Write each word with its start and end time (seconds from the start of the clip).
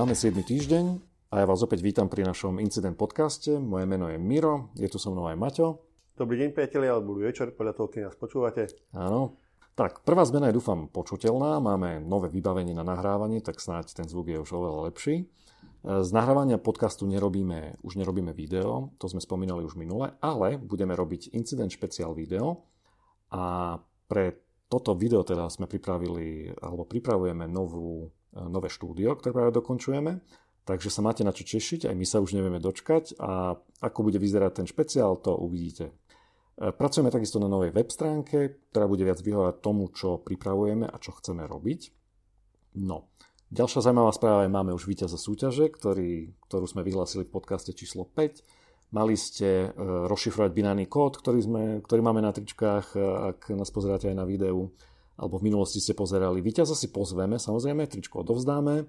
Máme 0.00 0.16
7. 0.16 0.32
týždeň 0.32 0.96
a 1.28 1.44
ja 1.44 1.46
vás 1.46 1.60
opäť 1.60 1.84
vítam 1.84 2.08
pri 2.08 2.24
našom 2.24 2.56
Incident 2.56 2.96
podcaste. 2.96 3.60
Moje 3.60 3.84
meno 3.84 4.08
je 4.08 4.16
Miro, 4.16 4.72
je 4.72 4.88
tu 4.88 4.96
so 4.96 5.12
mnou 5.12 5.28
aj 5.28 5.36
Maťo. 5.36 5.84
Dobrý 6.16 6.40
deň 6.40 6.56
priatelia, 6.56 6.96
alebo 6.96 7.12
dobrý 7.12 7.28
večer, 7.28 7.52
podľa 7.52 7.76
toho, 7.76 7.92
keď 7.92 8.00
nás 8.08 8.16
počúvate. 8.16 8.72
Áno. 8.96 9.36
Tak, 9.76 10.00
prvá 10.00 10.24
zmena 10.24 10.48
je 10.48 10.56
dúfam 10.56 10.88
počuteľná, 10.88 11.60
máme 11.60 12.00
nové 12.00 12.32
vybavenie 12.32 12.72
na 12.72 12.80
nahrávanie, 12.80 13.44
tak 13.44 13.60
snáď 13.60 13.92
ten 13.92 14.08
zvuk 14.08 14.32
je 14.32 14.40
už 14.40 14.48
oveľa 14.56 14.88
lepší. 14.88 15.28
Z 15.84 16.10
nahrávania 16.16 16.56
podcastu 16.56 17.04
nerobíme, 17.04 17.76
už 17.84 18.00
nerobíme 18.00 18.32
video, 18.32 18.96
to 18.96 19.04
sme 19.04 19.20
spomínali 19.20 19.68
už 19.68 19.76
minule, 19.76 20.16
ale 20.24 20.56
budeme 20.56 20.96
robiť 20.96 21.36
incident 21.36 21.68
špeciál 21.68 22.16
video 22.16 22.64
a 23.28 23.76
pre 24.08 24.48
toto 24.64 24.96
video 24.96 25.20
teda 25.28 25.52
sme 25.52 25.68
pripravili, 25.68 26.56
alebo 26.56 26.88
pripravujeme 26.88 27.44
novú 27.44 28.08
nové 28.34 28.70
štúdio, 28.70 29.18
ktoré 29.18 29.32
práve 29.34 29.52
dokončujeme. 29.56 30.22
Takže 30.68 30.92
sa 30.92 31.02
máte 31.02 31.26
na 31.26 31.34
čo 31.34 31.42
tešiť, 31.42 31.88
aj 31.88 31.96
my 31.96 32.06
sa 32.06 32.22
už 32.22 32.36
nevieme 32.36 32.62
dočkať 32.62 33.18
a 33.18 33.58
ako 33.80 33.98
bude 34.06 34.20
vyzerať 34.20 34.62
ten 34.62 34.66
špeciál, 34.68 35.18
to 35.18 35.34
uvidíte. 35.34 35.90
E, 35.90 36.70
pracujeme 36.70 37.08
takisto 37.08 37.40
na 37.40 37.48
novej 37.48 37.72
web 37.72 37.88
stránke, 37.88 38.60
ktorá 38.70 38.84
bude 38.86 39.02
viac 39.02 39.18
vyhovať 39.18 39.64
tomu, 39.64 39.88
čo 39.90 40.20
pripravujeme 40.20 40.84
a 40.84 40.96
čo 41.00 41.16
chceme 41.16 41.48
robiť. 41.48 41.80
No, 42.76 43.10
ďalšia 43.50 43.82
zaujímavá 43.82 44.12
správa 44.12 44.46
je, 44.46 44.52
máme 44.52 44.76
už 44.76 44.84
víťaza 44.84 45.18
súťaže, 45.18 45.72
ktorý, 45.72 46.36
ktorú 46.46 46.66
sme 46.68 46.86
vyhlásili 46.86 47.24
v 47.26 47.34
podcaste 47.34 47.72
číslo 47.72 48.06
5. 48.06 48.94
Mali 48.94 49.16
ste 49.16 49.66
e, 49.66 49.68
rozšifrovať 50.06 50.50
binárny 50.52 50.86
kód, 50.86 51.18
ktorý, 51.18 51.40
sme, 51.40 51.62
ktorý 51.82 52.00
máme 52.04 52.20
na 52.20 52.36
tričkách, 52.36 52.94
e, 52.94 52.98
ak 53.34 53.50
nás 53.56 53.72
pozeráte 53.72 54.12
aj 54.12 54.16
na 54.18 54.28
videu 54.28 54.70
alebo 55.20 55.36
v 55.36 55.52
minulosti 55.52 55.84
ste 55.84 55.92
pozerali. 55.92 56.40
Víťaza 56.40 56.72
si 56.72 56.88
pozveme, 56.88 57.36
samozrejme, 57.36 57.84
tričko 57.84 58.24
odovzdáme. 58.24 58.74
E, 58.80 58.84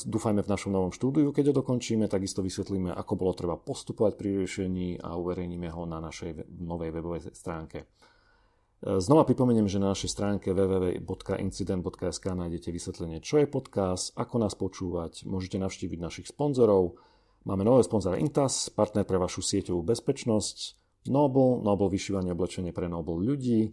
dúfajme 0.00 0.40
v 0.40 0.48
našom 0.48 0.72
novom 0.72 0.96
štúdiu, 0.96 1.28
keď 1.28 1.52
ho 1.52 1.54
dokončíme, 1.60 2.08
takisto 2.08 2.40
vysvetlíme, 2.40 2.88
ako 2.96 3.12
bolo 3.20 3.36
treba 3.36 3.60
postupovať 3.60 4.16
pri 4.16 4.28
riešení 4.40 5.04
a 5.04 5.20
uverejníme 5.20 5.68
ho 5.68 5.84
na 5.84 6.00
našej 6.00 6.48
novej 6.56 6.88
webovej 6.88 7.36
stránke. 7.36 7.84
E, 7.84 8.96
znova 8.96 9.28
pripomeniem, 9.28 9.68
že 9.68 9.76
na 9.76 9.92
našej 9.92 10.08
stránke 10.08 10.56
www.incident.sk 10.56 12.24
nájdete 12.32 12.72
vysvetlenie, 12.72 13.20
čo 13.20 13.36
je 13.36 13.44
podcast, 13.44 14.16
ako 14.16 14.34
nás 14.40 14.56
počúvať, 14.56 15.28
môžete 15.28 15.60
navštíviť 15.60 15.98
našich 16.00 16.26
sponzorov. 16.32 16.96
Máme 17.44 17.60
nové 17.68 17.84
sponzora 17.84 18.16
Intas, 18.16 18.72
partner 18.72 19.04
pre 19.04 19.20
vašu 19.20 19.44
sieťovú 19.44 19.84
bezpečnosť, 19.84 20.80
Noble, 21.12 21.60
Noble 21.60 21.92
vyšívanie 21.92 22.32
oblečenie 22.32 22.72
pre 22.72 22.88
Noble 22.88 23.20
ľudí, 23.20 23.68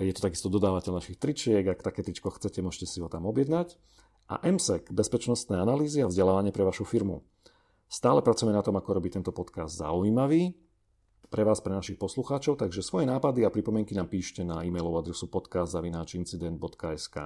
je 0.00 0.12
to 0.14 0.22
takisto 0.24 0.48
dodávateľ 0.48 1.02
našich 1.02 1.18
tričiek, 1.18 1.66
ak 1.66 1.82
také 1.82 2.06
tričko 2.06 2.30
chcete, 2.30 2.62
môžete 2.62 2.86
si 2.86 2.98
ho 3.02 3.08
tam 3.10 3.26
objednať. 3.26 3.74
A 4.28 4.44
MSEC, 4.44 4.92
bezpečnostné 4.92 5.56
analýzy 5.56 6.04
a 6.04 6.10
vzdelávanie 6.10 6.52
pre 6.52 6.62
vašu 6.62 6.84
firmu. 6.84 7.24
Stále 7.88 8.20
pracujeme 8.20 8.52
na 8.52 8.60
tom, 8.60 8.76
ako 8.76 9.00
robiť 9.00 9.20
tento 9.20 9.32
podcast 9.32 9.72
zaujímavý 9.80 10.52
pre 11.28 11.44
vás, 11.44 11.60
pre 11.60 11.76
našich 11.76 12.00
poslucháčov, 12.00 12.56
takže 12.56 12.80
svoje 12.80 13.04
nápady 13.04 13.44
a 13.44 13.52
pripomienky 13.52 13.92
nám 13.92 14.08
píšte 14.08 14.44
na 14.44 14.64
e-mailovú 14.64 15.00
adresu 15.04 15.28
podcast.incident.sk 15.28 17.16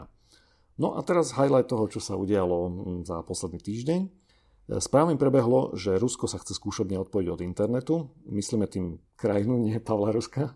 No 0.81 0.99
a 0.99 1.01
teraz 1.07 1.37
highlight 1.39 1.71
toho, 1.71 1.87
čo 1.87 2.01
sa 2.03 2.19
udialo 2.19 2.57
mm, 2.67 3.07
za 3.07 3.23
posledný 3.23 3.61
týždeň. 3.63 4.01
Správne 4.79 5.19
prebehlo, 5.19 5.75
že 5.75 5.99
Rusko 5.99 6.31
sa 6.31 6.39
chce 6.39 6.55
skúšobne 6.55 6.97
odpojiť 7.03 7.29
od 7.29 7.41
internetu. 7.43 7.95
Myslíme 8.31 8.71
tým 8.71 9.03
krajinu, 9.19 9.59
nie 9.59 9.77
Pavla 9.83 10.15
Ruska. 10.15 10.55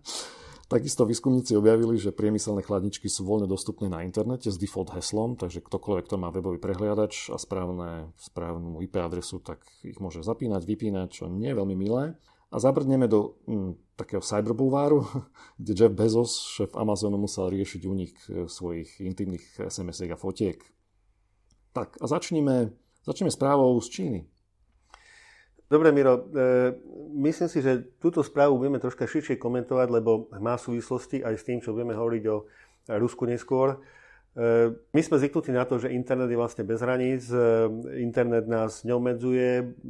Takisto 0.66 1.06
výskumníci 1.06 1.54
objavili, 1.54 1.94
že 1.94 2.10
priemyselné 2.10 2.66
chladničky 2.66 3.06
sú 3.06 3.22
voľne 3.22 3.46
dostupné 3.46 3.86
na 3.86 4.02
internete 4.02 4.50
s 4.50 4.58
default 4.58 4.90
heslom, 4.98 5.38
takže 5.38 5.62
ktokoľvek, 5.62 6.04
kto 6.10 6.16
má 6.18 6.34
webový 6.34 6.58
prehliadač 6.58 7.30
a 7.30 7.38
správne, 7.38 8.10
správnu 8.18 8.82
IP 8.82 8.98
adresu, 8.98 9.38
tak 9.38 9.62
ich 9.86 10.02
môže 10.02 10.26
zapínať, 10.26 10.66
vypínať, 10.66 11.08
čo 11.22 11.30
nie 11.30 11.54
je 11.54 11.58
veľmi 11.62 11.76
milé. 11.78 12.18
A 12.50 12.58
zabrdneme 12.58 13.06
do 13.06 13.38
hm, 13.46 13.78
takého 13.94 14.18
cyberbulváru, 14.18 15.06
kde 15.62 15.72
Jeff 15.78 15.94
Bezos, 15.94 16.42
šéf 16.58 16.74
Amazonu, 16.74 17.14
musel 17.14 17.46
riešiť 17.46 17.82
únik 17.86 18.14
e, 18.26 18.50
svojich 18.50 18.98
intimných 18.98 19.70
sms 19.70 20.02
a 20.10 20.18
fotiek. 20.18 20.58
Tak 21.78 21.94
a 22.02 22.10
začneme, 22.10 22.74
začneme 23.06 23.30
správou 23.30 23.78
z 23.78 23.88
Číny. 23.94 24.20
Dobre, 25.66 25.90
Miro, 25.90 26.30
e, 26.30 26.78
myslím 27.26 27.50
si, 27.50 27.58
že 27.58 27.82
túto 27.98 28.22
správu 28.22 28.54
budeme 28.54 28.78
troška 28.78 29.02
širšie 29.02 29.34
komentovať, 29.34 29.88
lebo 29.90 30.30
má 30.38 30.54
súvislosti 30.54 31.26
aj 31.26 31.34
s 31.34 31.42
tým, 31.42 31.58
čo 31.58 31.74
budeme 31.74 31.98
hovoriť 31.98 32.24
o 32.30 32.46
Rusku 33.02 33.26
neskôr. 33.26 33.74
E, 33.74 34.70
my 34.78 35.00
sme 35.02 35.18
zvyknutí 35.18 35.50
na 35.50 35.66
to, 35.66 35.82
že 35.82 35.90
internet 35.90 36.30
je 36.30 36.38
vlastne 36.38 36.62
bez 36.62 36.78
hraníc, 36.78 37.26
e, 37.34 37.66
internet 37.98 38.46
nás 38.46 38.86
neobmedzuje, 38.86 39.82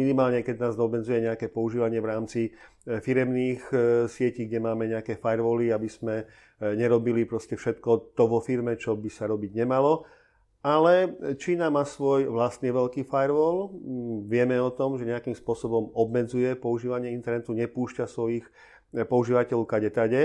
minimálne 0.00 0.40
keď 0.40 0.64
nás 0.64 0.80
neobmedzuje 0.80 1.28
nejaké 1.28 1.52
používanie 1.52 2.00
v 2.00 2.08
rámci 2.08 2.40
firemných 2.88 3.68
sietí, 4.08 4.48
kde 4.48 4.64
máme 4.64 4.88
nejaké 4.88 5.20
firewally, 5.20 5.76
aby 5.76 5.92
sme 5.92 6.24
nerobili 6.56 7.28
proste 7.28 7.52
všetko 7.52 8.16
to 8.16 8.24
vo 8.24 8.40
firme, 8.40 8.80
čo 8.80 8.96
by 8.96 9.12
sa 9.12 9.28
robiť 9.28 9.52
nemalo. 9.52 10.08
Ale 10.58 11.14
Čína 11.38 11.70
má 11.70 11.86
svoj 11.86 12.26
vlastný 12.34 12.74
veľký 12.74 13.06
firewall. 13.06 13.70
Vieme 14.26 14.58
o 14.58 14.74
tom, 14.74 14.98
že 14.98 15.06
nejakým 15.06 15.38
spôsobom 15.38 15.94
obmedzuje 15.94 16.58
používanie 16.58 17.14
internetu, 17.14 17.54
nepúšťa 17.54 18.10
svojich 18.10 18.42
eh, 18.42 19.06
používateľov 19.06 19.70
kade 19.70 19.90
tade. 19.94 20.22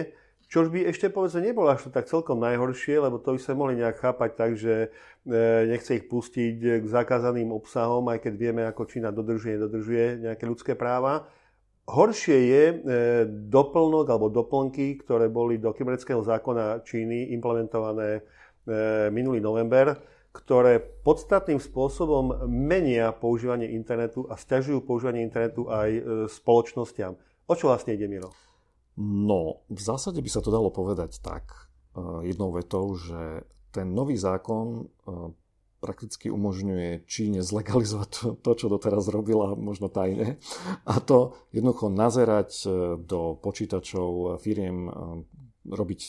Čož 0.50 0.70
by 0.74 0.90
ešte 0.90 1.10
povedzme 1.10 1.50
nebolo 1.50 1.70
až 1.70 1.88
to 1.88 1.90
tak 1.94 2.10
celkom 2.10 2.38
najhoršie, 2.42 3.02
lebo 3.02 3.18
to 3.22 3.34
by 3.34 3.40
sme 3.42 3.58
mohli 3.62 3.74
nejak 3.78 4.02
chápať 4.02 4.32
tak, 4.34 4.52
že 4.58 4.90
eh, 4.90 5.70
nechce 5.70 6.02
ich 6.02 6.10
pustiť 6.10 6.82
k 6.82 6.86
zakázaným 6.90 7.54
obsahom, 7.54 8.10
aj 8.10 8.26
keď 8.26 8.34
vieme, 8.34 8.66
ako 8.66 8.90
Čína 8.90 9.14
dodržuje, 9.14 9.62
nedodržuje 9.62 10.34
nejaké 10.34 10.50
ľudské 10.50 10.74
práva. 10.74 11.30
Horšie 11.86 12.38
je 12.50 12.64
eh, 12.66 12.78
doplnok 13.30 14.10
alebo 14.10 14.34
doplnky, 14.34 14.98
ktoré 14.98 15.30
boli 15.30 15.62
do 15.62 15.70
kybernetického 15.70 16.26
zákona 16.26 16.82
Číny 16.82 17.38
implementované 17.38 18.26
minulý 19.12 19.44
november, 19.44 19.92
ktoré 20.34 20.82
podstatným 20.82 21.62
spôsobom 21.62 22.50
menia 22.50 23.14
používanie 23.14 23.70
internetu 23.70 24.26
a 24.28 24.34
stiažujú 24.34 24.82
používanie 24.82 25.22
internetu 25.22 25.70
aj 25.70 25.90
e, 25.94 26.02
spoločnostiam. 26.26 27.14
O 27.46 27.54
čo 27.54 27.70
vlastne 27.70 27.94
ide, 27.94 28.10
Miro? 28.10 28.34
No, 28.98 29.62
v 29.70 29.78
zásade 29.78 30.18
by 30.18 30.30
sa 30.34 30.42
to 30.42 30.50
dalo 30.50 30.74
povedať 30.74 31.22
tak, 31.22 31.70
e, 31.94 32.26
jednou 32.34 32.50
vetou, 32.50 32.98
že 32.98 33.46
ten 33.70 33.94
nový 33.94 34.18
zákon 34.18 34.66
e, 34.82 34.84
prakticky 35.78 36.34
umožňuje 36.34 37.06
Číne 37.06 37.46
zlegalizovať 37.46 38.10
to, 38.10 38.26
to, 38.34 38.52
čo 38.58 38.74
doteraz 38.74 39.14
robila, 39.14 39.54
možno 39.54 39.86
tajne. 39.86 40.42
A 40.90 40.98
to 40.98 41.38
jednoducho 41.54 41.94
nazerať 41.94 42.66
do 43.06 43.38
počítačov 43.38 44.42
firiem, 44.42 44.88
robiť 45.68 46.02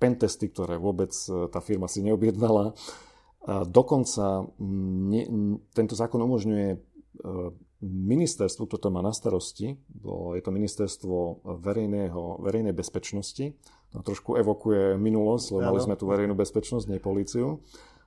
pentesty, 0.00 0.48
ktoré 0.48 0.80
vôbec 0.80 1.12
tá 1.52 1.60
firma 1.60 1.84
si 1.84 2.00
neobjednala, 2.00 2.72
dokonca 3.46 4.48
ne, 4.60 5.22
tento 5.76 5.94
zákon 5.94 6.20
umožňuje 6.20 6.68
e, 6.72 6.78
ministerstvu, 7.84 8.64
ktoré 8.64 8.80
to 8.80 8.90
má 8.94 9.04
na 9.04 9.12
starosti, 9.12 9.76
je 10.36 10.42
to 10.42 10.50
ministerstvo 10.50 11.44
verejného, 11.60 12.40
verejnej 12.40 12.72
bezpečnosti, 12.72 13.52
no, 13.92 14.00
trošku 14.00 14.40
evokuje 14.40 14.96
minulosť, 14.96 15.46
lebo 15.52 15.60
mali 15.68 15.80
sme 15.84 16.00
tu 16.00 16.08
verejnú 16.08 16.32
bezpečnosť, 16.32 16.88
nie 16.88 17.04
políciu. 17.04 17.60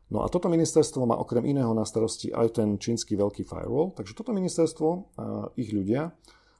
No 0.07 0.23
a 0.23 0.31
toto 0.31 0.47
ministerstvo 0.47 1.03
má 1.03 1.19
okrem 1.19 1.45
iného 1.45 1.69
na 1.75 1.83
starosti 1.83 2.31
aj 2.31 2.57
ten 2.57 2.79
čínsky 2.79 3.19
veľký 3.19 3.43
firewall, 3.43 3.91
takže 3.93 4.15
toto 4.15 4.31
ministerstvo 4.31 5.13
ich 5.59 5.69
ľudia 5.75 6.15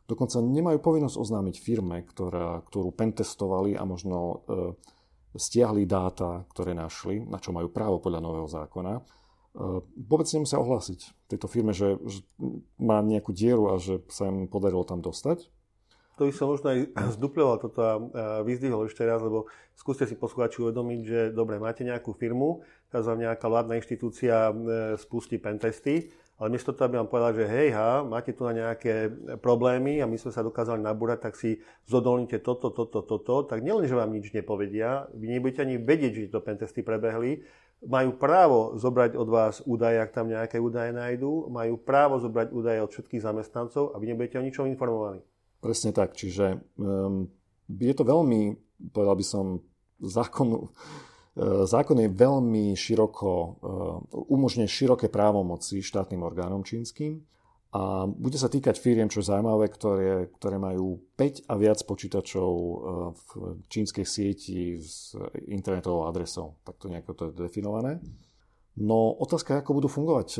dokonca 0.07 0.39
nemajú 0.39 0.79
povinnosť 0.79 1.19
oznámiť 1.19 1.55
firme, 1.59 2.01
ktorá, 2.07 2.63
ktorú 2.71 2.95
pentestovali 2.95 3.75
a 3.75 3.83
možno 3.83 4.17
e, 4.17 4.35
stiahli 5.35 5.83
dáta, 5.83 6.47
ktoré 6.53 6.71
našli, 6.71 7.23
na 7.27 7.41
čo 7.41 7.51
majú 7.51 7.67
právo 7.67 7.99
podľa 7.99 8.21
nového 8.23 8.47
zákona, 8.47 8.93
e, 8.97 9.01
vôbec 10.07 10.27
nemusia 10.31 10.61
ohlásiť 10.61 11.27
tejto 11.27 11.47
firme, 11.51 11.75
že, 11.75 11.99
že 12.07 12.23
má 12.79 13.03
nejakú 13.03 13.35
dieru 13.35 13.73
a 13.73 13.81
že 13.81 13.99
sa 14.07 14.31
im 14.31 14.47
podarilo 14.47 14.87
tam 14.87 15.03
dostať. 15.03 15.51
To 16.17 16.25
by 16.25 16.33
som 16.33 16.49
možno 16.49 16.67
aj 16.73 16.79
zdupľoval 17.19 17.57
toto 17.61 17.79
a 17.83 17.93
vyzdvihol 18.41 18.89
ešte 18.89 19.05
raz, 19.05 19.21
lebo 19.21 19.51
skúste 19.77 20.09
si 20.09 20.17
posluchači 20.17 20.65
uvedomiť, 20.65 21.01
že 21.05 21.19
dobre, 21.35 21.61
máte 21.61 21.85
nejakú 21.85 22.15
firmu, 22.15 22.65
teraz 22.89 23.05
vám 23.05 23.21
nejaká 23.21 23.45
vládna 23.45 23.77
inštitúcia 23.77 24.49
e, 24.49 24.53
spustí 24.97 25.37
pentesty 25.37 26.09
ale 26.37 26.53
miesto 26.53 26.69
toho, 26.69 26.85
aby 26.85 27.01
vám 27.01 27.09
povedal, 27.09 27.33
že 27.33 27.49
hej, 27.49 27.73
ha, 27.73 28.05
máte 28.05 28.29
tu 28.29 28.45
na 28.45 28.53
nejaké 28.53 29.09
problémy 29.41 29.97
a 30.01 30.05
my 30.05 30.21
sme 30.21 30.29
sa 30.29 30.45
dokázali 30.45 30.85
nabúrať, 30.85 31.19
tak 31.25 31.33
si 31.33 31.57
zodolnite 31.89 32.37
toto, 32.45 32.69
toto, 32.69 33.01
toto, 33.01 33.41
tak 33.49 33.65
nielen, 33.65 33.89
že 33.89 33.97
vám 33.97 34.13
nič 34.13 34.29
nepovedia, 34.29 35.09
vy 35.17 35.33
nebudete 35.33 35.65
ani 35.65 35.81
vedieť, 35.81 36.11
že 36.13 36.33
to 36.33 36.45
pentesty 36.45 36.85
prebehli, 36.85 37.41
majú 37.81 38.17
právo 38.17 38.77
zobrať 38.77 39.17
od 39.17 39.29
vás 39.29 39.61
údaje, 39.65 39.97
ak 39.97 40.13
tam 40.13 40.29
nejaké 40.29 40.61
údaje 40.61 40.93
nájdú, 40.93 41.49
majú 41.49 41.77
právo 41.77 42.21
zobrať 42.21 42.53
údaje 42.53 42.79
od 42.85 42.89
všetkých 42.93 43.25
zamestnancov 43.25 43.93
a 43.93 44.01
vy 44.01 44.13
nebudete 44.13 44.37
o 44.37 44.45
ničom 44.45 44.69
informovaní. 44.69 45.21
Presne 45.57 45.89
tak, 45.89 46.13
čiže 46.13 46.61
um, 46.77 47.29
je 47.65 47.93
to 47.97 48.05
veľmi, 48.05 48.57
povedal 48.93 49.17
by 49.17 49.25
som, 49.25 49.45
zákonu, 49.97 50.69
zákon 51.69 52.01
je 52.01 52.09
veľmi 52.09 52.73
široko, 52.73 53.61
umožňuje 54.11 54.65
široké 54.65 55.07
právomoci 55.07 55.85
štátnym 55.85 56.25
orgánom 56.25 56.65
čínskym 56.65 57.21
a 57.77 58.09
bude 58.09 58.39
sa 58.41 58.49
týkať 58.49 58.79
firiem, 58.81 59.05
čo 59.05 59.21
je 59.21 59.29
zaujímavé, 59.29 59.69
ktoré, 59.69 60.33
ktoré 60.33 60.57
majú 60.57 60.97
5 61.13 61.45
a 61.45 61.53
viac 61.59 61.77
počítačov 61.85 62.51
v 63.13 63.27
čínskej 63.69 64.05
sieti 64.07 64.81
s 64.81 65.13
internetovou 65.45 66.09
adresou. 66.09 66.57
Tak 66.65 66.81
to 66.81 66.89
nejako 66.89 67.11
to 67.13 67.23
je 67.29 67.37
definované. 67.37 68.01
No 68.77 69.09
otázka 69.17 69.57
je, 69.57 69.61
ako 69.65 69.77
budú 69.81 69.89
fungovať 69.89 70.29
e, 70.37 70.39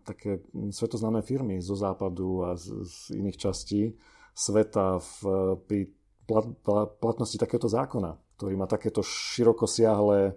také 0.00 0.40
svetoznáme 0.72 1.20
firmy 1.20 1.60
zo 1.60 1.76
západu 1.76 2.48
a 2.48 2.56
z, 2.56 2.72
z 2.88 3.20
iných 3.20 3.36
častí 3.36 3.92
sveta 4.32 4.96
v, 4.96 5.16
pri 5.60 5.80
plat, 6.24 6.48
platnosti 6.96 7.36
takéhoto 7.36 7.68
zákona, 7.68 8.16
ktorý 8.36 8.54
má 8.56 8.68
takéto 8.68 9.00
široko 9.00 9.64
siahle 9.64 10.30
e, 10.30 10.32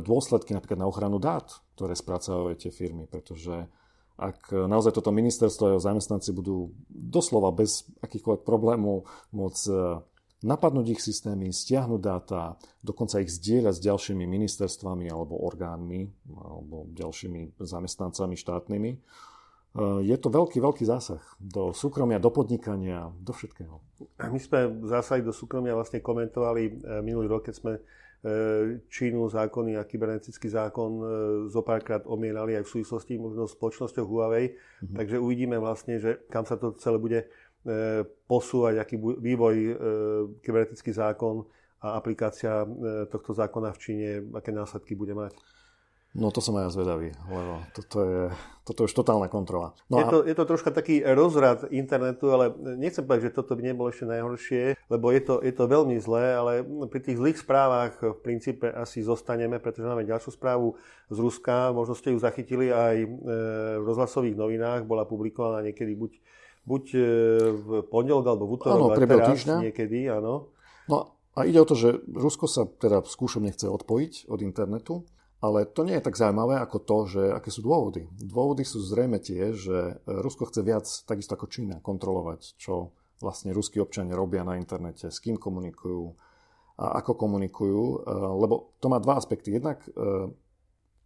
dôsledky 0.00 0.56
napríklad 0.56 0.80
na 0.80 0.88
ochranu 0.88 1.20
dát, 1.20 1.48
ktoré 1.76 1.92
spracovajú 1.92 2.56
tie 2.56 2.72
firmy, 2.72 3.04
pretože 3.06 3.68
ak 4.20 4.52
naozaj 4.52 4.92
toto 4.92 5.16
ministerstvo 5.16 5.64
a 5.64 5.70
jeho 5.72 5.80
zamestnanci 5.80 6.36
budú 6.36 6.76
doslova 6.92 7.56
bez 7.56 7.88
akýchkoľvek 8.04 8.44
problémov 8.44 9.08
môcť 9.32 9.64
e, 9.68 9.72
napadnúť 10.44 10.96
ich 10.96 11.00
systémy, 11.00 11.52
stiahnuť 11.52 12.00
dáta, 12.00 12.56
dokonca 12.80 13.20
ich 13.20 13.32
zdieľať 13.32 13.74
s 13.76 13.84
ďalšími 13.84 14.24
ministerstvami 14.24 15.08
alebo 15.08 15.40
orgánmi 15.40 16.08
alebo 16.36 16.88
ďalšími 16.92 17.60
zamestnancami 17.60 18.36
štátnymi. 18.36 18.90
E, 19.70 20.02
je 20.02 20.16
to 20.18 20.28
veľký, 20.30 20.58
veľký 20.58 20.84
zásah 20.86 21.22
do 21.38 21.70
súkromia, 21.70 22.18
do 22.18 22.34
podnikania, 22.34 23.14
do 23.22 23.30
všetkého. 23.30 23.78
My 24.18 24.40
sme 24.42 24.82
zásahy 24.86 25.22
do 25.22 25.30
súkromia 25.30 25.78
vlastne 25.78 26.02
komentovali 26.02 26.62
e, 26.66 26.72
minulý 27.06 27.30
rok, 27.30 27.46
keď 27.46 27.54
sme 27.54 27.72
e, 27.78 27.80
Čínu, 28.90 29.30
zákony 29.30 29.78
a 29.78 29.86
kybernetický 29.86 30.50
zákon 30.50 30.90
zo 31.46 31.62
párkrát 31.62 32.02
omienali 32.02 32.58
aj 32.58 32.66
v 32.66 32.72
súvislosti 32.80 33.14
možno 33.16 33.46
s 33.46 33.54
spoločnosťou 33.54 34.04
Huawei. 34.06 34.58
Mm-hmm. 34.58 34.96
Takže 34.98 35.16
uvidíme 35.22 35.56
vlastne, 35.62 36.02
že 36.02 36.26
kam 36.26 36.42
sa 36.42 36.58
to 36.58 36.74
celé 36.74 36.98
bude 36.98 37.20
posúvať, 38.24 38.80
aký 38.80 38.96
vývoj 38.96 39.56
kybernetický 40.40 40.96
zákon 40.96 41.44
a 41.84 41.92
aplikácia 42.00 42.64
tohto 43.12 43.36
zákona 43.36 43.76
v 43.76 43.80
Číne, 43.84 44.08
aké 44.32 44.48
následky 44.48 44.96
bude 44.96 45.12
mať. 45.12 45.36
No 46.10 46.34
to 46.34 46.42
som 46.42 46.58
aj 46.58 46.66
ja 46.66 46.70
zvedavý, 46.74 47.14
lebo 47.30 47.62
toto 47.70 48.02
je, 48.02 48.22
toto 48.66 48.82
je 48.82 48.86
už 48.90 48.94
totálna 48.98 49.30
kontrola. 49.30 49.78
No 49.86 50.02
je, 50.02 50.06
to, 50.10 50.18
je 50.26 50.34
to 50.34 50.42
troška 50.42 50.74
taký 50.74 51.06
rozrad 51.06 51.70
internetu, 51.70 52.34
ale 52.34 52.50
nechcem 52.74 53.06
povedať, 53.06 53.30
že 53.30 53.36
toto 53.38 53.54
by 53.54 53.62
nebolo 53.62 53.94
ešte 53.94 54.10
najhoršie, 54.10 54.62
lebo 54.90 55.14
je 55.14 55.22
to, 55.22 55.38
je 55.38 55.54
to 55.54 55.64
veľmi 55.70 56.02
zlé, 56.02 56.34
ale 56.34 56.52
pri 56.90 57.00
tých 57.06 57.14
zlých 57.14 57.38
správach 57.38 57.94
v 58.02 58.18
princípe 58.26 58.66
asi 58.66 59.06
zostaneme, 59.06 59.62
pretože 59.62 59.86
máme 59.86 60.02
ďalšiu 60.02 60.34
správu 60.34 60.74
z 61.14 61.18
Ruska, 61.22 61.70
možno 61.70 61.94
ste 61.94 62.10
ju 62.10 62.18
zachytili 62.18 62.74
aj 62.74 63.06
v 63.06 63.86
rozhlasových 63.86 64.34
novinách, 64.34 64.90
bola 64.90 65.06
publikovaná 65.06 65.62
niekedy 65.62 65.94
buď 65.94 66.18
buď 66.60 66.84
e, 66.92 67.00
v 67.50 67.68
pondelok 67.88 68.24
alebo 68.28 68.44
v 68.44 68.52
útorok, 68.60 68.92
áno, 68.92 69.00
teraz 69.00 69.26
týždňa. 69.32 69.56
niekedy, 69.70 69.98
áno. 70.12 70.52
No 70.90 71.16
a 71.32 71.46
ide 71.48 71.62
o 71.62 71.66
to, 71.66 71.78
že 71.78 72.02
Rusko 72.04 72.50
sa 72.50 72.68
teda 72.68 73.06
skúšom 73.06 73.46
nechce 73.46 73.64
odpojiť 73.64 74.28
od 74.28 74.38
internetu, 74.44 75.08
ale 75.40 75.64
to 75.64 75.88
nie 75.88 75.96
je 75.96 76.04
tak 76.04 76.20
zaujímavé 76.20 76.60
ako 76.60 76.78
to, 76.84 76.98
že 77.08 77.22
aké 77.32 77.48
sú 77.48 77.64
dôvody. 77.64 78.08
Dôvody 78.20 78.64
sú 78.64 78.84
zrejme 78.84 79.20
tie, 79.20 79.56
že 79.56 80.00
Rusko 80.04 80.48
chce 80.52 80.60
viac, 80.60 80.86
takisto 81.08 81.36
ako 81.36 81.48
Čína, 81.48 81.80
kontrolovať, 81.80 82.60
čo 82.60 82.92
vlastne 83.24 83.52
ruskí 83.52 83.80
občania 83.80 84.16
robia 84.16 84.44
na 84.44 84.56
internete, 84.60 85.08
s 85.08 85.20
kým 85.20 85.36
komunikujú 85.36 86.16
a 86.80 87.04
ako 87.04 87.12
komunikujú, 87.12 87.80
e, 87.84 87.96
lebo 88.40 88.72
to 88.80 88.88
má 88.88 88.96
dva 88.96 89.20
aspekty. 89.20 89.52
Jednak 89.52 89.84
e, 89.92 90.32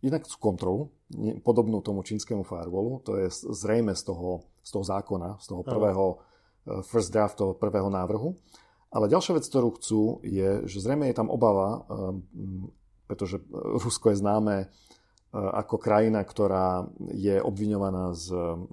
jednak 0.05 0.29
tú 0.29 0.37
kontrolu, 0.37 0.93
podobnú 1.41 1.81
tomu 1.81 2.05
čínskemu 2.05 2.45
firewallu, 2.45 3.01
to 3.09 3.17
je 3.17 3.33
zrejme 3.33 3.97
z 3.97 4.05
toho, 4.05 4.45
z 4.61 4.71
toho 4.77 4.85
zákona, 4.85 5.41
z 5.41 5.47
toho 5.49 5.63
prvého 5.65 6.21
first 6.85 7.09
draft, 7.09 7.41
toho 7.41 7.57
prvého 7.57 7.89
návrhu. 7.89 8.37
Ale 8.93 9.09
ďalšia 9.09 9.41
vec, 9.41 9.49
ktorú 9.49 9.75
chcú, 9.81 10.21
je, 10.21 10.69
že 10.69 10.85
zrejme 10.85 11.09
je 11.09 11.17
tam 11.17 11.33
obava, 11.33 11.89
pretože 13.07 13.41
Rusko 13.53 14.11
je 14.13 14.21
známe 14.21 14.57
uh, 14.65 14.69
ako 15.35 15.77
krajina, 15.81 16.23
ktorá 16.23 16.89
je 17.13 17.41
obviňovaná 17.41 18.17
z, 18.17 18.29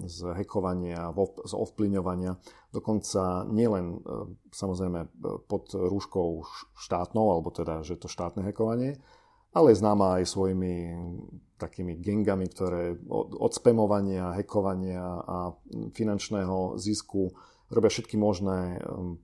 z 0.06 0.18
hekovania, 0.38 1.12
z 1.46 1.54
ovplyňovania, 1.54 2.38
dokonca 2.72 3.46
nielen 3.50 4.00
uh, 4.00 4.30
samozrejme 4.54 5.08
pod 5.48 5.74
rúškou 5.74 6.46
štátnou, 6.76 7.26
alebo 7.34 7.50
teda, 7.52 7.84
že 7.84 8.00
to 8.00 8.12
štátne 8.12 8.46
hekovanie, 8.48 9.00
ale 9.52 9.76
je 9.76 9.82
známa 9.84 10.24
aj 10.24 10.32
svojimi 10.32 10.74
takými 11.60 12.00
gengami, 12.00 12.48
ktoré 12.50 12.98
od 13.12 13.52
spamovania, 13.54 14.34
hekovania 14.34 15.04
a 15.22 15.38
finančného 15.94 16.80
zisku 16.82 17.36
robia 17.72 17.92
všetky 17.92 18.20
možné, 18.20 18.82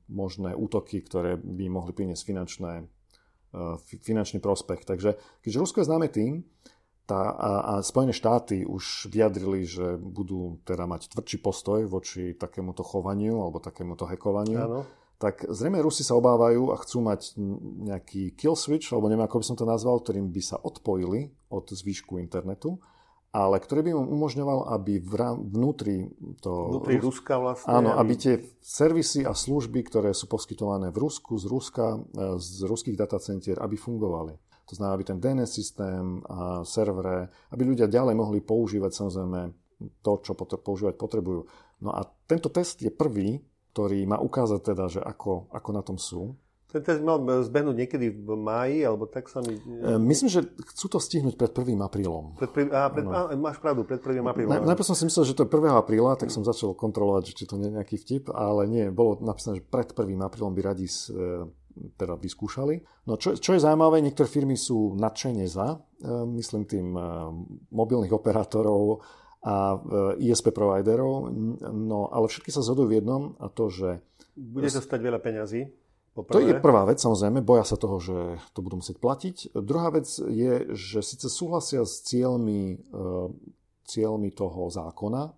možné 0.08 0.56
útoky, 0.56 1.04
ktoré 1.04 1.36
by 1.36 1.66
mohli 1.68 1.92
priniesť 1.92 2.24
finančné, 2.24 2.88
finančný 3.82 4.40
prospech. 4.40 4.86
Takže 4.86 5.16
keďže 5.44 5.62
Rusko 5.62 5.80
je 5.82 5.90
známe 5.90 6.08
tým, 6.12 6.46
tá, 7.08 7.32
a, 7.32 7.52
a 7.64 7.74
Spojené 7.80 8.12
štáty 8.12 8.68
už 8.68 9.08
vyjadrili, 9.08 9.64
že 9.64 9.96
budú 9.96 10.60
teda 10.68 10.84
mať 10.84 11.16
tvrdší 11.16 11.40
postoj 11.40 11.88
voči 11.88 12.36
takémuto 12.36 12.84
chovaniu 12.84 13.40
alebo 13.40 13.64
takémuto 13.64 14.04
hekovaniu, 14.04 14.60
Áno 14.60 14.82
tak 15.18 15.50
zrejme 15.50 15.82
Rusi 15.82 16.06
sa 16.06 16.14
obávajú 16.14 16.70
a 16.70 16.78
chcú 16.78 17.02
mať 17.02 17.34
nejaký 17.90 18.38
kill 18.38 18.54
switch, 18.54 18.94
alebo 18.94 19.10
neviem, 19.10 19.26
ako 19.26 19.42
by 19.42 19.46
som 19.50 19.58
to 19.58 19.66
nazval, 19.66 19.98
ktorým 19.98 20.30
by 20.30 20.42
sa 20.46 20.62
odpojili 20.62 21.34
od 21.50 21.66
zvýšku 21.66 22.22
internetu, 22.22 22.78
ale 23.38 23.62
ktorý 23.62 23.86
by 23.86 23.90
im 23.94 24.02
umožňoval, 24.18 24.74
aby 24.74 24.98
vnútri 25.54 26.10
to... 26.42 26.74
Vnútri 26.74 26.98
Ruska 26.98 27.38
vlastne. 27.38 27.70
Áno, 27.70 27.94
aby 27.94 28.18
tie 28.18 28.42
servisy 28.66 29.22
a 29.30 29.38
služby, 29.38 29.86
ktoré 29.86 30.10
sú 30.18 30.26
poskytované 30.26 30.90
v 30.90 31.06
Rusku, 31.06 31.38
z 31.38 31.46
Ruska, 31.46 32.02
e, 32.18 32.42
z 32.42 32.66
ruských 32.66 32.98
datacentier, 32.98 33.62
aby 33.62 33.78
fungovali. 33.78 34.34
To 34.68 34.74
znamená, 34.74 34.98
aby 34.98 35.06
ten 35.06 35.22
DNS 35.22 35.54
systém 35.54 36.20
a 36.26 36.66
servere, 36.66 37.30
aby 37.54 37.62
ľudia 37.62 37.86
ďalej 37.86 38.18
mohli 38.18 38.42
používať 38.42 38.92
samozrejme 39.06 39.54
to, 40.02 40.12
čo 40.26 40.34
používať 40.36 40.98
potrebujú. 40.98 41.46
No 41.86 41.94
a 41.94 42.02
tento 42.26 42.50
test 42.50 42.82
je 42.82 42.90
prvý, 42.90 43.38
ktorý 43.78 44.10
má 44.10 44.18
ukázať 44.18 44.60
teda, 44.74 44.86
že 44.90 45.02
ako, 45.06 45.54
ako 45.54 45.70
na 45.70 45.86
tom 45.86 46.02
sú. 46.02 46.34
Ten 46.68 46.84
test 46.84 47.00
mal 47.00 47.16
zbehnúť 47.24 47.76
niekedy 47.80 48.12
v 48.12 48.36
máji, 48.36 48.84
alebo 48.84 49.08
tak 49.08 49.32
sa 49.32 49.40
mi... 49.40 49.56
E, 49.56 49.96
myslím, 50.04 50.28
že 50.28 50.44
chcú 50.76 50.92
to 50.92 51.00
stihnúť 51.00 51.40
pred 51.40 51.48
1. 51.56 51.80
aprílom. 51.80 52.36
Pred 52.36 52.52
prv... 52.52 52.68
a, 52.76 52.92
pred... 52.92 53.08
a, 53.08 53.32
máš 53.40 53.64
pravdu, 53.64 53.88
pred 53.88 54.04
1. 54.04 54.20
aprílom. 54.20 54.52
Na, 54.52 54.76
najprv 54.76 54.84
som 54.84 54.98
si 55.00 55.08
myslel, 55.08 55.32
že 55.32 55.36
to 55.40 55.48
je 55.48 55.50
1. 55.50 55.64
apríla, 55.72 56.20
tak 56.20 56.28
som 56.28 56.44
začal 56.44 56.76
kontrolovať, 56.76 57.32
že 57.32 57.34
či 57.40 57.44
to 57.48 57.56
nie 57.56 57.72
je 57.72 57.78
nejaký 57.80 57.96
vtip, 57.96 58.36
ale 58.36 58.68
nie, 58.68 58.92
bolo 58.92 59.16
napísané, 59.24 59.64
že 59.64 59.64
pred 59.64 59.88
1. 59.96 60.12
aprílom 60.20 60.52
by 60.52 60.62
radi 60.68 60.92
e, 60.92 61.48
teda 61.96 62.20
vyskúšali. 62.20 62.84
No 63.08 63.16
čo, 63.16 63.40
čo 63.40 63.56
je 63.56 63.64
zaujímavé, 63.64 64.04
niektoré 64.04 64.28
firmy 64.28 64.60
sú 64.60 64.92
nadšene 65.00 65.48
za, 65.48 65.80
e, 66.04 66.08
myslím 66.36 66.68
tým 66.68 66.92
mobilných 67.72 68.12
operátorov, 68.12 69.08
a 69.48 69.80
ISP 70.20 70.52
providerov, 70.52 71.32
no 71.72 72.12
ale 72.12 72.28
všetky 72.28 72.52
sa 72.52 72.60
zhodujú 72.60 72.88
v 72.90 72.96
jednom 73.00 73.24
a 73.40 73.48
to, 73.48 73.72
že... 73.72 74.04
Bude 74.36 74.68
to 74.68 74.84
stať 74.84 75.00
veľa 75.00 75.24
peňazí? 75.24 75.87
Poprvé. 76.18 76.34
To 76.34 76.42
je 76.42 76.58
prvá 76.58 76.82
vec, 76.90 76.98
samozrejme, 76.98 77.46
boja 77.46 77.62
sa 77.62 77.78
toho, 77.78 78.02
že 78.02 78.42
to 78.58 78.66
budú 78.66 78.82
musieť 78.82 78.98
platiť. 78.98 79.54
Druhá 79.54 79.94
vec 79.94 80.10
je, 80.18 80.74
že 80.74 81.06
síce 81.06 81.30
súhlasia 81.30 81.86
s 81.86 82.02
cieľmi, 82.10 82.82
e, 82.82 82.98
cieľmi 83.86 84.34
toho 84.34 84.66
zákona, 84.74 85.30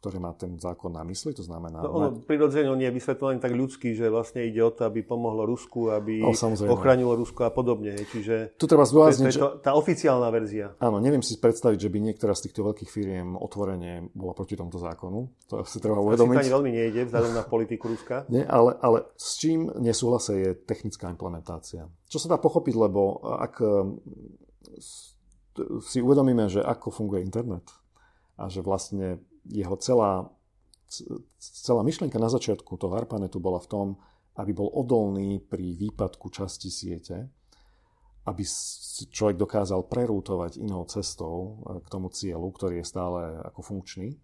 ktoré 0.00 0.16
má 0.16 0.32
ten 0.32 0.56
zákon 0.56 0.88
na 0.96 1.04
mysli, 1.04 1.36
to 1.36 1.44
znamená... 1.44 1.84
No, 1.84 1.92
ono, 1.92 2.08
prirodzene 2.24 2.72
on 2.72 2.80
je 2.80 2.88
vysvetlený 2.88 3.36
tak 3.36 3.52
ľudský, 3.52 3.92
že 3.92 4.08
vlastne 4.08 4.48
ide 4.48 4.64
o 4.64 4.72
to, 4.72 4.88
aby 4.88 5.04
pomohlo 5.04 5.44
Rusku, 5.44 5.92
aby 5.92 6.24
no, 6.24 6.32
ochránilo 6.72 7.12
Rusko 7.20 7.44
a 7.44 7.52
podobne. 7.52 7.92
Čiže 8.08 8.56
tu 8.56 8.64
treba 8.64 8.88
zdôrazniť, 8.88 9.28
to 9.28 9.28
je 9.28 9.36
to, 9.36 9.48
tá 9.60 9.76
oficiálna 9.76 10.32
verzia. 10.32 10.72
Áno, 10.80 11.04
neviem 11.04 11.20
si 11.20 11.36
predstaviť, 11.36 11.76
že 11.76 11.92
by 11.92 11.98
niektorá 12.00 12.32
z 12.32 12.48
týchto 12.48 12.64
veľkých 12.64 12.88
firiem 12.88 13.36
otvorene 13.36 14.08
bola 14.16 14.32
proti 14.32 14.56
tomuto 14.56 14.80
zákonu. 14.80 15.28
To 15.52 15.68
si 15.68 15.76
treba 15.84 16.00
uvedomiť. 16.00 16.32
To 16.32 16.44
ani 16.48 16.56
veľmi 16.56 16.72
nejde, 16.72 17.00
vzhľadom 17.04 17.32
na 17.36 17.44
politiku 17.44 17.92
Ruska. 17.92 18.24
Nie, 18.32 18.48
ale, 18.48 18.80
ale 18.80 19.04
s 19.20 19.36
čím 19.36 19.68
nesúhlasia 19.84 20.32
je 20.32 20.50
technická 20.56 21.12
implementácia. 21.12 21.84
Čo 22.08 22.16
sa 22.16 22.32
dá 22.32 22.40
pochopiť, 22.40 22.72
lebo 22.72 23.20
ak 23.20 23.60
si 25.84 25.98
uvedomíme, 26.00 26.48
že 26.48 26.64
ako 26.64 26.88
funguje 26.88 27.20
internet 27.20 27.68
a 28.40 28.48
že 28.48 28.64
vlastne 28.64 29.20
jeho 29.50 29.76
celá, 29.82 30.30
celá 31.38 31.82
myšlienka 31.82 32.16
na 32.16 32.30
začiatku 32.30 32.78
toho 32.78 32.94
ARPANETu 32.94 33.42
bola 33.42 33.58
v 33.58 33.70
tom, 33.70 33.86
aby 34.38 34.54
bol 34.54 34.70
odolný 34.70 35.42
pri 35.42 35.74
výpadku 35.74 36.30
časti 36.30 36.70
siete, 36.70 37.28
aby 38.24 38.42
človek 39.10 39.36
dokázal 39.36 39.90
prerútovať 39.90 40.60
inou 40.62 40.86
cestou 40.86 41.36
e, 41.66 41.82
k 41.82 41.86
tomu 41.90 42.12
cieľu, 42.12 42.52
ktorý 42.52 42.80
je 42.80 42.86
stále 42.86 43.20
ako 43.42 43.60
funkčný, 43.64 44.16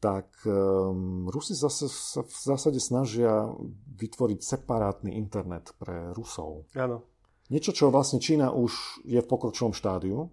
tak 0.00 0.32
um, 0.48 1.28
Rusi 1.28 1.52
zase 1.52 1.84
sa 1.92 2.24
v 2.24 2.32
zásade 2.32 2.80
snažia 2.80 3.52
vytvoriť 4.00 4.40
separátny 4.40 5.12
internet 5.12 5.76
pre 5.76 6.16
Rusov. 6.16 6.64
Áno. 6.72 7.04
Niečo, 7.52 7.76
čo 7.76 7.92
vlastne 7.92 8.16
Čína 8.16 8.48
už 8.48 9.04
je 9.04 9.20
v 9.20 9.28
pokročilom 9.28 9.76
štádiu. 9.76 10.32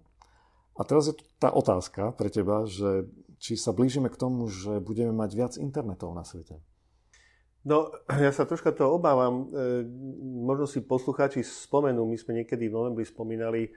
A 0.78 0.86
teraz 0.88 1.12
je 1.12 1.14
tá 1.36 1.52
otázka 1.52 2.16
pre 2.16 2.32
teba, 2.32 2.64
že 2.64 3.04
či 3.38 3.54
sa 3.54 3.70
blížime 3.70 4.10
k 4.10 4.20
tomu, 4.20 4.50
že 4.50 4.82
budeme 4.82 5.14
mať 5.14 5.30
viac 5.34 5.52
internetov 5.56 6.12
na 6.12 6.26
svete. 6.26 6.58
No, 7.66 7.90
ja 8.24 8.30
sa 8.30 8.46
troška 8.46 8.70
to 8.70 8.86
obávam. 8.86 9.50
E, 9.50 9.84
možno 10.46 10.66
si 10.70 10.84
poslucháči 10.84 11.42
spomenú, 11.42 12.06
my 12.06 12.16
sme 12.18 12.42
niekedy 12.42 12.70
v 12.70 12.76
novembri 12.76 13.04
spomínali 13.04 13.62
e, 13.66 13.70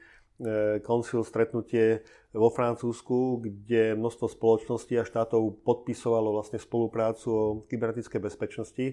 koncil 0.85 1.25
stretnutie 1.25 2.05
vo 2.31 2.47
Francúzsku, 2.53 3.41
kde 3.41 3.97
množstvo 3.97 4.27
spoločností 4.31 4.95
a 4.95 5.07
štátov 5.07 5.65
podpisovalo 5.65 6.31
vlastne 6.31 6.61
spoluprácu 6.61 7.27
o 7.29 7.45
kybernetickej 7.67 8.21
bezpečnosti 8.21 8.87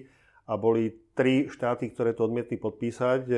a 0.49 0.57
boli 0.57 1.13
tri 1.13 1.45
štáty, 1.45 1.93
ktoré 1.93 2.17
to 2.17 2.25
odmietli 2.25 2.57
podpísať. 2.57 3.21
E, 3.29 3.35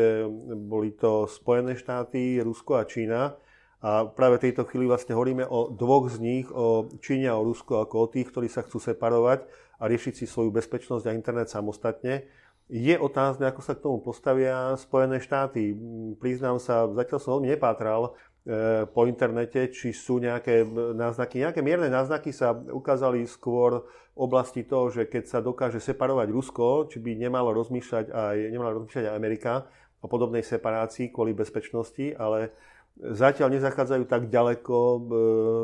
boli 0.55 0.95
to 0.95 1.27
Spojené 1.27 1.75
štáty, 1.75 2.39
Rusko 2.39 2.79
a 2.79 2.87
Čína. 2.87 3.35
A 3.81 4.05
práve 4.05 4.37
v 4.37 4.49
tejto 4.49 4.69
chvíli 4.69 4.85
vlastne 4.85 5.17
hovoríme 5.17 5.41
o 5.49 5.73
dvoch 5.73 6.05
z 6.05 6.21
nich, 6.21 6.45
o 6.53 6.85
Číne 7.01 7.33
a 7.33 7.39
o 7.41 7.45
Rusku, 7.45 7.81
ako 7.81 7.95
o 8.05 8.11
tých, 8.13 8.29
ktorí 8.29 8.45
sa 8.45 8.61
chcú 8.61 8.77
separovať 8.77 9.49
a 9.81 9.89
riešiť 9.89 10.13
si 10.21 10.25
svoju 10.29 10.53
bezpečnosť 10.53 11.09
a 11.09 11.17
internet 11.17 11.49
samostatne. 11.49 12.29
Je 12.69 12.93
otázne, 12.93 13.49
ako 13.49 13.61
sa 13.65 13.73
k 13.73 13.83
tomu 13.83 13.97
postavia 13.99 14.77
Spojené 14.77 15.17
štáty. 15.17 15.73
Priznám 16.21 16.61
sa, 16.61 16.85
zatiaľ 16.93 17.19
som 17.19 17.31
veľmi 17.35 17.57
nepátral 17.57 18.13
e, 18.45 18.85
po 18.85 19.09
internete, 19.09 19.73
či 19.73 19.91
sú 19.91 20.21
nejaké 20.21 20.63
náznaky. 20.93 21.41
Nejaké 21.41 21.65
mierne 21.65 21.89
náznaky 21.89 22.29
sa 22.29 22.53
ukázali 22.53 23.25
skôr 23.25 23.81
oblasti 24.13 24.61
toho, 24.61 24.93
že 24.93 25.09
keď 25.09 25.23
sa 25.25 25.39
dokáže 25.41 25.81
separovať 25.81 26.27
Rusko, 26.29 26.85
či 26.85 27.01
by 27.01 27.17
nemalo 27.17 27.49
rozmýšľať 27.57 28.13
aj, 28.13 28.37
nemala 28.53 28.77
rozmýšľať 28.77 29.03
aj 29.09 29.15
Amerika 29.17 29.65
o 29.99 30.07
podobnej 30.07 30.45
separácii 30.45 31.09
kvôli 31.09 31.33
bezpečnosti, 31.33 32.13
ale 32.15 32.53
zatiaľ 33.01 33.57
nezachádzajú 33.57 34.03
tak 34.05 34.29
ďaleko 34.29 34.75
e, 34.77 34.99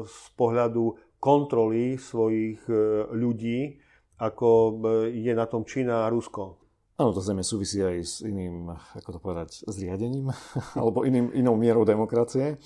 z 0.10 0.20
pohľadu 0.34 0.98
kontroly 1.22 2.02
svojich 2.02 2.62
e, 2.66 2.74
ľudí, 3.14 3.78
ako 4.18 4.82
je 5.14 5.34
na 5.38 5.46
tom 5.46 5.62
Čína 5.62 6.10
a 6.10 6.12
Rusko. 6.12 6.58
Áno, 6.98 7.14
to 7.14 7.22
zrejme 7.22 7.46
súvisí 7.46 7.78
aj 7.78 7.98
s 8.02 8.14
iným, 8.26 8.74
ako 8.74 9.10
to 9.14 9.20
povedať, 9.22 9.50
zriadením, 9.70 10.34
alebo 10.82 11.06
iným, 11.06 11.30
inou 11.38 11.54
mierou 11.54 11.86
demokracie. 11.86 12.58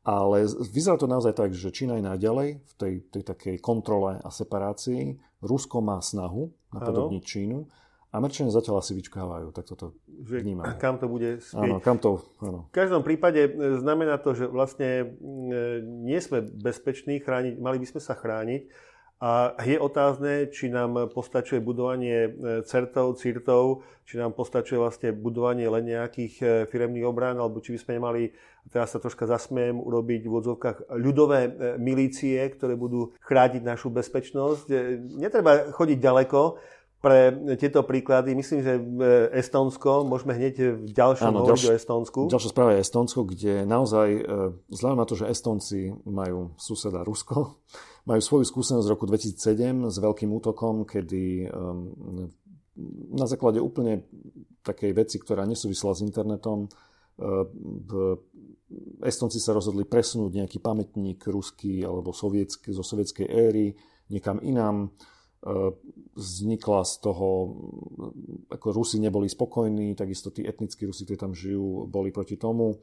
Ale 0.00 0.48
vyzerá 0.48 0.96
to 0.96 1.08
naozaj 1.08 1.36
tak, 1.36 1.52
že 1.52 1.72
Čína 1.72 2.00
je 2.00 2.04
naďalej 2.04 2.48
v 2.60 2.72
tej, 2.76 2.94
tej 3.08 3.22
takej 3.24 3.56
kontrole 3.60 4.16
a 4.20 4.28
separácii. 4.32 5.16
Rusko 5.44 5.80
má 5.84 6.00
snahu 6.00 6.48
napodobniť 6.72 7.22
Čínu. 7.24 7.68
Američania 8.10 8.50
zatiaľ 8.50 8.82
asi 8.82 8.98
vyčkávajú, 8.98 9.54
tak 9.54 9.70
toto 9.70 9.94
vnímam. 10.10 10.66
Kam 10.82 10.98
to 10.98 11.06
bude 11.06 11.38
spieť. 11.38 11.62
Áno, 11.62 11.78
kam 11.78 12.02
to, 12.02 12.18
áno. 12.42 12.66
V 12.66 12.74
každom 12.74 13.06
prípade 13.06 13.46
e, 13.46 13.50
znamená 13.78 14.18
to, 14.18 14.34
že 14.34 14.50
vlastne 14.50 14.90
e, 14.90 15.06
nie 15.86 16.18
sme 16.18 16.42
bezpeční, 16.42 17.22
chrániť, 17.22 17.62
mali 17.62 17.78
by 17.78 17.86
sme 17.86 18.00
sa 18.02 18.18
chrániť 18.18 18.66
a 19.20 19.54
je 19.62 19.76
otázne, 19.78 20.50
či 20.50 20.72
nám 20.72 21.12
postačuje 21.14 21.62
budovanie 21.62 22.18
e, 22.26 22.30
certov, 22.66 23.14
cirtov, 23.22 23.86
či 24.02 24.18
nám 24.18 24.34
postačuje 24.34 24.82
vlastne 24.82 25.14
budovanie 25.14 25.70
len 25.70 25.86
nejakých 25.86 26.66
firemných 26.66 27.06
obrán, 27.06 27.38
alebo 27.38 27.62
či 27.62 27.78
by 27.78 27.78
sme 27.78 27.92
nemali, 28.02 28.22
teraz 28.74 28.90
sa 28.90 28.98
troška 28.98 29.30
zasmiem, 29.30 29.78
urobiť 29.78 30.26
v 30.26 30.34
odzovkách 30.34 30.98
ľudové 30.98 31.46
milície, 31.78 32.42
ktoré 32.42 32.74
budú 32.74 33.14
chrániť 33.22 33.62
našu 33.62 33.86
bezpečnosť. 33.94 34.66
Netreba 35.14 35.70
chodiť 35.70 35.98
ďaleko 36.02 36.58
pre 37.00 37.32
tieto 37.56 37.80
príklady. 37.82 38.36
Myslím, 38.36 38.60
že 38.60 38.76
Estonsko, 39.32 40.04
môžeme 40.04 40.36
hneď 40.36 40.84
v 40.84 40.92
ďalšom 40.92 41.32
Áno, 41.32 41.48
hovoriť 41.48 41.64
ďalš, 41.64 41.72
o 41.72 41.78
Estonsku. 41.80 42.20
Ďalšia 42.28 42.50
správa 42.52 42.76
je 42.76 42.84
Estonsko, 42.84 43.20
kde 43.24 43.64
naozaj, 43.64 44.08
vzhľadom 44.68 44.98
na 45.00 45.08
to, 45.08 45.16
že 45.16 45.32
Estonci 45.32 45.90
majú 46.04 46.52
suseda 46.60 47.00
Rusko, 47.00 47.56
majú 48.10 48.20
svoju 48.20 48.44
skúsenosť 48.44 48.84
z 48.84 48.92
roku 48.92 49.08
2007 49.08 49.88
s 49.88 49.96
veľkým 49.96 50.28
útokom, 50.28 50.84
kedy 50.84 51.48
um, 51.48 52.28
na 53.16 53.26
základe 53.28 53.60
úplne 53.60 54.04
takej 54.60 54.92
veci, 54.92 55.16
ktorá 55.16 55.48
nesúvisela 55.48 55.96
s 55.96 56.04
internetom, 56.04 56.68
Estonci 59.02 59.42
sa 59.42 59.52
rozhodli 59.52 59.84
presunúť 59.84 60.32
nejaký 60.40 60.58
pamätník 60.62 61.20
ruský 61.28 61.82
alebo 61.82 62.14
sovietský, 62.14 62.72
zo 62.72 62.86
sovietskej 62.86 63.26
éry 63.28 63.74
niekam 64.08 64.38
inám. 64.40 64.94
Uh, 65.40 65.72
vznikla 66.20 66.84
z 66.84 66.94
toho, 67.00 67.28
ako 68.52 68.66
Rusi 68.76 69.00
neboli 69.00 69.24
spokojní, 69.24 69.96
takisto 69.96 70.28
tí 70.28 70.44
etnickí 70.44 70.84
Rusi, 70.84 71.08
ktorí 71.08 71.16
tam 71.16 71.32
žijú, 71.32 71.88
boli 71.88 72.12
proti 72.12 72.36
tomu. 72.36 72.76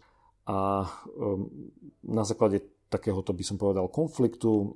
A 0.49 0.89
um, 1.13 1.45
na 2.01 2.25
základe 2.25 2.65
takéhoto 2.87 3.35
by 3.35 3.43
som 3.43 3.59
povedal 3.59 3.91
konfliktu. 3.91 4.51
Ehm, 4.51 4.67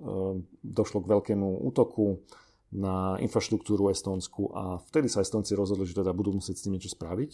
došlo 0.64 1.04
k 1.04 1.12
veľkému 1.12 1.48
útoku 1.72 2.20
na 2.72 3.20
infraštruktúru 3.20 3.92
Estónsku 3.92 4.52
a 4.56 4.80
vtedy 4.88 5.12
sa 5.12 5.24
Estónci 5.24 5.56
rozhodli, 5.56 5.84
že 5.88 6.00
teda 6.00 6.16
budú 6.16 6.32
musieť 6.32 6.56
s 6.60 6.64
tým 6.68 6.76
niečo 6.76 6.92
spraviť. 6.92 7.32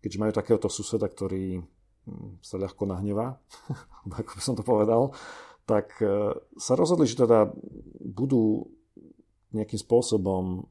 Keďže 0.00 0.20
majú 0.20 0.32
takéhoto 0.34 0.68
suseda, 0.70 1.06
ktorý 1.06 1.62
hm, 1.62 2.42
sa 2.42 2.58
ľahko 2.58 2.86
nahnevá, 2.86 3.38
ako 4.20 4.30
by 4.38 4.42
som 4.42 4.54
to 4.58 4.66
povedal, 4.66 5.14
tak 5.68 6.02
sa 6.58 6.74
rozhodli, 6.74 7.06
že 7.06 7.22
teda 7.22 7.46
budú 8.02 8.66
nejakým 9.54 9.80
spôsobom 9.80 10.68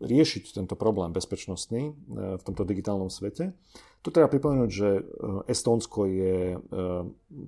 riešiť 0.00 0.52
tento 0.52 0.74
problém 0.76 1.12
bezpečnostný 1.12 1.82
e, 1.88 1.92
v 2.36 2.42
tomto 2.44 2.64
digitálnom 2.68 3.08
svete. 3.08 3.56
Tu 4.04 4.08
treba 4.12 4.28
pripomenúť, 4.28 4.70
že 4.70 4.88
e, 5.00 5.02
Estónsko 5.48 6.04
je 6.08 6.36
e, 6.54 6.58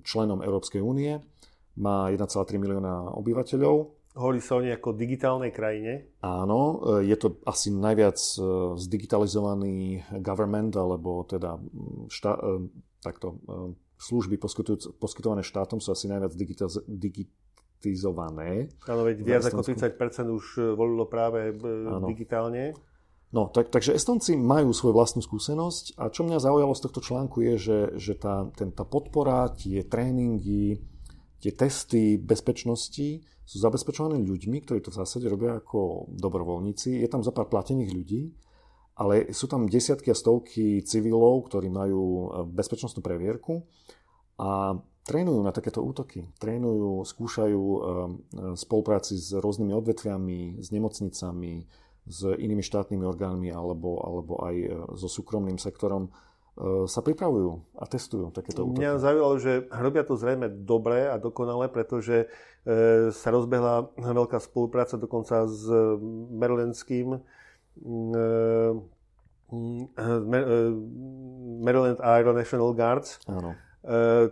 členom 0.05 0.41
Európskej 0.41 0.81
únie, 0.81 1.21
má 1.79 2.09
1,3 2.11 2.57
milióna 2.57 3.15
obyvateľov. 3.15 3.75
Hovorí 4.19 4.41
sa 4.41 4.59
o 4.59 4.65
ako 4.65 4.97
digitálnej 4.97 5.53
krajine. 5.53 6.17
Áno, 6.25 6.81
je 6.99 7.13
to 7.15 7.39
asi 7.45 7.71
najviac 7.71 8.19
zdigitalizovaný 8.75 10.03
government, 10.19 10.75
alebo 10.75 11.23
teda 11.23 11.55
štá, 12.11 12.35
takto, 12.99 13.39
služby 14.01 14.41
poskytované 14.99 15.45
štátom 15.45 15.79
sú 15.79 15.93
asi 15.93 16.11
najviac 16.11 16.35
digitalizované 16.35 17.31
digitizované. 17.79 18.67
Áno, 18.91 19.07
veď 19.07 19.17
viac 19.23 19.43
ako 19.47 19.63
30% 19.63 19.95
už 20.27 20.45
e, 20.59 20.61
volilo 20.75 21.07
práve 21.07 21.55
ano. 21.55 22.03
E, 22.03 22.11
digitálne. 22.11 22.75
No, 23.31 23.47
tak, 23.47 23.69
takže 23.71 23.95
Estonci 23.95 24.35
majú 24.35 24.73
svoju 24.73 24.91
vlastnú 24.91 25.21
skúsenosť 25.21 26.01
a 26.01 26.09
čo 26.09 26.25
mňa 26.25 26.43
zaujalo 26.43 26.73
z 26.73 26.81
tohto 26.83 26.99
článku 26.99 27.45
je, 27.45 27.55
že, 27.61 27.79
že 27.95 28.13
tá, 28.17 28.49
ten, 28.57 28.73
tá 28.73 28.83
podpora, 28.83 29.53
tie 29.53 29.85
tréningy, 29.85 30.81
tie 31.37 31.51
testy 31.53 32.17
bezpečnosti 32.17 33.21
sú 33.45 33.55
zabezpečované 33.61 34.17
ľuďmi, 34.17 34.57
ktorí 34.65 34.81
to 34.81 34.89
v 34.89 34.99
zásade 34.99 35.29
robia 35.29 35.61
ako 35.61 36.09
dobrovoľníci. 36.09 37.05
Je 37.05 37.09
tam 37.09 37.21
zopár 37.21 37.53
platených 37.53 37.93
ľudí, 37.93 38.33
ale 38.97 39.29
sú 39.29 39.45
tam 39.45 39.69
desiatky 39.69 40.09
a 40.09 40.17
stovky 40.17 40.81
civilov, 40.81 41.53
ktorí 41.53 41.69
majú 41.69 42.03
e, 42.03 42.25
bezpečnostnú 42.49 43.05
previerku 43.05 43.61
a 44.41 44.73
trénujú 45.09 45.41
na 45.41 45.49
takéto 45.49 45.81
útoky. 45.81 46.29
Trénujú, 46.37 47.01
skúšajú 47.01 47.63
eh, 47.65 47.81
spolupráci 48.53 49.17
s 49.17 49.33
rôznymi 49.33 49.73
odvetviami, 49.73 50.61
s 50.61 50.69
nemocnicami, 50.69 51.65
s 52.05 52.19
inými 52.29 52.61
štátnymi 52.61 53.01
orgánmi 53.09 53.49
alebo, 53.49 53.97
alebo 54.05 54.37
aj 54.45 54.55
eh, 54.55 54.69
so 54.93 55.09
súkromným 55.09 55.57
sektorom 55.57 56.13
eh, 56.13 56.85
sa 56.85 57.01
pripravujú 57.01 57.81
a 57.81 57.89
testujú 57.89 58.29
takéto 58.29 58.69
útoky. 58.69 58.85
Mňa 58.85 59.01
zaujalo, 59.01 59.35
že 59.41 59.65
robia 59.73 60.05
to 60.05 60.13
zrejme 60.13 60.45
dobre 60.69 61.09
a 61.09 61.17
dokonale, 61.17 61.65
pretože 61.73 62.29
sa 63.15 63.31
rozbehla 63.31 63.87
veľká 63.97 64.37
spolupráca 64.43 64.99
dokonca 64.99 65.47
s 65.47 65.63
marylandským 66.35 67.23
Maryland 71.63 72.03
Aero 72.03 72.35
National 72.35 72.75
Guards. 72.75 73.23
Áno 73.25 73.55
E, 73.55 73.68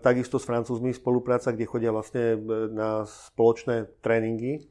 takisto 0.03 0.37
s 0.37 0.47
Francúzmi 0.47 0.91
spolupráca, 0.91 1.55
kde 1.55 1.69
chodia 1.69 1.95
vlastne 1.95 2.35
e, 2.35 2.37
na 2.71 3.07
spoločné 3.07 3.87
tréningy. 4.03 4.67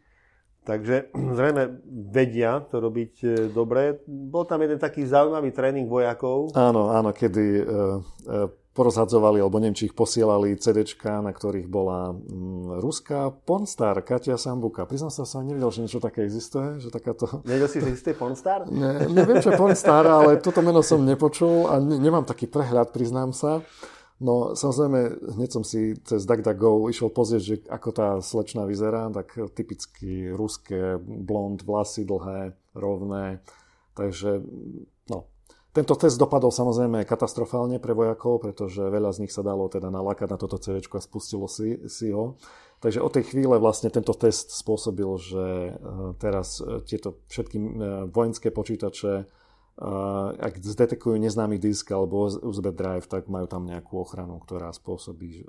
Takže 0.66 1.14
zrejme 1.38 1.80
vedia 2.12 2.60
to 2.68 2.80
robiť 2.80 3.12
e, 3.24 3.28
dobre. 3.48 4.04
Bol 4.06 4.44
tam 4.44 4.60
jeden 4.60 4.76
taký 4.76 5.08
zaujímavý 5.08 5.50
tréning 5.52 5.88
vojakov. 5.88 6.52
Áno, 6.52 6.92
áno, 6.92 7.10
kedy 7.16 7.64
porozhadzovali, 8.76 9.40
alebo 9.40 9.56
neviem, 9.56 9.72
či 9.72 9.88
ich 9.88 9.96
posielali 9.96 10.52
CDčka, 10.52 11.24
na 11.24 11.32
ktorých 11.32 11.64
bola 11.64 12.12
mm, 12.12 12.84
ruská 12.84 13.32
pornstar 13.32 13.96
Katia 14.04 14.36
Sambuka. 14.36 14.84
Priznám 14.84 15.08
sa, 15.08 15.24
som 15.24 15.48
nevedel, 15.48 15.72
že 15.72 15.88
niečo 15.88 16.04
také 16.04 16.28
existuje. 16.28 16.76
Že 16.84 16.92
takáto... 16.92 17.24
Nevedel 17.48 17.72
si, 17.72 17.80
že 17.80 17.88
existuje 17.88 18.12
pornstar? 18.12 18.68
Ne, 18.68 19.08
neviem, 19.08 19.40
čo 19.40 19.56
je 19.56 19.56
pornstar, 19.56 20.04
ale 20.04 20.36
toto 20.44 20.60
meno 20.60 20.84
som 20.84 21.00
nepočul 21.00 21.72
a 21.72 21.80
ne, 21.80 21.96
nemám 21.96 22.28
taký 22.28 22.44
prehľad, 22.44 22.92
priznám 22.92 23.32
sa. 23.32 23.64
No 24.16 24.56
samozrejme, 24.56 25.28
hneď 25.36 25.50
som 25.52 25.60
si 25.60 25.92
cez 26.00 26.24
DuckDuckGo 26.24 26.88
išiel 26.88 27.12
pozrieť, 27.12 27.42
že 27.44 27.56
ako 27.68 27.88
tá 27.92 28.08
slečna 28.24 28.64
vyzerá, 28.64 29.12
tak 29.12 29.36
typicky 29.52 30.32
ruské, 30.32 30.96
blond, 31.04 31.60
vlasy 31.60 32.08
dlhé, 32.08 32.56
rovné. 32.72 33.44
Takže, 33.92 34.40
no. 35.12 35.28
tento 35.76 35.92
test 36.00 36.16
dopadol 36.16 36.48
samozrejme 36.48 37.04
katastrofálne 37.04 37.76
pre 37.76 37.92
vojakov, 37.92 38.40
pretože 38.40 38.80
veľa 38.88 39.12
z 39.12 39.28
nich 39.28 39.32
sa 39.36 39.44
dalo 39.44 39.68
teda 39.68 39.92
nalákať 39.92 40.32
na 40.32 40.40
toto 40.40 40.56
CV 40.56 40.80
a 40.80 41.00
spustilo 41.04 41.44
si, 41.44 41.76
si 41.84 42.08
ho. 42.08 42.40
Takže 42.80 43.04
od 43.04 43.12
tej 43.12 43.36
chvíle 43.36 43.60
vlastne 43.60 43.92
tento 43.92 44.16
test 44.16 44.52
spôsobil, 44.52 45.08
že 45.20 45.76
teraz 46.20 46.60
tieto 46.88 47.20
všetky 47.28 47.56
vojenské 48.12 48.48
počítače 48.48 49.28
ak 50.40 50.56
zdetekujú 50.56 51.20
neznámy 51.20 51.60
disk 51.60 51.92
alebo 51.92 52.32
USB 52.32 52.72
drive, 52.72 53.04
tak 53.04 53.28
majú 53.28 53.44
tam 53.44 53.68
nejakú 53.68 54.00
ochranu, 54.00 54.40
ktorá 54.40 54.72
spôsobí, 54.72 55.44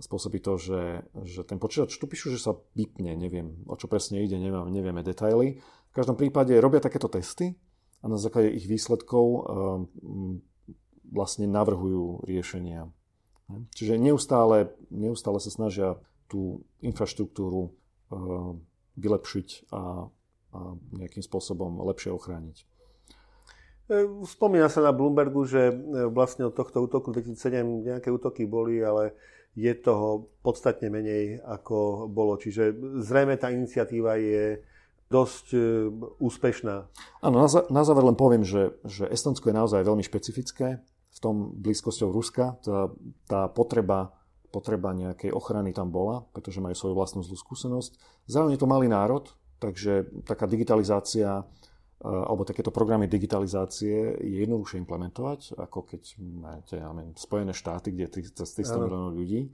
spôsobí 0.00 0.40
to, 0.40 0.56
že, 0.56 1.04
že 1.28 1.44
ten 1.44 1.60
počítač, 1.60 2.00
tu 2.00 2.08
píšu, 2.08 2.32
že 2.32 2.40
sa 2.40 2.56
vypne, 2.72 3.12
neviem, 3.20 3.60
o 3.68 3.76
čo 3.76 3.92
presne 3.92 4.24
ide, 4.24 4.40
neviem, 4.40 4.64
nevieme 4.72 5.04
detaily. 5.04 5.60
V 5.60 5.92
každom 5.92 6.16
prípade 6.16 6.56
robia 6.56 6.80
takéto 6.80 7.12
testy 7.12 7.60
a 8.00 8.08
na 8.08 8.16
základe 8.16 8.56
ich 8.56 8.64
výsledkov 8.64 9.44
vlastne 11.12 11.44
navrhujú 11.44 12.24
riešenia. 12.24 12.88
Čiže 13.76 14.00
neustále, 14.00 14.72
neustále 14.88 15.42
sa 15.42 15.50
snažia 15.52 16.00
tú 16.30 16.64
infraštruktúru 16.80 17.74
vylepšiť 18.96 19.48
a, 19.74 20.08
a 20.56 20.60
nejakým 20.96 21.20
spôsobom 21.20 21.82
lepšie 21.84 22.14
ochrániť. 22.14 22.64
E, 23.90 24.06
spomína 24.22 24.70
sa 24.70 24.86
na 24.86 24.94
Bloombergu, 24.94 25.42
že 25.42 25.74
e, 25.74 25.74
vlastne 26.14 26.46
od 26.46 26.54
tohto 26.54 26.78
útoku 26.78 27.10
2007 27.10 27.66
nejaké 27.82 28.14
útoky 28.14 28.46
boli, 28.46 28.78
ale 28.78 29.18
je 29.58 29.74
toho 29.74 30.30
podstatne 30.46 30.86
menej, 30.94 31.42
ako 31.42 32.06
bolo. 32.06 32.38
Čiže 32.38 32.70
zrejme 33.02 33.34
tá 33.34 33.50
iniciatíva 33.50 34.14
je 34.14 34.62
dosť 35.10 35.46
e, 35.58 35.60
úspešná. 36.22 36.76
Áno, 37.26 37.36
na, 37.42 37.48
na 37.50 37.82
záver 37.82 38.06
len 38.06 38.14
poviem, 38.14 38.46
že, 38.46 38.78
že 38.86 39.10
Estonsko 39.10 39.50
je 39.50 39.58
naozaj 39.58 39.82
veľmi 39.82 40.06
špecifické 40.06 40.78
v 41.10 41.18
tom 41.18 41.50
blízkosťou 41.58 42.14
Ruska. 42.14 42.62
Tá, 42.62 42.94
tá 43.26 43.50
potreba, 43.50 44.14
potreba 44.54 44.94
nejakej 44.94 45.34
ochrany 45.34 45.74
tam 45.74 45.90
bola, 45.90 46.22
pretože 46.30 46.62
majú 46.62 46.78
svoju 46.78 46.94
vlastnú 46.94 47.26
zlú 47.26 47.34
skúsenosť. 47.34 47.98
Zároveň 48.30 48.54
je 48.54 48.62
to 48.62 48.70
malý 48.70 48.86
národ, 48.86 49.26
takže 49.58 50.06
taká 50.22 50.46
digitalizácia 50.46 51.42
alebo 52.00 52.48
takéto 52.48 52.72
programy 52.72 53.04
digitalizácie 53.04 54.16
je 54.16 54.36
jednoduchšie 54.48 54.80
implementovať, 54.80 55.60
ako 55.60 55.84
keď 55.84 56.02
máte 56.20 56.80
ja 56.80 56.88
neviem, 56.96 57.12
Spojené 57.12 57.52
štáty, 57.52 57.92
kde 57.92 58.08
je 58.08 58.32
cez 58.32 58.48
300 58.56 58.80
miliónov 58.80 59.12
ľudí. 59.12 59.52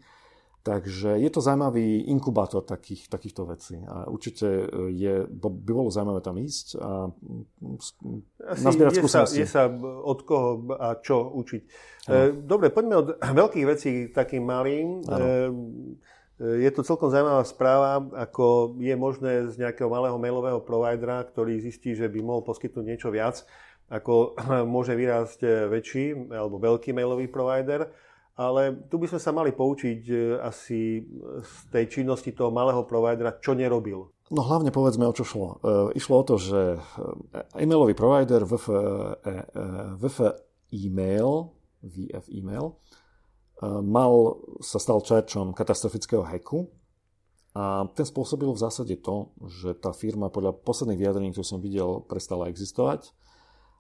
Takže 0.67 1.15
je 1.23 1.31
to 1.31 1.39
zaujímavý 1.39 2.11
inkubátor 2.11 2.59
takých, 2.67 3.07
takýchto 3.07 3.47
vecí. 3.47 3.79
A 3.87 4.11
určite 4.11 4.47
eh, 4.47 4.91
je, 4.91 5.15
by 5.31 5.71
bolo 5.71 5.95
zaujímavé 5.95 6.19
tam 6.27 6.43
ísť 6.43 6.67
a 6.83 6.91
Asi 8.51 8.67
nazbierať 8.67 8.99
je 8.99 9.03
skúsenosti. 9.03 9.43
Sa, 9.43 9.43
je 9.43 9.47
sa 9.47 9.63
od 10.03 10.19
koho 10.27 10.67
a 10.75 10.99
čo 10.99 11.31
učiť. 11.39 11.63
Ano. 12.11 12.47
Dobre, 12.47 12.75
poďme 12.75 12.95
od 12.99 13.09
veľkých 13.47 13.67
vecí 13.67 13.91
k 14.11 14.15
takým 14.15 14.43
malým. 14.43 15.07
Ano. 15.07 15.27
Je 16.37 16.69
to 16.69 16.85
celkom 16.85 17.09
zaujímavá 17.09 17.41
správa, 17.49 18.05
ako 18.13 18.77
je 18.77 18.93
možné 18.93 19.49
z 19.49 19.57
nejakého 19.57 19.89
malého 19.89 20.21
mailového 20.21 20.61
providera, 20.61 21.25
ktorý 21.25 21.57
zistí, 21.65 21.97
že 21.97 22.13
by 22.13 22.21
mohol 22.21 22.45
poskytnúť 22.45 22.85
niečo 22.85 23.09
viac, 23.09 23.41
ako 23.89 24.37
môže 24.75 24.93
vyrásť 24.93 25.73
väčší 25.73 26.29
alebo 26.29 26.61
veľký 26.61 26.93
mailový 26.93 27.33
provider. 27.33 27.89
Ale 28.37 28.77
tu 28.93 29.01
by 29.01 29.09
sme 29.09 29.21
sa 29.21 29.33
mali 29.33 29.49
poučiť 29.57 30.01
e, 30.13 30.17
asi 30.45 31.01
z 31.41 31.55
tej 31.73 31.89
činnosti 31.89 32.37
toho 32.37 32.53
malého 32.53 32.85
providera, 32.85 33.41
čo 33.41 33.57
nerobil. 33.57 34.13
No 34.29 34.45
hlavne 34.45 34.69
povedzme, 34.69 35.09
o 35.09 35.17
čo 35.17 35.25
šlo. 35.25 35.49
E, 35.65 35.97
išlo 35.97 36.21
o 36.21 36.27
to, 36.29 36.37
že 36.37 36.77
e, 36.77 37.65
e-mailový 37.65 37.97
provider 37.97 38.45
VF, 38.45 38.69
VF 39.97 40.19
e-mail, 40.69 41.49
VF 41.81 42.29
e-mail, 42.29 42.77
mal, 43.63 44.13
sa 44.61 44.77
stal 44.77 45.01
čerčom 45.01 45.57
katastrofického 45.57 46.27
heku 46.29 46.69
a 47.57 47.89
ten 47.97 48.05
spôsobil 48.05 48.53
v 48.53 48.61
zásade 48.61 49.01
to, 49.01 49.33
že 49.49 49.73
tá 49.81 49.97
firma 49.97 50.29
podľa 50.29 50.61
posledných 50.61 51.01
vyjadrení, 51.01 51.33
ktoré 51.33 51.47
som 51.47 51.65
videl, 51.65 52.05
prestala 52.05 52.53
existovať, 52.53 53.17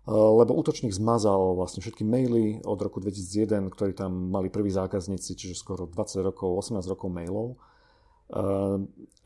lebo 0.06 0.54
útočník 0.54 0.94
zmazal 0.94 1.58
vlastne 1.58 1.82
všetky 1.82 2.06
maily 2.06 2.62
od 2.62 2.78
roku 2.78 3.02
2001, 3.02 3.74
ktorí 3.74 3.92
tam 3.92 4.30
mali 4.30 4.48
prví 4.48 4.70
zákazníci, 4.70 5.34
čiže 5.34 5.58
skoro 5.58 5.90
20 5.90 6.22
rokov, 6.22 6.62
18 6.62 6.78
rokov 6.86 7.10
mailov. 7.10 7.58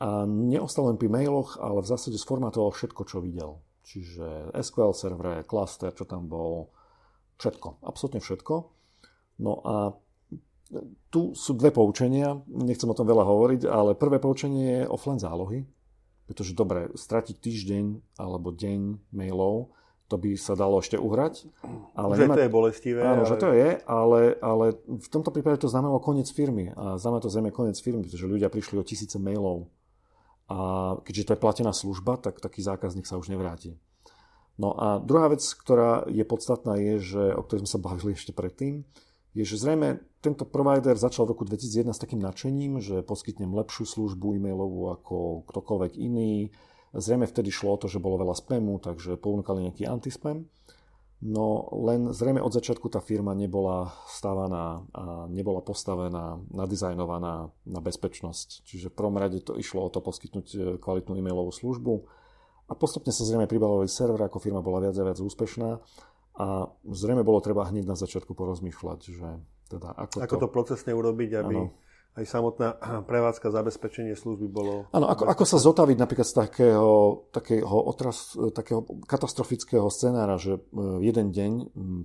A 0.01 0.09
neostal 0.25 0.89
len 0.89 0.97
pri 0.97 1.09
mailoch, 1.09 1.61
ale 1.61 1.85
v 1.85 1.89
zásade 1.89 2.17
sformatoval 2.17 2.73
všetko, 2.73 3.01
čo 3.05 3.21
videl. 3.21 3.61
Čiže 3.85 4.57
SQL 4.57 4.93
server, 4.97 5.45
cluster, 5.45 5.93
čo 5.93 6.05
tam 6.09 6.25
bol, 6.25 6.73
všetko, 7.37 7.85
absolútne 7.85 8.21
všetko. 8.21 8.53
No 9.41 9.61
a 9.61 9.93
tu 11.11 11.35
sú 11.35 11.51
dve 11.53 11.69
poučenia, 11.71 12.39
nechcem 12.47 12.87
o 12.87 12.97
tom 12.97 13.07
veľa 13.07 13.27
hovoriť, 13.27 13.61
ale 13.67 13.99
prvé 13.99 14.17
poučenie 14.23 14.83
je 14.83 14.89
offline 14.89 15.19
zálohy, 15.19 15.67
pretože 16.25 16.55
dobre, 16.55 16.87
stratiť 16.95 17.35
týždeň 17.35 17.85
alebo 18.15 18.55
deň 18.55 19.11
mailov, 19.11 19.75
to 20.11 20.19
by 20.19 20.35
sa 20.35 20.59
dalo 20.59 20.83
ešte 20.83 20.99
uhrať. 20.99 21.47
Ale 21.95 22.19
že 22.19 22.27
nemá... 22.27 22.35
to 22.35 22.43
je 22.43 22.51
bolestivé. 22.51 22.99
Áno, 22.99 23.23
ale... 23.23 23.29
že 23.31 23.35
to 23.39 23.49
je, 23.55 23.69
ale, 23.87 24.35
ale 24.43 24.65
v 24.83 25.07
tomto 25.07 25.31
prípade 25.31 25.63
to 25.63 25.71
znamenalo 25.71 26.03
koniec 26.03 26.27
firmy. 26.27 26.75
A 26.75 26.99
znamená 26.99 27.23
to 27.23 27.31
zrejme 27.31 27.55
koniec 27.55 27.79
firmy, 27.79 28.03
pretože 28.03 28.27
ľudia 28.27 28.51
prišli 28.51 28.75
o 28.75 28.83
tisíce 28.83 29.15
mailov. 29.15 29.71
A 30.51 30.99
keďže 31.07 31.31
to 31.31 31.33
je 31.35 31.43
platená 31.47 31.71
služba, 31.71 32.19
tak 32.19 32.43
taký 32.43 32.59
zákazník 32.59 33.07
sa 33.07 33.15
už 33.15 33.31
nevráti. 33.31 33.79
No 34.59 34.75
a 34.75 34.99
druhá 34.99 35.31
vec, 35.31 35.39
ktorá 35.39 36.03
je 36.11 36.27
podstatná, 36.27 36.75
je, 36.75 36.99
že, 36.99 37.23
o 37.31 37.41
ktorej 37.47 37.63
sme 37.63 37.71
sa 37.71 37.79
bavili 37.79 38.11
ešte 38.11 38.35
predtým, 38.35 38.83
je, 39.31 39.43
že 39.47 39.63
zrejme 39.63 40.03
tento 40.19 40.43
provider 40.43 40.99
začal 40.99 41.23
v 41.23 41.31
roku 41.35 41.47
2001 41.47 41.95
s 41.95 42.01
takým 42.03 42.19
nadšením, 42.19 42.83
že 42.83 42.99
poskytnem 42.99 43.51
lepšiu 43.51 43.87
službu 43.87 44.37
e-mailovú 44.37 44.91
ako 44.91 45.47
ktokoľvek 45.47 45.95
iný. 45.97 46.51
Zrejme 46.91 47.23
vtedy 47.23 47.47
šlo 47.47 47.75
o 47.75 47.79
to, 47.79 47.87
že 47.87 48.03
bolo 48.03 48.19
veľa 48.19 48.35
spamu, 48.35 48.83
takže 48.83 49.15
ponúkali 49.15 49.63
nejaký 49.63 49.87
antispam. 49.87 50.51
No 51.21 51.69
len 51.85 52.09
zrejme 52.11 52.41
od 52.41 52.49
začiatku 52.49 52.89
tá 52.89 52.97
firma 52.97 53.37
nebola 53.37 53.93
stávaná 54.09 54.81
a 54.89 55.29
nebola 55.29 55.61
postavená, 55.61 56.41
nadizajnovaná 56.49 57.53
na 57.53 57.79
bezpečnosť. 57.79 58.65
Čiže 58.65 58.89
v 58.89 58.97
prvom 58.97 59.21
rade 59.21 59.37
to 59.45 59.53
išlo 59.53 59.85
o 59.85 59.93
to 59.93 60.01
poskytnúť 60.01 60.47
e, 60.49 60.57
kvalitnú 60.81 61.13
e-mailovú 61.13 61.53
službu 61.53 61.93
a 62.67 62.73
postupne 62.73 63.13
sa 63.13 63.21
zrejme 63.21 63.45
pribavovali 63.45 63.85
server, 63.85 64.25
ako 64.25 64.41
firma 64.41 64.65
bola 64.65 64.81
viac 64.89 64.97
a 64.97 65.05
viac 65.05 65.21
úspešná 65.21 65.77
a 66.37 66.71
zrejme 66.87 67.27
bolo 67.27 67.43
treba 67.43 67.67
hneď 67.67 67.83
na 67.83 67.97
začiatku 67.99 68.31
porozmýšľať, 68.31 68.99
že 69.11 69.29
teda 69.67 69.89
ako, 69.95 70.15
ako 70.23 70.35
to, 70.35 70.43
to 70.43 70.47
procesne 70.47 70.91
urobiť, 70.95 71.29
aby 71.43 71.55
ano. 71.59 71.71
aj 72.15 72.25
samotná 72.27 72.75
prevádzka 73.09 73.51
zabezpečenie 73.51 74.15
služby 74.15 74.47
bolo... 74.47 74.87
Áno, 74.95 75.11
ako, 75.11 75.27
ako 75.27 75.43
sa 75.43 75.59
zotaviť 75.59 75.97
napríklad 75.99 76.27
z 76.27 76.35
takého, 76.35 77.27
takého, 77.35 77.77
otras, 77.83 78.35
takého 78.55 78.83
katastrofického 79.07 79.87
scenára, 79.91 80.39
že 80.39 80.59
e, 80.59 80.61
jeden 81.03 81.35
deň 81.35 81.51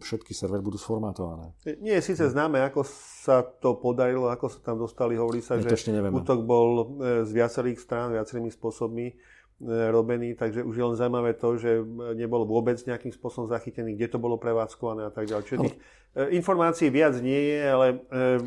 všetky 0.03 0.35
servery 0.35 0.63
budú 0.63 0.79
sformátované. 0.79 1.55
Nie 1.83 2.03
je 2.03 2.15
síce 2.15 2.27
známe, 2.27 2.63
ako 2.67 2.87
sa 3.23 3.47
to 3.47 3.79
podarilo, 3.79 4.31
ako 4.31 4.47
sa 4.51 4.59
tam 4.63 4.79
dostali. 4.79 5.15
Hovorí 5.15 5.39
sa, 5.39 5.59
Nie, 5.59 5.71
že 5.71 5.91
útok 6.11 6.43
bol 6.43 6.99
e, 6.99 7.23
z 7.27 7.31
viacerých 7.31 7.79
strán, 7.79 8.15
viacerými 8.15 8.51
spôsobmi 8.51 9.07
E, 9.11 9.15
robený, 9.65 10.37
takže 10.37 10.61
už 10.61 10.75
je 10.77 10.85
len 10.85 10.97
zaujímavé 11.01 11.33
to, 11.33 11.57
že 11.57 11.81
nebol 12.13 12.45
vôbec 12.45 12.77
nejakým 12.77 13.09
spôsobom 13.09 13.49
zachytený, 13.49 13.97
kde 13.97 14.13
to 14.13 14.19
bolo 14.21 14.37
prevádzkované 14.37 15.09
a 15.09 15.13
tak 15.13 15.33
ďalej. 15.33 15.45
Čiže 15.49 15.63
tých 15.65 15.77
e, 15.81 16.37
informácií 16.37 16.93
viac 16.93 17.17
nie 17.25 17.57
je, 17.57 17.61
ale 17.65 17.87
e, 17.89 17.97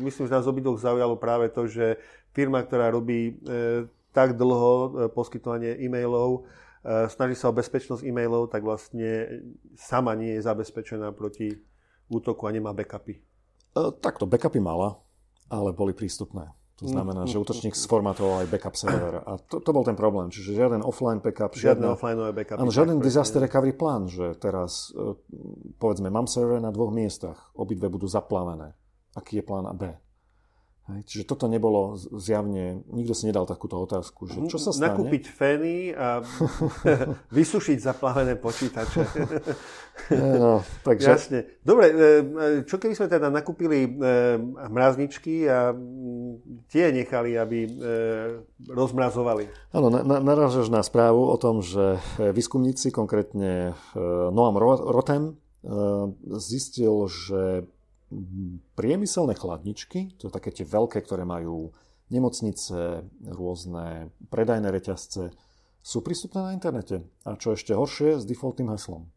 myslím, 0.06 0.30
že 0.30 0.36
nás 0.38 0.46
obidvoch 0.46 0.78
zaujalo 0.78 1.18
práve 1.18 1.50
to, 1.50 1.66
že 1.66 1.98
firma, 2.30 2.62
ktorá 2.62 2.94
robí 2.94 3.42
tak 4.14 4.38
dlho 4.38 5.10
poskytovanie 5.10 5.82
e-mailov, 5.82 6.46
snaží 7.10 7.34
sa 7.34 7.50
o 7.50 7.56
bezpečnosť 7.58 8.06
e-mailov, 8.06 8.46
tak 8.46 8.62
vlastne 8.62 9.42
sama 9.74 10.14
nie 10.14 10.38
je 10.38 10.46
zabezpečená 10.46 11.10
proti 11.10 11.58
útoku 12.06 12.46
a 12.46 12.54
nemá 12.54 12.70
backupy. 12.70 13.18
Takto, 13.98 14.30
backupy 14.30 14.62
mala, 14.62 14.98
ale 15.50 15.74
boli 15.74 15.90
prístupné. 15.90 16.54
To 16.80 16.88
znamená, 16.88 17.28
že 17.28 17.36
útočník 17.36 17.76
sformatoval 17.76 18.44
aj 18.44 18.48
backup 18.48 18.72
server. 18.72 19.20
A 19.20 19.36
to, 19.36 19.60
to 19.60 19.70
bol 19.70 19.84
ten 19.84 19.92
problém. 19.92 20.32
Čiže 20.32 20.56
žiaden 20.56 20.80
offline 20.80 21.20
backup. 21.20 21.52
Žiadne 21.52 21.86
offline 21.92 22.16
backup. 22.32 22.56
Áno, 22.56 22.72
žiaden 22.72 23.04
disaster 23.04 23.44
recovery 23.44 23.76
plán, 23.76 24.08
že 24.08 24.32
teraz, 24.40 24.88
e, 24.96 25.12
povedzme, 25.76 26.08
mám 26.08 26.24
server 26.24 26.56
na 26.56 26.72
dvoch 26.72 26.88
miestach. 26.88 27.52
Obidve 27.52 27.92
budú 27.92 28.08
zaplavené. 28.08 28.72
Aký 29.12 29.38
je 29.38 29.44
plán 29.44 29.68
A 29.68 29.76
B? 29.76 29.92
Hej, 30.96 31.02
čiže 31.06 31.24
toto 31.28 31.46
nebolo 31.46 31.94
zjavne, 31.96 32.82
nikto 32.90 33.14
si 33.14 33.30
nedal 33.30 33.46
takúto 33.46 33.78
otázku, 33.78 34.26
že 34.26 34.42
čo 34.50 34.58
sa 34.58 34.74
stane? 34.74 34.90
Nakúpiť 34.90 35.24
fény 35.30 35.94
a 35.94 36.24
vysušiť 37.38 37.78
zaplavené 37.78 38.34
počítače. 38.34 39.02
no, 40.42 40.66
takže... 40.82 41.08
Jasne. 41.10 41.40
Dobre, 41.62 41.86
e, 41.90 41.94
čo 42.66 42.82
keby 42.82 42.94
sme 42.98 43.06
teda 43.06 43.30
nakúpili 43.30 43.86
e, 43.86 43.90
mrazničky 44.70 45.46
a 45.46 45.74
tie 46.70 46.90
nechali, 46.90 47.38
aby 47.38 47.58
rozmrazovali? 48.66 49.46
Áno, 49.74 49.88
narážaš 50.02 50.68
na 50.72 50.82
správu 50.82 51.30
o 51.30 51.36
tom, 51.38 51.62
že 51.62 51.98
výskumníci, 52.18 52.90
konkrétne 52.90 53.74
Noam 54.30 54.56
Rotem, 54.58 55.38
zistil, 56.40 57.06
že 57.10 57.68
priemyselné 58.74 59.38
chladničky, 59.38 60.18
to 60.18 60.28
sú 60.28 60.30
také 60.34 60.50
tie 60.50 60.66
veľké, 60.66 61.00
ktoré 61.06 61.22
majú 61.22 61.70
nemocnice, 62.10 63.06
rôzne 63.30 64.10
predajné 64.28 64.68
reťazce, 64.68 65.30
sú 65.80 65.98
prístupné 66.04 66.50
na 66.50 66.52
internete. 66.52 67.06
A 67.24 67.38
čo 67.38 67.54
ešte 67.54 67.72
horšie, 67.72 68.20
s 68.20 68.28
defaultným 68.28 68.68
heslom. 68.74 69.08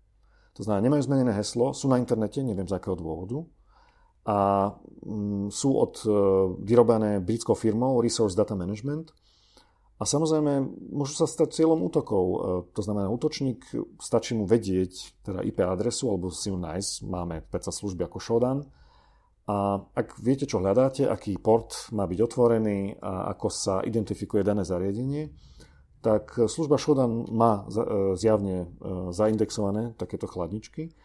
To 0.53 0.61
znamená, 0.61 0.85
nemajú 0.85 1.09
zmenené 1.09 1.33
heslo, 1.33 1.73
sú 1.73 1.89
na 1.89 1.97
internete, 1.97 2.45
neviem 2.45 2.69
z 2.69 2.77
akého 2.77 2.93
dôvodu, 2.93 3.41
a 4.23 4.71
mm, 5.03 5.51
sú 5.51 5.75
od, 5.75 5.99
e, 6.07 6.09
vyrobené 6.63 7.19
britskou 7.19 7.59
firmou 7.59 7.99
Resource 7.99 8.39
Data 8.39 8.55
Management 8.55 9.11
a 9.99 10.07
samozrejme 10.07 10.63
môžu 10.95 11.19
sa 11.19 11.27
stať 11.27 11.59
cieľom 11.59 11.83
útokov. 11.83 12.23
E, 12.23 12.37
to 12.71 12.81
znamená, 12.87 13.11
útočník 13.11 13.67
stačí 13.99 14.31
mu 14.31 14.47
vedieť 14.47 15.19
teda 15.27 15.43
IP 15.43 15.59
adresu 15.67 16.07
alebo 16.07 16.31
si 16.31 16.47
ju 16.47 16.55
nájsť. 16.55 17.03
Máme 17.03 17.43
predsa 17.51 17.75
služby 17.75 18.07
ako 18.07 18.23
Shodan, 18.23 18.63
a 19.43 19.75
ak 19.75 20.23
viete, 20.23 20.47
čo 20.47 20.63
hľadáte, 20.63 21.03
aký 21.03 21.35
port 21.35 21.91
má 21.91 22.07
byť 22.07 22.19
otvorený 22.23 22.95
a 23.03 23.35
ako 23.35 23.47
sa 23.51 23.83
identifikuje 23.83 24.39
dané 24.39 24.63
zariadenie, 24.63 25.35
tak 25.99 26.35
služba 26.35 26.79
Shodan 26.79 27.27
má 27.31 27.63
e, 27.67 28.15
zjavne 28.15 28.67
e, 28.67 28.67
zaindexované 29.11 29.95
takéto 29.99 30.27
chladničky 30.27 30.95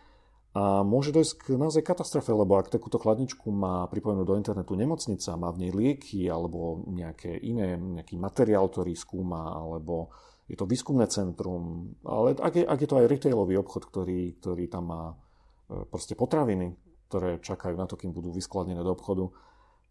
a 0.55 0.83
môže 0.83 1.14
dojsť 1.14 1.35
k 1.38 1.46
naozaj 1.55 1.83
katastrofe, 1.87 2.35
lebo 2.35 2.59
ak 2.59 2.70
takúto 2.70 2.98
chladničku 2.98 3.46
má 3.51 3.87
pripojenú 3.90 4.27
do 4.27 4.35
internetu 4.35 4.74
nemocnica, 4.74 5.38
má 5.38 5.55
v 5.55 5.66
nej 5.66 5.72
lieky 5.74 6.27
alebo 6.27 6.83
nejaké 6.90 7.31
iné, 7.42 7.79
nejaký 7.79 8.18
materiál, 8.18 8.66
ktorý 8.66 8.94
skúma, 8.98 9.55
alebo 9.55 10.11
je 10.51 10.59
to 10.59 10.66
výskumné 10.66 11.07
centrum, 11.11 11.94
ale 12.03 12.35
ak 12.38 12.55
je, 12.59 12.64
ak 12.66 12.79
je 12.83 12.88
to 12.88 12.98
aj 12.98 13.07
retailový 13.07 13.55
obchod, 13.61 13.87
ktorý, 13.87 14.38
ktorý 14.42 14.64
tam 14.66 14.85
má 14.90 15.03
e, 15.11 15.14
proste 15.87 16.18
potraviny, 16.18 16.88
ktoré 17.09 17.40
čakajú 17.40 17.75
na 17.75 17.88
to, 17.88 17.97
kým 17.97 18.12
budú 18.12 18.29
vyskladnené 18.31 18.85
do 18.85 18.92
obchodu, 18.92 19.33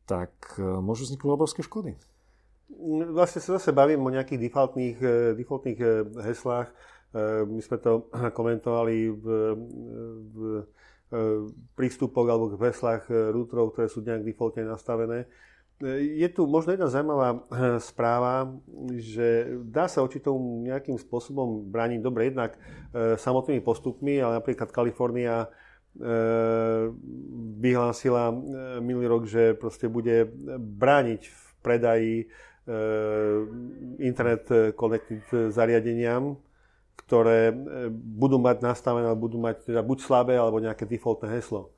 tak 0.08 0.32
e, 0.56 0.64
môžu 0.64 1.10
vzniknúť 1.10 1.34
obrovské 1.34 1.62
škody. 1.66 1.98
Vlastne 3.12 3.42
sa 3.42 3.60
zase 3.60 3.76
bavím 3.76 4.06
o 4.06 4.14
nejakých 4.14 4.48
defaultných, 4.48 4.98
e, 5.02 5.14
defaultných 5.36 5.80
e, 5.82 5.88
heslách. 6.32 6.70
My 7.48 7.62
sme 7.64 7.78
to 7.82 8.08
komentovali 8.38 9.10
v, 9.10 9.26
v 10.38 10.40
prístupoch 11.74 12.28
alebo 12.28 12.52
v 12.52 12.68
heslách 12.68 13.08
routerov, 13.08 13.72
ktoré 13.74 13.88
sú 13.88 14.04
nejak 14.04 14.28
defaultne 14.28 14.68
nastavené. 14.68 15.24
Je 16.04 16.28
tu 16.28 16.44
možno 16.44 16.76
jedna 16.76 16.92
zaujímavá 16.92 17.48
správa, 17.80 18.52
že 19.00 19.56
dá 19.64 19.88
sa 19.88 20.04
určitou 20.04 20.36
nejakým 20.68 21.00
spôsobom 21.00 21.64
brániť 21.72 22.00
dobre 22.04 22.28
jednak 22.28 22.60
samotnými 22.92 23.64
postupmi, 23.64 24.20
ale 24.20 24.44
napríklad 24.44 24.68
Kalifornia 24.68 25.48
vyhlásila 27.58 28.30
e, 28.30 28.36
minulý 28.82 29.08
rok, 29.10 29.24
že 29.26 29.58
proste 29.58 29.90
bude 29.90 30.30
brániť 30.58 31.22
v 31.26 31.42
predaji 31.66 32.16
e, 32.22 32.26
internet 34.02 34.76
connected 34.78 35.26
zariadeniam, 35.50 36.38
ktoré 36.98 37.54
budú 37.94 38.42
mať 38.42 38.62
nastavené, 38.62 39.08
budú 39.14 39.38
mať 39.42 39.70
teda 39.70 39.82
buď 39.86 39.98
slabé, 40.02 40.36
alebo 40.38 40.62
nejaké 40.62 40.84
defaultné 40.86 41.30
heslo. 41.38 41.72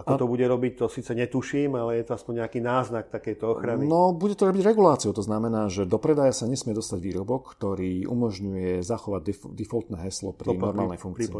Ako 0.00 0.16
to 0.16 0.26
bude 0.26 0.44
robiť, 0.48 0.72
to 0.80 0.86
síce 0.88 1.12
netuším, 1.12 1.76
ale 1.76 2.00
je 2.00 2.04
to 2.08 2.16
aspoň 2.16 2.44
nejaký 2.44 2.58
náznak 2.64 3.12
takejto 3.12 3.44
ochrany. 3.58 3.84
No, 3.84 4.16
bude 4.16 4.32
to 4.32 4.48
robiť 4.48 4.64
reguláciu. 4.64 5.12
To 5.12 5.20
znamená, 5.20 5.68
že 5.68 5.84
do 5.84 6.00
predaja 6.00 6.32
sa 6.32 6.48
nesmie 6.48 6.72
dostať 6.72 6.98
výrobok, 7.00 7.52
ktorý 7.58 8.08
umožňuje 8.08 8.80
zachovať 8.80 9.22
def- 9.22 9.52
defaultné 9.52 10.00
heslo 10.08 10.32
pri 10.32 10.56
to 10.56 10.60
normálnej 10.60 10.96
pri, 10.96 11.04
funkcii. 11.04 11.32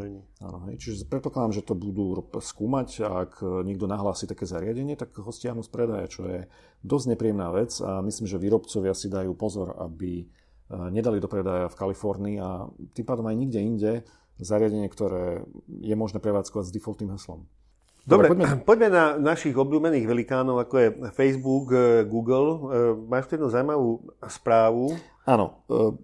Áno, 0.45 0.59
hej. 0.69 0.75
Čiže 0.77 1.09
predpokladám, 1.09 1.57
že 1.57 1.63
to 1.65 1.73
budú 1.73 2.21
skúmať 2.37 2.89
a 3.07 3.25
ak 3.25 3.41
niekto 3.65 3.89
nahlási 3.89 4.29
také 4.29 4.45
zariadenie, 4.45 4.95
tak 4.95 5.17
ho 5.17 5.33
stiahnu 5.33 5.65
z 5.65 5.71
predaja, 5.73 6.07
čo 6.11 6.29
je 6.29 6.45
dosť 6.85 7.17
nepríjemná 7.17 7.49
vec 7.53 7.77
a 7.81 8.01
myslím, 8.01 8.27
že 8.29 8.41
výrobcovia 8.41 8.93
si 8.97 9.13
dajú 9.13 9.37
pozor, 9.37 9.77
aby 9.77 10.25
e, 10.25 10.27
nedali 10.93 11.21
do 11.21 11.29
predaja 11.29 11.69
v 11.69 11.79
Kalifornii 11.79 12.37
a 12.41 12.69
tým 12.97 13.05
pádom 13.05 13.29
aj 13.29 13.37
nikde 13.37 13.61
inde 13.61 13.93
zariadenie, 14.41 14.89
ktoré 14.89 15.45
je 15.69 15.95
možné 15.97 16.19
prevádzkovať 16.19 16.73
s 16.73 16.75
defaultným 16.75 17.13
heslom. 17.13 17.45
Dobre, 18.11 18.27
poďme. 18.35 18.47
poďme 18.67 18.89
na 18.91 19.05
našich 19.15 19.55
obľúbených 19.55 20.03
velikánov, 20.03 20.67
ako 20.67 20.75
je 20.83 20.89
Facebook, 21.15 21.71
eh, 21.71 22.03
Google. 22.03 22.49
Eh, 22.51 22.59
máš 23.07 23.31
tu 23.31 23.39
jednu 23.39 23.47
zaujímavú 23.47 24.03
správu. 24.27 24.99
Áno. 25.23 25.63
Eh, 25.71 25.95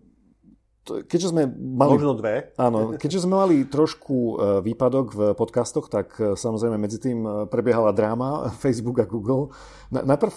keďže 1.11 1.35
sme 1.35 1.51
mali... 1.51 1.99
Možno 1.99 2.15
dve. 2.15 2.55
Áno, 2.55 2.95
keďže 2.95 3.27
sme 3.27 3.35
mali 3.43 3.67
trošku 3.67 4.39
výpadok 4.63 5.07
v 5.11 5.21
podcastoch, 5.35 5.91
tak 5.91 6.15
samozrejme 6.15 6.79
medzi 6.79 7.03
tým 7.03 7.27
prebiehala 7.51 7.91
dráma 7.91 8.47
Facebook 8.63 9.03
a 9.03 9.07
Google. 9.11 9.51
Najprv 9.91 10.35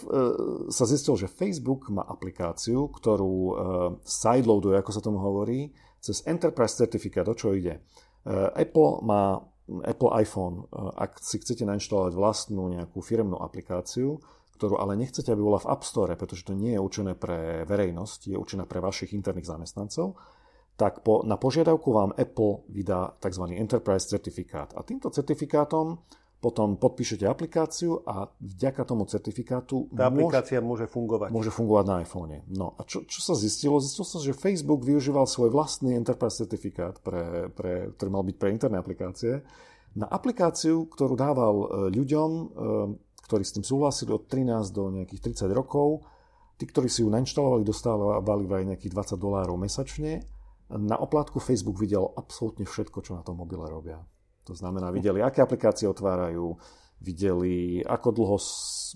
sa 0.73 0.89
zistil, 0.89 1.21
že 1.21 1.29
Facebook 1.29 1.93
má 1.93 2.01
aplikáciu, 2.01 2.89
ktorú 2.89 3.37
sideloaduje, 4.01 4.81
ako 4.81 4.89
sa 4.89 5.05
tomu 5.05 5.21
hovorí, 5.21 5.69
cez 6.01 6.25
Enterprise 6.25 6.73
Certificate, 6.73 7.29
o 7.29 7.37
čo 7.37 7.53
ide. 7.53 7.85
Apple 8.57 9.05
má 9.05 9.37
Apple 9.85 10.11
iPhone, 10.17 10.65
eh, 10.65 10.89
ak 10.97 11.21
si 11.21 11.37
chcete 11.37 11.63
nainštalovať 11.65 12.13
vlastnú 12.17 12.69
nejakú 12.73 12.99
firmnú 12.99 13.37
aplikáciu, 13.37 14.17
ktorú 14.59 14.75
ale 14.75 14.99
nechcete, 14.99 15.31
aby 15.31 15.39
bola 15.39 15.63
v 15.63 15.71
App 15.71 15.87
Store, 15.87 16.13
pretože 16.19 16.43
to 16.43 16.51
nie 16.51 16.75
je 16.75 16.83
určené 16.83 17.15
pre 17.15 17.63
verejnosť, 17.63 18.35
je 18.35 18.35
určené 18.35 18.67
pre 18.67 18.83
vašich 18.83 19.15
interných 19.15 19.47
zamestnancov, 19.47 20.19
tak 20.75 21.03
po, 21.03 21.23
na 21.23 21.39
požiadavku 21.39 21.91
vám 21.91 22.11
Apple 22.15 22.67
vydá 22.71 23.15
tzv. 23.19 23.55
Enterprise 23.55 24.07
certifikát. 24.07 24.71
A 24.75 24.83
týmto 24.83 25.11
certifikátom 25.11 25.99
potom 26.39 26.79
podpíšete 26.79 27.27
aplikáciu 27.27 27.99
a 28.07 28.31
vďaka 28.39 28.87
tomu 28.87 29.03
certifikátu 29.03 29.91
tá 29.91 30.07
aplikácia 30.07 30.63
môže, 30.63 30.87
môže 30.87 30.87
fungovať. 30.87 31.29
Môže 31.35 31.51
fungovať 31.51 31.85
na 31.85 31.95
iPhone. 31.99 32.39
No 32.47 32.79
a 32.79 32.87
čo, 32.87 33.03
čo 33.03 33.19
sa 33.19 33.35
zistilo? 33.35 33.75
Zistilo 33.83 34.07
sa, 34.07 34.23
že 34.23 34.31
Facebook 34.31 34.87
využíval 34.87 35.27
svoj 35.27 35.51
vlastný 35.51 35.99
enterprise 35.99 36.39
certifikát, 36.39 36.95
pre, 37.03 37.51
pre, 37.51 37.91
ktorý 37.91 38.09
mal 38.09 38.23
byť 38.23 38.35
pre 38.39 38.49
interné 38.55 38.79
aplikácie, 38.79 39.43
na 39.99 40.07
aplikáciu, 40.07 40.87
ktorú 40.87 41.19
dával 41.19 41.55
e, 41.59 41.67
ľuďom, 41.91 42.29
e, 42.31 42.43
ktorí 43.27 43.43
s 43.43 43.55
tým 43.59 43.65
súhlasili 43.67 44.15
od 44.15 44.23
13 44.31 44.71
do 44.71 44.93
nejakých 44.95 45.35
30 45.35 45.51
rokov. 45.51 46.07
Tí, 46.55 46.67
ktorí 46.67 46.87
si 46.87 47.03
ju 47.03 47.09
nainštalovali, 47.11 47.63
dostávali 47.67 48.47
aj 48.47 48.63
nejakých 48.75 48.91
20 48.95 49.15
dolárov 49.19 49.55
mesačne. 49.59 50.23
Na 50.69 50.99
oplátku 50.99 51.41
Facebook 51.41 51.79
videl 51.79 52.03
absolútne 52.15 52.67
všetko, 52.67 52.99
čo 53.03 53.15
na 53.15 53.23
tom 53.23 53.39
mobile 53.39 53.65
robia. 53.65 54.03
To 54.49 54.57
znamená, 54.57 54.89
videli, 54.89 55.21
aké 55.21 55.45
aplikácie 55.45 55.85
otvárajú, 55.85 56.57
videli, 56.97 57.85
ako 57.85 58.07
dlho 58.09 58.37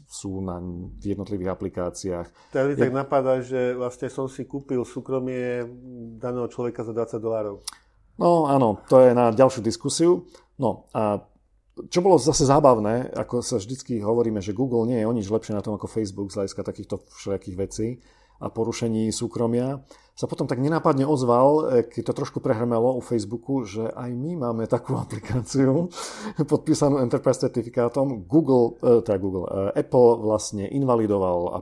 sú 0.09 0.41
na 0.41 0.57
v 0.97 1.13
jednotlivých 1.13 1.53
aplikáciách. 1.53 2.27
Tak 2.49 2.75
tak 2.75 2.91
napadá, 2.91 3.39
že 3.39 3.77
vlastne 3.77 4.09
som 4.09 4.25
si 4.25 4.49
kúpil 4.49 4.81
súkromie 4.81 5.61
daného 6.17 6.49
človeka 6.49 6.81
za 6.81 6.91
20 6.91 7.21
dolárov. 7.21 7.61
No 8.17 8.49
áno, 8.49 8.81
to 8.89 8.97
je 9.01 9.13
na 9.13 9.29
ďalšiu 9.29 9.61
diskusiu. 9.61 10.25
No 10.57 10.89
a 10.93 11.21
čo 11.89 12.05
bolo 12.05 12.21
zase 12.21 12.45
zábavné, 12.45 13.13
ako 13.17 13.41
sa 13.41 13.57
vždycky 13.57 13.97
hovoríme, 13.97 14.37
že 14.41 14.53
Google 14.53 14.85
nie 14.85 15.01
je 15.01 15.09
o 15.09 15.13
nič 15.13 15.25
lepšie 15.29 15.57
na 15.57 15.65
tom 15.65 15.73
ako 15.73 15.89
Facebook 15.89 16.29
z 16.29 16.41
hľadiska 16.41 16.61
takýchto 16.61 17.01
všetkých 17.01 17.57
vecí 17.57 17.97
a 18.37 18.49
porušení 18.53 19.09
súkromia, 19.09 19.81
sa 20.13 20.29
potom 20.29 20.45
tak 20.45 20.61
nenápadne 20.61 21.09
ozval, 21.09 21.81
e, 21.81 21.89
keď 21.89 22.13
to 22.13 22.17
trošku 22.21 22.37
prehrmelo 22.37 22.93
u 22.93 23.01
Facebooku, 23.01 23.65
že 23.65 23.89
aj 23.89 24.13
my 24.13 24.37
máme 24.37 24.69
takú 24.69 24.93
aplikáciu 25.03 25.89
podpísanú 26.37 27.01
Enterprise 27.01 27.41
certifikátom. 27.41 28.29
Google, 28.29 28.77
e, 28.77 29.01
teda 29.01 29.17
Google, 29.17 29.45
e, 29.49 29.81
Apple 29.81 30.21
vlastne 30.21 30.69
invalidoval 30.69 31.57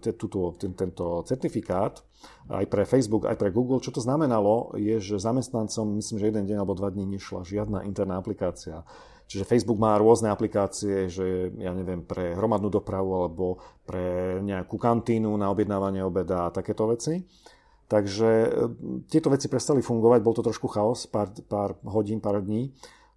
ten, 0.00 0.72
tento 0.72 1.04
certifikát 1.28 2.00
aj 2.48 2.64
pre 2.72 2.88
Facebook, 2.88 3.28
aj 3.28 3.36
pre 3.36 3.52
Google. 3.52 3.84
Čo 3.84 3.96
to 3.96 4.00
znamenalo, 4.00 4.72
je, 4.80 4.96
že 4.96 5.20
zamestnancom, 5.20 6.00
myslím, 6.00 6.16
že 6.20 6.28
jeden 6.32 6.44
deň 6.48 6.56
alebo 6.64 6.76
dva 6.76 6.88
dní 6.88 7.04
nešla 7.04 7.44
žiadna 7.44 7.84
interná 7.84 8.16
aplikácia. 8.16 8.80
Čiže 9.30 9.46
Facebook 9.46 9.78
má 9.78 9.94
rôzne 9.94 10.26
aplikácie, 10.26 11.06
že 11.06 11.54
ja 11.54 11.70
neviem, 11.70 12.02
pre 12.02 12.34
hromadnú 12.34 12.66
dopravu 12.66 13.14
alebo 13.14 13.62
pre 13.86 14.42
nejakú 14.42 14.74
kantínu 14.74 15.30
na 15.38 15.46
objednávanie 15.54 16.02
obeda 16.02 16.50
a 16.50 16.52
takéto 16.52 16.90
veci. 16.90 17.22
Takže 17.90 18.28
e, 18.30 18.48
tieto 19.10 19.34
veci 19.34 19.50
prestali 19.50 19.82
fungovať, 19.82 20.20
bol 20.22 20.34
to 20.38 20.46
trošku 20.46 20.70
chaos, 20.70 21.10
pár, 21.10 21.34
pár 21.50 21.74
hodín, 21.82 22.22
pár 22.22 22.38
dní. 22.38 22.70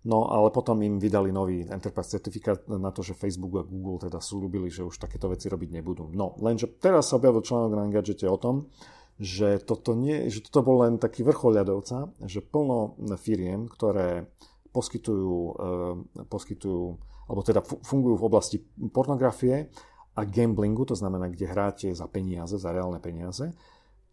No 0.03 0.27
ale 0.27 0.51
potom 0.51 0.81
im 0.83 0.99
vydali 0.99 1.31
nový 1.31 1.63
Enterprise 1.63 2.11
certifikát 2.11 2.67
na 2.67 2.91
to, 2.91 3.05
že 3.05 3.15
Facebook 3.15 3.55
a 3.55 3.63
Google 3.63 4.03
teda 4.03 4.19
súľubili, 4.19 4.67
že 4.67 4.83
už 4.83 4.99
takéto 4.99 5.31
veci 5.31 5.47
robiť 5.47 5.79
nebudú. 5.79 6.11
No, 6.11 6.35
lenže 6.43 6.67
teraz 6.75 7.07
sa 7.07 7.15
objavil 7.15 7.39
článok 7.39 7.71
na 7.71 7.87
Engadgete 7.87 8.27
o 8.27 8.35
tom, 8.35 8.67
že 9.15 9.63
toto, 9.63 9.95
nie, 9.95 10.27
že 10.27 10.43
toto 10.43 10.65
bol 10.65 10.83
len 10.83 10.99
taký 10.99 11.23
vrchol 11.23 11.63
ľadovca, 11.63 12.11
že 12.27 12.43
plno 12.43 12.99
firiem, 13.15 13.71
ktoré 13.71 14.27
poskytujú, 14.75 15.37
eh, 15.55 16.25
poskytujú 16.27 16.83
alebo 17.23 17.39
teda 17.39 17.63
fungujú 17.63 18.19
v 18.19 18.27
oblasti 18.27 18.57
pornografie 18.91 19.71
a 20.13 20.21
gamblingu, 20.27 20.83
to 20.83 20.99
znamená, 20.99 21.31
kde 21.31 21.45
hráte 21.47 21.87
za 21.95 22.05
peniaze, 22.11 22.59
za 22.59 22.69
reálne 22.75 22.99
peniaze, 22.99 23.55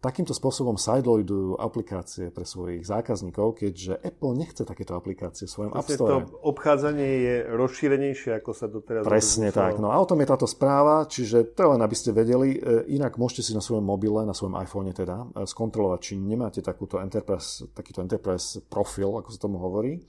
takýmto 0.01 0.33
spôsobom 0.33 0.81
sideloadujú 0.81 1.61
aplikácie 1.61 2.33
pre 2.33 2.41
svojich 2.41 2.81
zákazníkov, 2.81 3.61
keďže 3.61 4.01
Apple 4.01 4.33
nechce 4.33 4.65
takéto 4.65 4.97
aplikácie 4.97 5.45
v 5.45 5.51
svojom 5.53 5.71
App 5.77 5.85
Store. 5.85 6.25
To 6.25 6.41
obchádzanie 6.41 7.09
je 7.21 7.35
rozšírenejšie, 7.53 8.41
ako 8.41 8.51
sa 8.51 8.65
doteraz... 8.65 9.05
Presne 9.05 9.53
tak. 9.53 9.77
No 9.77 9.93
a 9.93 10.01
o 10.01 10.09
tom 10.09 10.17
je 10.25 10.27
táto 10.27 10.49
správa, 10.49 11.05
čiže 11.05 11.53
to 11.53 11.77
len 11.77 11.85
aby 11.85 11.93
ste 11.93 12.09
vedeli. 12.17 12.57
E, 12.57 12.89
inak 12.97 13.21
môžete 13.21 13.45
si 13.45 13.51
na 13.53 13.61
svojom 13.61 13.85
mobile, 13.85 14.25
na 14.25 14.33
svojom 14.33 14.57
iPhone 14.57 14.89
teda, 14.89 15.29
e, 15.37 15.45
skontrolovať, 15.45 15.99
či 16.01 16.13
nemáte 16.17 16.65
takúto 16.65 16.97
enterprise, 16.97 17.61
takýto 17.77 18.01
enterprise 18.01 18.57
profil, 18.73 19.21
ako 19.21 19.29
sa 19.29 19.37
tomu 19.37 19.61
hovorí. 19.61 20.01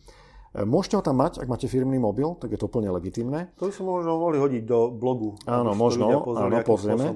E, 0.56 0.64
môžete 0.64 0.96
ho 0.96 1.04
tam 1.04 1.20
mať, 1.20 1.44
ak 1.44 1.52
máte 1.52 1.68
firmný 1.68 2.00
mobil, 2.00 2.32
tak 2.40 2.48
je 2.48 2.56
to 2.56 2.64
úplne 2.64 2.88
legitimné. 2.88 3.52
To 3.60 3.68
by 3.68 3.72
sme 3.76 3.92
možno 4.00 4.16
mohli 4.16 4.40
hodiť 4.40 4.62
do 4.64 4.88
blogu. 4.88 5.36
Áno, 5.44 5.76
možno, 5.76 6.24
pozreli, 6.24 6.56
áno, 6.56 6.64
pozrieme. 6.64 7.06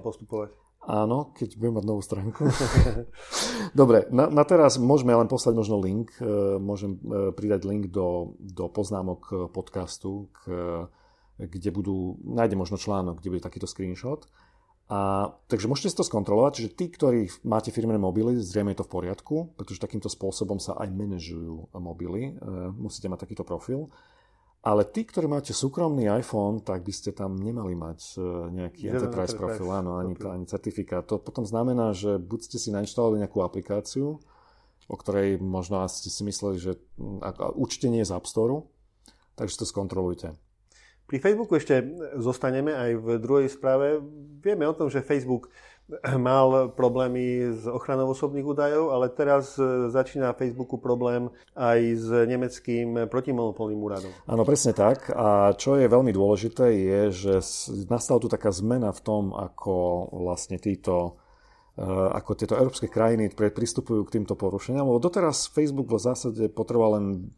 Áno, 0.87 1.35
keď 1.35 1.59
budem 1.59 1.83
mať 1.83 1.85
novú 1.91 1.99
stránku. 1.99 2.47
Dobre, 3.81 4.07
na, 4.15 4.31
na 4.31 4.47
teraz 4.47 4.79
môžeme 4.79 5.19
len 5.19 5.27
poslať 5.27 5.59
možno 5.59 5.83
link, 5.83 6.15
e, 6.23 6.59
môžem 6.63 7.03
e, 7.03 7.35
pridať 7.35 7.67
link 7.67 7.91
do, 7.91 8.39
do 8.39 8.71
poznámok 8.71 9.51
podcastu, 9.51 10.31
k, 10.31 10.43
kde 11.43 11.71
budú, 11.75 12.23
nájde 12.23 12.55
možno 12.55 12.79
článok, 12.79 13.19
kde 13.19 13.35
bude 13.35 13.43
takýto 13.43 13.67
screenshot. 13.67 14.31
A, 14.87 15.35
takže 15.51 15.67
môžete 15.67 15.91
si 15.91 15.99
to 15.99 16.07
skontrolovať, 16.07 16.53
čiže 16.63 16.71
tí, 16.79 16.87
ktorí 16.87 17.27
máte 17.43 17.75
firmné 17.75 17.99
mobily, 17.99 18.39
zrejme 18.39 18.71
je 18.71 18.79
to 18.79 18.87
v 18.87 18.95
poriadku, 18.95 19.37
pretože 19.59 19.83
takýmto 19.83 20.07
spôsobom 20.07 20.63
sa 20.63 20.79
aj 20.79 20.95
manažujú 20.95 21.75
mobily, 21.75 22.31
e, 22.31 22.33
musíte 22.71 23.11
mať 23.11 23.27
takýto 23.27 23.43
profil. 23.43 23.91
Ale 24.67 24.83
tí, 24.83 25.07
ktorí 25.07 25.31
máte 25.31 25.55
súkromný 25.55 26.11
iPhone, 26.11 26.59
tak 26.59 26.83
by 26.83 26.91
ste 26.91 27.15
tam 27.15 27.39
nemali 27.39 27.79
mať 27.79 28.19
e, 28.19 28.51
nejaký 28.51 28.91
Jeden 28.91 28.99
enterprise, 28.99 29.31
enterprise 29.31 29.35
profil, 29.39 29.71
áno, 29.71 29.95
ani, 29.95 30.19
ani 30.27 30.43
certifikát. 30.51 31.07
To 31.07 31.23
potom 31.23 31.47
znamená, 31.47 31.95
že 31.95 32.19
buď 32.19 32.51
ste 32.51 32.59
si 32.59 32.75
nainštalovali 32.75 33.23
nejakú 33.23 33.47
aplikáciu, 33.47 34.19
o 34.91 34.97
ktorej 34.99 35.39
možno 35.39 35.87
ste 35.87 36.11
si 36.11 36.27
mysleli, 36.27 36.59
že 36.59 36.83
určite 37.55 37.87
nie 37.87 38.03
je 38.03 38.11
z 38.11 38.15
App 38.19 38.27
Store, 38.27 38.67
takže 39.39 39.63
to 39.63 39.71
skontrolujte. 39.71 40.35
Pri 41.07 41.23
Facebooku 41.23 41.55
ešte 41.55 41.87
zostaneme 42.19 42.75
aj 42.75 42.91
v 42.99 43.09
druhej 43.23 43.47
správe. 43.47 44.03
Vieme 44.43 44.67
o 44.67 44.75
tom, 44.75 44.91
že 44.91 45.07
Facebook 45.07 45.47
mal 46.19 46.75
problémy 46.75 47.55
s 47.55 47.63
ochranou 47.67 48.11
osobných 48.11 48.43
údajov, 48.43 48.91
ale 48.91 49.07
teraz 49.15 49.55
e, 49.55 49.87
začína 49.87 50.35
Facebooku 50.35 50.83
problém 50.83 51.31
aj 51.55 51.81
s 51.95 52.07
nemeckým 52.27 53.07
protimonopolným 53.07 53.79
úradom. 53.79 54.11
Áno, 54.27 54.43
presne 54.43 54.75
tak. 54.75 55.15
A 55.15 55.55
čo 55.55 55.79
je 55.79 55.87
veľmi 55.87 56.11
dôležité, 56.11 56.75
je, 56.75 57.01
že 57.15 57.35
nastala 57.87 58.19
tu 58.19 58.27
taká 58.27 58.51
zmena 58.51 58.91
v 58.91 59.01
tom, 59.03 59.31
ako 59.31 60.11
vlastne 60.27 60.59
títo 60.59 61.23
e, 61.79 61.87
ako 61.87 62.31
tieto 62.35 62.59
európske 62.59 62.91
krajiny 62.91 63.31
pristupujú 63.31 64.03
k 64.11 64.19
týmto 64.19 64.35
porušeniam, 64.35 64.91
lebo 64.91 64.99
doteraz 64.99 65.47
Facebook 65.55 65.87
v 65.87 66.03
zásade 66.03 66.51
potreboval 66.51 66.99
len 66.99 67.31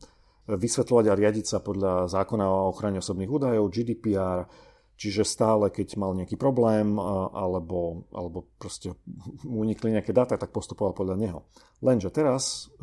vysvetľovať 0.48 1.04
a 1.12 1.18
riadiť 1.18 1.44
sa 1.44 1.58
podľa 1.60 2.08
zákona 2.08 2.44
o 2.48 2.72
ochrane 2.72 3.04
osobných 3.04 3.28
údajov, 3.28 3.68
GDPR, 3.68 4.48
Čiže 4.98 5.22
stále, 5.22 5.70
keď 5.70 5.94
mal 5.94 6.10
nejaký 6.18 6.34
problém 6.34 6.98
alebo, 6.98 8.10
alebo 8.10 8.50
proste 8.58 8.98
mu 9.46 9.62
unikli 9.62 9.94
nejaké 9.94 10.10
dáta, 10.10 10.34
tak 10.34 10.50
postupoval 10.50 10.92
podľa 10.92 11.16
neho. 11.16 11.40
Lenže 11.78 12.10
teraz 12.10 12.66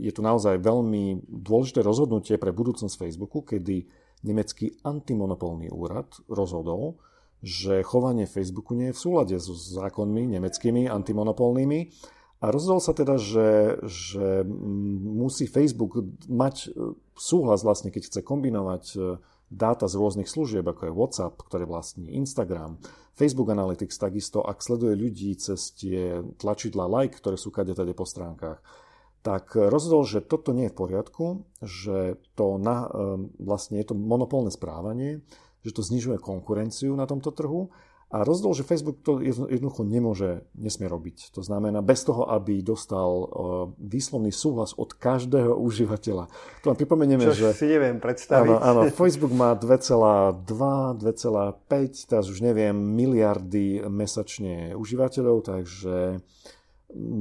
je 0.00 0.12
tu 0.16 0.24
naozaj 0.24 0.56
veľmi 0.64 1.28
dôležité 1.28 1.84
rozhodnutie 1.84 2.40
pre 2.40 2.48
budúcnosť 2.56 2.96
Facebooku, 2.96 3.44
kedy 3.44 3.84
nemecký 4.24 4.80
antimonopolný 4.82 5.68
úrad 5.68 6.08
rozhodol, 6.32 6.96
že 7.44 7.86
chovanie 7.86 8.26
Facebooku 8.26 8.74
nie 8.74 8.90
je 8.90 8.96
v 8.96 9.02
súlade 9.04 9.36
so 9.38 9.54
zákonmi 9.54 10.26
nemeckými 10.26 10.90
antimonopolnými 10.90 11.92
a 12.38 12.54
rozhodol 12.54 12.78
sa 12.78 12.94
teda, 12.94 13.18
že, 13.18 13.78
že 13.84 14.46
musí 15.04 15.50
Facebook 15.50 15.98
mať 16.30 16.72
e, 16.72 16.94
súhlas 17.18 17.66
vlastne, 17.66 17.90
keď 17.90 18.02
chce 18.08 18.20
kombinovať 18.22 18.84
e, 18.94 18.98
dáta 19.48 19.88
z 19.88 19.96
rôznych 19.96 20.28
služieb, 20.28 20.64
ako 20.64 20.88
je 20.88 20.96
WhatsApp, 20.96 21.34
ktoré 21.40 21.64
vlastní 21.64 22.12
Instagram, 22.16 22.80
Facebook 23.18 23.50
Analytics 23.50 23.98
takisto, 23.98 24.44
ak 24.46 24.62
sleduje 24.62 24.94
ľudí 24.94 25.34
cez 25.34 25.74
tie 25.74 26.22
tlačidla 26.38 26.86
like, 26.86 27.18
ktoré 27.18 27.34
sú 27.34 27.50
kade 27.50 27.74
tade 27.74 27.90
po 27.96 28.06
stránkach, 28.06 28.62
tak 29.26 29.58
rozhodol, 29.58 30.06
že 30.06 30.22
toto 30.22 30.54
nie 30.54 30.70
je 30.70 30.72
v 30.72 30.78
poriadku, 30.78 31.26
že 31.58 32.22
to 32.38 32.56
na, 32.56 32.86
ehm, 32.86 33.34
vlastne 33.42 33.82
je 33.82 33.90
to 33.90 33.98
monopolné 33.98 34.54
správanie, 34.54 35.26
že 35.66 35.74
to 35.74 35.82
znižuje 35.82 36.22
konkurenciu 36.22 36.94
na 36.94 37.04
tomto 37.10 37.34
trhu 37.34 37.74
a 38.08 38.24
rozdiel, 38.24 38.56
že 38.56 38.64
Facebook 38.64 39.04
to 39.04 39.20
jednoducho 39.20 39.84
nemôže, 39.84 40.48
nesmie 40.56 40.88
robiť. 40.88 41.28
To 41.36 41.44
znamená, 41.44 41.84
bez 41.84 42.08
toho, 42.08 42.24
aby 42.32 42.64
dostal 42.64 43.04
uh, 43.04 43.28
výslovný 43.76 44.32
súhlas 44.32 44.72
od 44.80 44.96
každého 44.96 45.52
užívateľa. 45.52 46.24
To 46.64 46.72
vám 46.72 46.78
pripomenieme, 46.80 47.28
Čo 47.28 47.36
že... 47.36 47.52
si 47.52 47.68
neviem 47.68 48.00
predstaviť. 48.00 48.48
Áno, 48.48 48.64
áno 48.64 48.80
Facebook 48.88 49.36
má 49.36 49.52
2,2, 49.52 50.40
2,5, 50.40 52.08
teraz 52.08 52.32
už 52.32 52.40
neviem, 52.40 52.72
miliardy 52.72 53.84
mesačne 53.92 54.72
užívateľov, 54.72 55.44
takže 55.44 56.24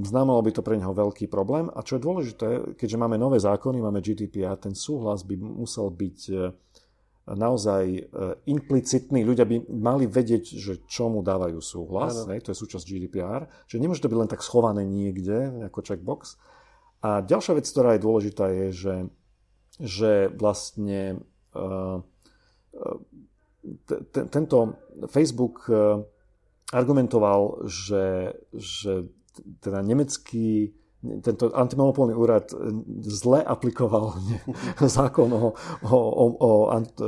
znamenalo 0.08 0.39
by 0.39 0.52
to 0.56 0.63
pre 0.63 0.80
neho 0.80 0.95
veľký 0.95 1.28
problém. 1.28 1.67
A 1.76 1.84
čo 1.84 2.00
je 2.00 2.06
dôležité, 2.08 2.47
keďže 2.80 2.95
máme 2.95 3.19
nové 3.19 3.43
zákony, 3.43 3.84
máme 3.84 4.00
GDPR, 4.00 4.56
ten 4.56 4.71
súhlas 4.71 5.28
by 5.28 5.36
musel 5.36 5.91
byť 5.91 6.19
naozaj 7.28 7.84
e, 7.92 8.02
implicitní 8.48 9.28
ľudia 9.28 9.44
by 9.44 9.68
mali 9.68 10.08
vedieť, 10.08 10.56
že 10.56 10.74
čomu 10.88 11.20
dávajú 11.20 11.60
súhlas, 11.60 12.24
hej, 12.32 12.40
to 12.40 12.56
je 12.56 12.62
súčasť 12.63 12.88
GDPR, 12.88 13.52
že 13.68 13.84
nemôže 13.84 14.00
to 14.00 14.08
byť 14.08 14.20
len 14.24 14.32
tak 14.32 14.40
schované 14.40 14.88
niekde, 14.88 15.68
ako 15.68 15.84
checkbox. 15.84 16.40
A 17.04 17.20
ďalšia 17.20 17.60
vec, 17.60 17.68
ktorá 17.68 17.96
je 17.96 18.06
dôležitá, 18.06 18.46
je, 18.50 18.68
že, 18.72 18.96
že 19.78 20.12
vlastne 20.34 21.22
uh, 21.54 22.02
t- 23.86 24.28
tento 24.34 24.80
Facebook 25.12 25.70
argumentoval, 26.74 27.68
že, 27.70 28.36
že 28.56 29.08
teda 29.62 29.86
nemecký 29.86 30.74
tento 31.02 31.54
antimonopolný 31.54 32.18
úrad 32.18 32.50
zle 33.06 33.46
aplikoval 33.46 34.18
zákon 34.98 35.30
o, 35.34 35.54
o, 35.86 35.98
o, 35.98 36.26
o 36.42 36.50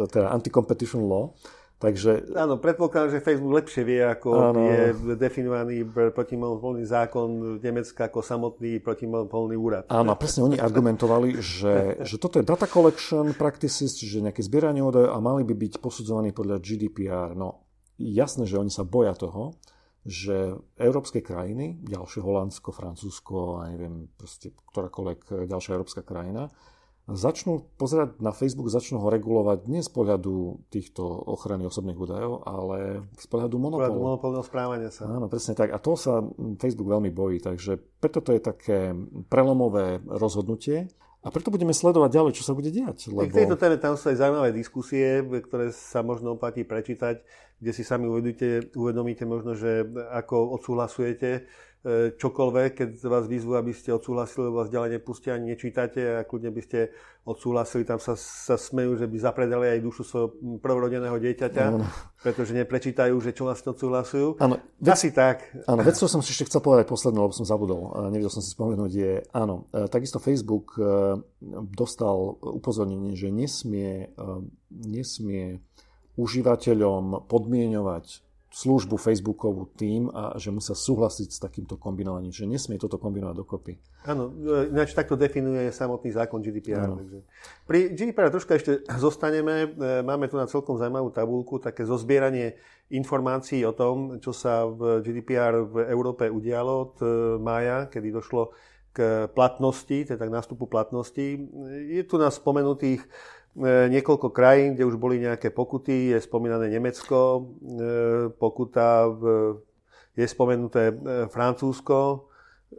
teda 0.07 0.29
anti-competition 0.29 1.09
law. 1.09 1.33
Takže... 1.79 2.35
Áno, 2.35 2.59
predpokladám, 2.59 3.15
že 3.15 3.23
Facebook 3.23 3.55
lepšie 3.55 3.87
vie, 3.87 4.03
ako 4.03 4.29
áno. 4.51 4.67
je 4.67 5.15
definovaný 5.15 5.87
protimonopolný 6.11 6.83
zákon 6.83 7.55
Nemecka 7.63 8.11
ako 8.11 8.19
samotný 8.19 8.83
protimonopolný 8.83 9.55
úrad. 9.55 9.87
Áno, 9.87 10.11
presne 10.19 10.43
oni 10.43 10.57
argumentovali, 10.59 11.39
že, 11.39 11.95
že 12.09 12.19
toto 12.19 12.35
je 12.35 12.43
data 12.43 12.67
collection 12.67 13.31
practices, 13.31 13.95
čiže 13.95 14.19
nejaké 14.19 14.43
zbieranie 14.43 14.83
údajov 14.83 15.15
a 15.15 15.17
mali 15.23 15.47
by 15.47 15.55
byť 15.55 15.73
posudzovaní 15.79 16.35
podľa 16.35 16.59
GDPR. 16.59 17.31
No, 17.31 17.63
jasné, 17.95 18.43
že 18.43 18.59
oni 18.59 18.75
sa 18.75 18.83
boja 18.83 19.15
toho, 19.15 19.55
že 20.07 20.55
európske 20.79 21.19
krajiny, 21.19 21.79
ďalšie 21.83 22.23
Holandsko, 22.23 22.71
Francúzsko 22.71 23.59
a 23.59 23.69
neviem, 23.71 24.07
proste 24.15 24.55
ktorákoľvek 24.71 25.45
ďalšia 25.45 25.75
európska 25.75 26.01
krajina, 26.01 26.47
začnú 27.09 27.65
pozerať 27.77 28.21
na 28.21 28.29
Facebook, 28.29 28.69
začnú 28.69 29.01
ho 29.01 29.09
regulovať 29.09 29.65
nie 29.65 29.81
z 29.81 29.89
pohľadu 29.89 30.61
týchto 30.69 31.01
ochrany 31.05 31.65
osobných 31.65 31.97
údajov, 31.97 32.45
ale 32.45 33.09
z 33.17 33.25
pohľadu 33.25 33.55
monopolu. 33.57 34.13
Monopolného 34.13 34.45
správania 34.45 34.93
sa. 34.93 35.09
Áno, 35.09 35.25
presne 35.25 35.57
tak. 35.57 35.73
A 35.73 35.81
to 35.81 35.97
sa 35.97 36.21
Facebook 36.61 36.93
veľmi 36.93 37.09
bojí, 37.09 37.41
takže 37.41 37.81
preto 37.97 38.21
to 38.21 38.37
je 38.37 38.41
také 38.41 38.93
prelomové 39.25 40.05
rozhodnutie. 40.05 40.85
A 41.19 41.35
preto 41.35 41.51
budeme 41.51 41.75
sledovať 41.75 42.15
ďalej, 42.15 42.31
čo 42.39 42.47
sa 42.47 42.55
bude 42.55 42.71
diať. 42.71 43.11
Lebo... 43.11 43.27
V 43.27 43.43
tejto 43.43 43.59
téme 43.59 43.75
tam 43.75 43.99
sú 43.99 44.07
aj 44.07 44.23
zaujímavé 44.23 44.55
diskusie, 44.55 45.19
ktoré 45.19 45.75
sa 45.75 45.99
možno 45.99 46.39
oplatí 46.39 46.63
prečítať, 46.63 47.19
kde 47.59 47.71
si 47.75 47.83
sami 47.83 48.07
uvedomíte, 48.07 48.71
uvedomíte 48.73 49.23
možno, 49.27 49.53
že 49.53 49.83
ako 50.15 50.55
odsúhlasujete 50.59 51.45
E, 51.79 52.11
čokoľvek, 52.11 52.71
keď 52.75 52.89
vás 53.07 53.23
vyzvu, 53.23 53.55
aby 53.55 53.71
ste 53.71 53.95
odsúhlasili, 53.95 54.51
vás 54.51 54.67
ďalej 54.67 54.99
nepustia 54.99 55.39
ani 55.39 55.55
nečítate 55.55 56.03
a 56.19 56.27
kľudne 56.27 56.51
by 56.51 56.59
ste 56.59 56.91
odsúhlasili, 57.23 57.87
tam 57.87 58.03
sa, 58.03 58.19
sa 58.19 58.59
smejú, 58.59 58.99
že 58.99 59.07
by 59.07 59.15
zapredali 59.15 59.71
aj 59.71 59.87
dušu 59.87 60.03
svojho 60.03 60.59
prvorodeného 60.59 61.15
dieťaťa, 61.15 61.63
ano. 61.71 61.87
pretože 62.19 62.51
neprečítajú, 62.51 63.15
že 63.23 63.31
čo 63.31 63.47
vlastne 63.47 63.71
odsúhlasujú. 63.71 64.43
Áno, 64.43 64.59
vec, 64.75 64.91
Asi 64.91 65.15
tak. 65.15 65.55
Áno, 65.71 65.79
vec, 65.79 65.95
čo 65.95 66.11
som 66.11 66.19
si 66.19 66.35
ešte 66.35 66.51
chcel 66.51 66.59
povedať 66.59 66.83
poslednú, 66.83 67.23
lebo 67.23 67.31
som 67.31 67.47
zabudol, 67.47 68.11
nevedel 68.11 68.27
som 68.27 68.43
si 68.43 68.51
spomenúť, 68.51 68.91
je 68.91 69.23
áno, 69.31 69.71
e, 69.71 69.87
takisto 69.87 70.19
Facebook 70.19 70.75
e, 70.75 70.83
dostal 71.79 72.43
upozornenie, 72.43 73.15
že 73.15 73.31
nesmie, 73.31 74.11
nesmie 74.67 75.63
užívateľom 76.19 77.31
podmienovať 77.31 78.27
službu 78.49 78.97
Facebookovú 78.97 79.69
tým 79.77 80.09
a 80.09 80.33
že 80.41 80.49
musia 80.49 80.73
súhlasiť 80.73 81.29
s 81.29 81.37
takýmto 81.37 81.77
kombinovaním, 81.77 82.33
že 82.33 82.49
nesmie 82.49 82.81
toto 82.81 82.97
kombinovať 82.97 83.35
dokopy. 83.37 83.73
Áno, 84.09 84.33
e, 84.33 84.73
ináč 84.73 84.97
takto 84.97 85.13
definuje 85.13 85.69
samotný 85.69 86.09
zákon 86.09 86.41
GDPR. 86.41 86.89
Takže. 86.97 87.19
Pri 87.69 87.93
GDPR 87.93 88.33
troška 88.33 88.57
ešte 88.57 88.81
zostaneme. 88.97 89.69
E, 89.69 90.01
máme 90.01 90.25
tu 90.25 90.35
na 90.41 90.49
celkom 90.49 90.81
zaujímavú 90.81 91.13
tabulku, 91.13 91.61
také 91.61 91.85
zozbieranie 91.85 92.57
informácií 92.89 93.61
o 93.69 93.73
tom, 93.73 94.17
čo 94.17 94.33
sa 94.33 94.65
v 94.65 95.05
GDPR 95.05 95.69
v 95.69 95.75
Európe 95.93 96.25
udialo 96.25 96.73
od 96.89 96.93
e, 97.05 97.07
mája, 97.37 97.85
kedy 97.85 98.09
došlo 98.09 98.49
k 98.89 99.29
platnosti, 99.29 100.09
teda 100.09 100.25
k 100.25 100.33
nástupu 100.33 100.65
platnosti. 100.65 101.37
Je 101.85 102.01
tu 102.01 102.17
nás 102.17 102.33
spomenutých 102.33 103.05
niekoľko 103.89 104.29
krajín, 104.29 104.77
kde 104.77 104.85
už 104.85 104.95
boli 105.01 105.17
nejaké 105.17 105.49
pokuty. 105.49 106.13
Je 106.13 106.19
spomínané 106.21 106.69
Nemecko, 106.69 107.17
e, 107.25 107.41
pokuta, 108.35 109.09
je 110.13 110.25
spomenuté 110.29 110.93
e, 110.93 110.95
Francúzsko, 111.27 112.29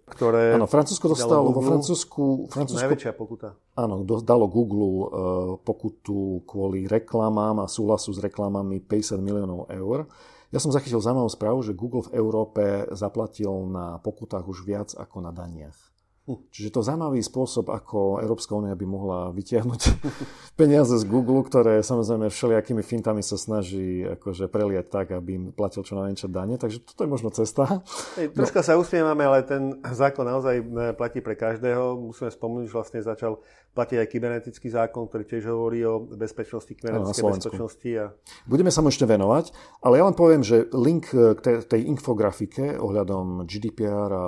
ktoré... 0.06 0.54
Áno, 0.54 0.70
Francúzsko 0.70 1.10
dostalo 1.10 1.50
vo 1.50 1.62
Francúzsku... 1.62 2.46
Francúzsko, 2.46 2.80
najväčšia 2.86 3.12
pokuta. 3.18 3.58
Áno, 3.74 4.06
dalo 4.06 4.46
Google 4.46 5.10
pokutu 5.66 6.46
kvôli 6.46 6.86
reklamám 6.86 7.64
a 7.64 7.66
súhlasu 7.66 8.14
s 8.14 8.22
reklamami 8.22 8.84
50 8.86 9.18
miliónov 9.18 9.66
eur. 9.72 10.06
Ja 10.50 10.58
som 10.58 10.74
zachytil 10.74 10.98
zaujímavú 10.98 11.30
správu, 11.30 11.62
že 11.62 11.78
Google 11.78 12.06
v 12.10 12.14
Európe 12.18 12.62
zaplatil 12.90 13.70
na 13.70 14.02
pokutách 14.02 14.46
už 14.46 14.66
viac 14.66 14.90
ako 14.98 15.22
na 15.22 15.30
daniach. 15.30 15.89
Čiže 16.52 16.68
to 16.74 16.80
zaujímavý 16.84 17.20
spôsob, 17.24 17.72
ako 17.72 18.20
Európska 18.20 18.54
únia 18.54 18.76
by 18.76 18.86
mohla 18.86 19.18
vytiahnuť 19.32 19.82
peniaze 20.60 20.94
z 21.00 21.04
Google, 21.08 21.42
ktoré 21.42 21.80
samozrejme 21.80 22.28
všelijakými 22.28 22.82
fintami 22.84 23.22
sa 23.24 23.40
snaží 23.40 24.04
akože 24.04 24.46
preliať 24.52 24.86
tak, 24.92 25.06
aby 25.16 25.30
im 25.36 25.44
platil 25.50 25.82
čo 25.82 25.96
najmenšie 25.96 26.28
dane. 26.28 26.60
Takže 26.60 26.84
toto 26.84 27.00
je 27.02 27.10
možno 27.10 27.28
cesta. 27.32 27.82
Hej, 28.20 28.36
troška 28.36 28.60
no. 28.60 28.66
sa 28.66 28.72
usmievame, 28.76 29.24
ale 29.24 29.42
ten 29.42 29.80
zákon 29.80 30.28
naozaj 30.28 30.56
e, 30.60 30.64
platí 30.92 31.24
pre 31.24 31.34
každého. 31.34 31.96
Musíme 31.96 32.28
spomenúť, 32.28 32.66
že 32.68 32.76
vlastne 32.76 33.00
začal 33.00 33.40
platiť 33.70 33.96
aj 34.02 34.08
kybernetický 34.10 34.68
zákon, 34.68 35.06
ktorý 35.06 35.24
tiež 35.30 35.46
hovorí 35.46 35.86
o 35.86 36.02
bezpečnosti, 36.02 36.74
kybernetickej 36.74 37.22
bezpečnosti. 37.38 37.90
A... 38.02 38.04
Budeme 38.44 38.74
sa 38.74 38.82
mu 38.82 38.90
ešte 38.90 39.06
venovať, 39.06 39.54
ale 39.86 40.02
ja 40.02 40.04
len 40.10 40.16
poviem, 40.18 40.42
že 40.42 40.66
link 40.74 41.14
k 41.14 41.38
tej, 41.38 41.56
tej 41.64 41.86
infografike 41.86 42.74
ohľadom 42.76 43.46
GDPR 43.46 44.10
a 44.10 44.24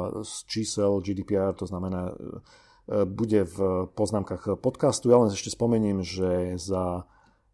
čísel 0.47 1.03
GDPR, 1.03 1.59
to 1.59 1.67
znamená 1.67 1.92
znamená, 1.93 3.05
bude 3.07 3.47
v 3.47 3.87
poznámkach 3.95 4.59
podcastu. 4.59 5.15
Ja 5.15 5.23
len 5.23 5.31
ešte 5.31 5.55
spomeniem, 5.55 6.03
že 6.03 6.59
za, 6.59 7.07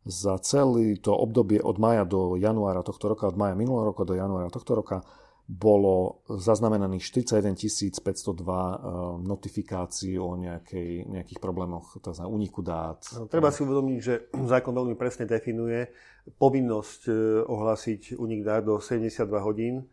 za 0.08 0.34
celý 0.40 0.96
to 0.96 1.12
obdobie 1.12 1.60
od 1.60 1.76
maja 1.76 2.08
do 2.08 2.32
januára 2.40 2.80
tohto 2.80 3.12
roka, 3.12 3.28
od 3.28 3.36
maja 3.36 3.52
minulého 3.52 3.92
roka 3.92 4.08
do 4.08 4.16
januára 4.16 4.48
tohto 4.48 4.72
roka, 4.72 5.04
bolo 5.48 6.20
zaznamenaných 6.28 7.24
41 7.24 7.56
502 8.04 8.04
e, 8.04 8.76
notifikácií 9.24 10.20
o 10.20 10.36
nejakej, 10.36 11.08
nejakých 11.08 11.40
problémoch, 11.40 11.96
znamená 12.04 12.28
úniku 12.28 12.60
dát. 12.60 13.00
Treba 13.32 13.48
si 13.48 13.64
uvedomiť, 13.64 13.98
že 14.04 14.28
zákon 14.44 14.76
veľmi 14.76 14.92
presne 14.92 15.24
definuje 15.24 15.88
povinnosť 16.36 17.00
e, 17.08 17.12
ohlásiť 17.48 18.20
únik 18.20 18.44
dát 18.44 18.60
do 18.60 18.76
72 18.76 19.24
hodín 19.40 19.88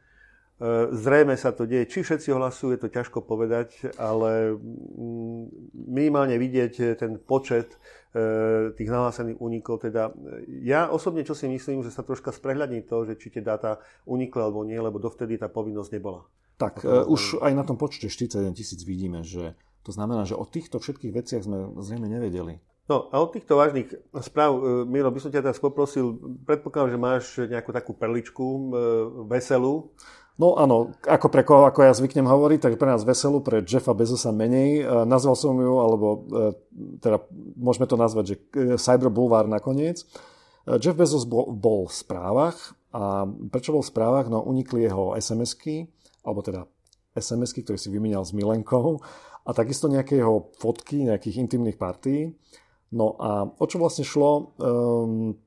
zrejme 0.96 1.36
sa 1.36 1.52
to 1.52 1.68
deje. 1.68 1.92
Či 1.92 2.08
všetci 2.08 2.32
ohlasujú, 2.32 2.76
je 2.76 2.82
to 2.88 2.90
ťažko 2.90 3.28
povedať, 3.28 3.92
ale 4.00 4.56
mm, 4.56 5.44
minimálne 5.76 6.40
vidieť 6.40 6.96
ten 6.96 7.20
počet 7.20 7.76
e, 8.16 8.72
tých 8.72 8.88
nahlásených 8.88 9.36
únikov. 9.44 9.84
Teda 9.84 10.16
ja 10.64 10.88
osobne 10.88 11.28
čo 11.28 11.36
si 11.36 11.52
myslím, 11.52 11.84
že 11.84 11.92
sa 11.92 12.08
troška 12.08 12.32
sprehľadní 12.32 12.88
to, 12.88 13.04
že 13.04 13.20
či 13.20 13.36
tie 13.36 13.44
dáta 13.44 13.84
unikli 14.08 14.40
alebo 14.40 14.64
nie, 14.64 14.80
lebo 14.80 14.96
dovtedy 14.96 15.36
tá 15.36 15.52
povinnosť 15.52 15.92
nebola. 15.92 16.24
Tak, 16.56 16.88
uh, 16.88 17.04
už 17.04 17.44
aj 17.44 17.52
na 17.52 17.68
tom 17.68 17.76
počte 17.76 18.08
41 18.08 18.56
tisíc 18.56 18.80
vidíme, 18.88 19.28
že 19.28 19.60
to 19.84 19.92
znamená, 19.92 20.24
že 20.24 20.40
o 20.40 20.48
týchto 20.48 20.80
všetkých 20.80 21.12
veciach 21.12 21.44
sme 21.44 21.76
zrejme 21.84 22.08
nevedeli. 22.08 22.64
No 22.88 23.12
a 23.12 23.20
od 23.20 23.34
týchto 23.34 23.58
vážnych 23.58 23.92
správ, 24.22 24.86
Miro, 24.86 25.10
by 25.10 25.18
som 25.18 25.34
ťa 25.34 25.42
teraz 25.42 25.58
poprosil, 25.58 26.16
predpokladám, 26.46 26.94
že 26.94 27.00
máš 27.02 27.24
nejakú 27.50 27.74
takú 27.74 27.98
perličku 27.98 28.46
veselú, 29.26 29.90
No 30.36 30.60
áno, 30.60 30.92
ako 31.08 31.28
pre 31.32 31.48
koho, 31.48 31.64
ako 31.64 31.88
ja 31.88 31.96
zvyknem 31.96 32.28
hovoriť, 32.28 32.60
tak 32.60 32.76
pre 32.76 32.92
nás 32.92 33.08
veselú, 33.08 33.40
pre 33.40 33.64
Jeffa 33.64 33.96
Bezosa 33.96 34.36
menej. 34.36 34.84
E, 34.84 35.08
nazval 35.08 35.40
som 35.40 35.56
ju, 35.56 35.74
alebo 35.80 36.08
e, 36.12 36.18
teda 37.00 37.24
môžeme 37.56 37.88
to 37.88 37.96
nazvať, 37.96 38.26
že 38.28 38.36
e, 38.36 38.42
Cyber 38.76 39.08
Boulevard 39.08 39.48
nakoniec. 39.48 40.04
Jeff 40.66 40.98
Bezos 40.98 41.30
bol, 41.30 41.86
v 41.86 41.94
správach 41.94 42.74
a 42.90 43.30
prečo 43.54 43.70
bol 43.70 43.86
v 43.86 43.92
správach? 43.94 44.26
No 44.34 44.42
unikli 44.42 44.82
jeho 44.90 45.14
SMS-ky, 45.14 45.86
alebo 46.26 46.42
teda 46.42 46.66
SMS-ky, 47.14 47.62
ktoré 47.62 47.78
si 47.78 47.94
vymenil 47.94 48.26
s 48.26 48.34
Milenkou 48.34 48.98
a 49.46 49.50
takisto 49.54 49.86
nejaké 49.86 50.18
jeho 50.18 50.50
fotky, 50.58 51.06
nejakých 51.06 51.38
intimných 51.38 51.78
partí. 51.78 52.34
No 52.90 53.14
a 53.22 53.46
o 53.46 53.66
čo 53.70 53.78
vlastne 53.78 54.02
šlo? 54.02 54.58
Um, 54.58 55.38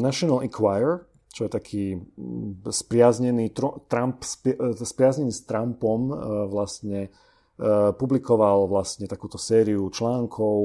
National 0.00 0.40
Enquirer, 0.40 1.04
čo 1.32 1.48
je 1.48 1.50
taký 1.50 1.84
spriaznený, 2.68 3.56
Trump, 3.88 4.20
e, 4.44 4.76
spriaznený 4.76 5.32
s 5.32 5.48
Trumpom 5.48 6.12
e, 6.12 6.14
vlastne 6.46 6.98
e, 7.08 7.10
publikoval 7.96 8.68
vlastne 8.68 9.08
takúto 9.08 9.40
sériu 9.40 9.88
článkov, 9.88 10.56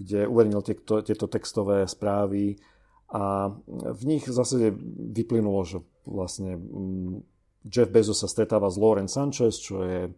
kde 0.00 0.24
uverejnil 0.24 0.64
tieto, 1.04 1.26
textové 1.28 1.84
správy 1.84 2.56
a 3.12 3.52
v 3.76 4.02
nich 4.08 4.24
v 4.24 4.32
zásade 4.32 4.72
vyplynulo, 5.12 5.66
že 5.68 5.78
vlastne 6.08 6.56
Jeff 7.66 7.92
Bezos 7.92 8.24
sa 8.24 8.30
stretáva 8.30 8.72
s 8.72 8.80
Lauren 8.80 9.10
Sanchez, 9.10 9.60
čo 9.60 9.84
je 9.84 10.08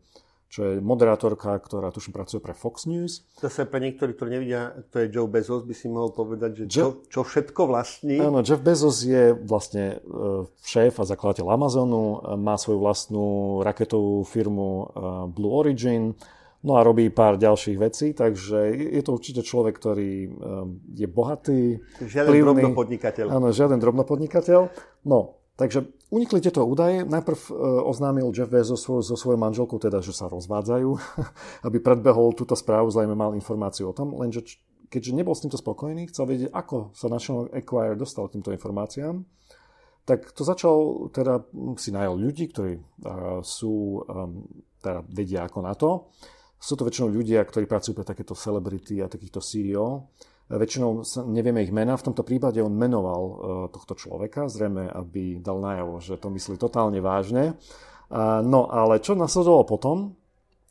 čo 0.52 0.68
je 0.68 0.84
moderátorka, 0.84 1.56
ktorá 1.56 1.88
tuším 1.88 2.12
pracuje 2.12 2.44
pre 2.44 2.52
Fox 2.52 2.84
News. 2.84 3.24
Zase 3.40 3.64
pre 3.64 3.80
niektorí, 3.80 4.12
ktorí 4.12 4.36
nevidia, 4.36 4.76
to 4.92 5.00
je 5.00 5.08
Joe 5.08 5.24
Bezos, 5.24 5.64
by 5.64 5.72
si 5.72 5.88
mohol 5.88 6.12
povedať, 6.12 6.62
že 6.62 6.64
čo, 6.68 7.00
čo 7.08 7.24
všetko 7.24 7.72
vlastní. 7.72 8.20
Áno, 8.20 8.44
Jeff 8.44 8.60
Bezos 8.60 9.00
je 9.00 9.32
vlastne 9.32 10.04
e, 10.04 10.44
šéf 10.60 11.00
a 11.00 11.08
zakladateľ 11.08 11.56
Amazonu, 11.56 12.20
e, 12.20 12.36
má 12.36 12.60
svoju 12.60 12.84
vlastnú 12.84 13.26
raketovú 13.64 14.28
firmu 14.28 14.68
e, 14.68 14.84
Blue 15.32 15.56
Origin, 15.56 16.12
no 16.60 16.76
a 16.76 16.84
robí 16.84 17.08
pár 17.08 17.40
ďalších 17.40 17.78
vecí, 17.80 18.12
takže 18.12 18.76
je 18.76 19.00
to 19.00 19.16
určite 19.16 19.40
človek, 19.48 19.72
ktorý 19.80 20.36
je 20.92 21.08
bohatý, 21.08 21.80
Žiaden 21.96 22.28
plivný, 22.28 22.44
drobnopodnikateľ. 22.60 23.26
Áno, 23.32 23.56
žiaden 23.56 23.80
drobnopodnikateľ. 23.80 24.60
No, 25.08 25.42
Takže 25.52 25.84
unikli 26.12 26.44
tieto 26.44 26.60
údaje. 26.68 27.08
Najprv 27.08 27.40
e, 27.48 27.52
oznámil 27.88 28.28
Jeff 28.36 28.52
Bezos 28.52 28.84
so 28.84 29.16
svojou 29.16 29.40
manželkou, 29.40 29.80
teda, 29.80 30.04
že 30.04 30.12
sa 30.12 30.28
rozvádzajú, 30.28 30.90
aby 31.66 31.76
predbehol 31.80 32.36
túto 32.36 32.52
správu, 32.52 32.92
zrejme 32.92 33.16
mal 33.16 33.32
informáciu 33.32 33.90
o 33.90 33.96
tom, 33.96 34.12
lenže 34.20 34.60
keďže 34.92 35.16
nebol 35.16 35.32
s 35.32 35.40
týmto 35.40 35.56
spokojný, 35.56 36.12
chcel 36.12 36.28
vedieť, 36.28 36.50
ako 36.52 36.92
sa 36.92 37.08
National 37.08 37.48
Enquirer 37.56 37.96
dostal 37.96 38.28
k 38.28 38.36
týmto 38.36 38.52
informáciám, 38.52 39.24
tak 40.04 40.36
to 40.36 40.44
začal, 40.44 41.08
teda 41.14 41.48
si 41.80 41.94
najal 41.94 42.18
ľudí, 42.18 42.50
ktorí 42.50 42.74
uh, 42.76 43.40
sú, 43.40 44.02
um, 44.02 44.44
teda 44.82 45.00
vedia 45.06 45.46
ako 45.46 45.58
na 45.62 45.72
to. 45.78 46.10
Sú 46.58 46.74
to 46.74 46.82
väčšinou 46.82 47.08
ľudia, 47.08 47.38
ktorí 47.46 47.70
pracujú 47.70 47.94
pre 47.94 48.06
takéto 48.06 48.34
celebrity 48.34 48.98
a 48.98 49.06
takýchto 49.06 49.38
CEO 49.38 50.10
Väčšinou 50.52 51.00
nevieme 51.32 51.64
ich 51.64 51.72
mena, 51.72 51.96
v 51.96 52.12
tomto 52.12 52.28
prípade 52.28 52.60
on 52.60 52.76
menoval 52.76 53.22
e, 53.24 53.34
tohto 53.72 53.96
človeka, 53.96 54.52
zrejme, 54.52 54.84
aby 54.84 55.40
dal 55.40 55.64
najavo, 55.64 55.96
že 56.04 56.20
to 56.20 56.28
myslí 56.28 56.60
totálne 56.60 57.00
vážne. 57.00 57.56
No 58.44 58.68
ale 58.68 59.00
čo 59.00 59.16
nasledovalo 59.16 59.64
potom? 59.64 59.96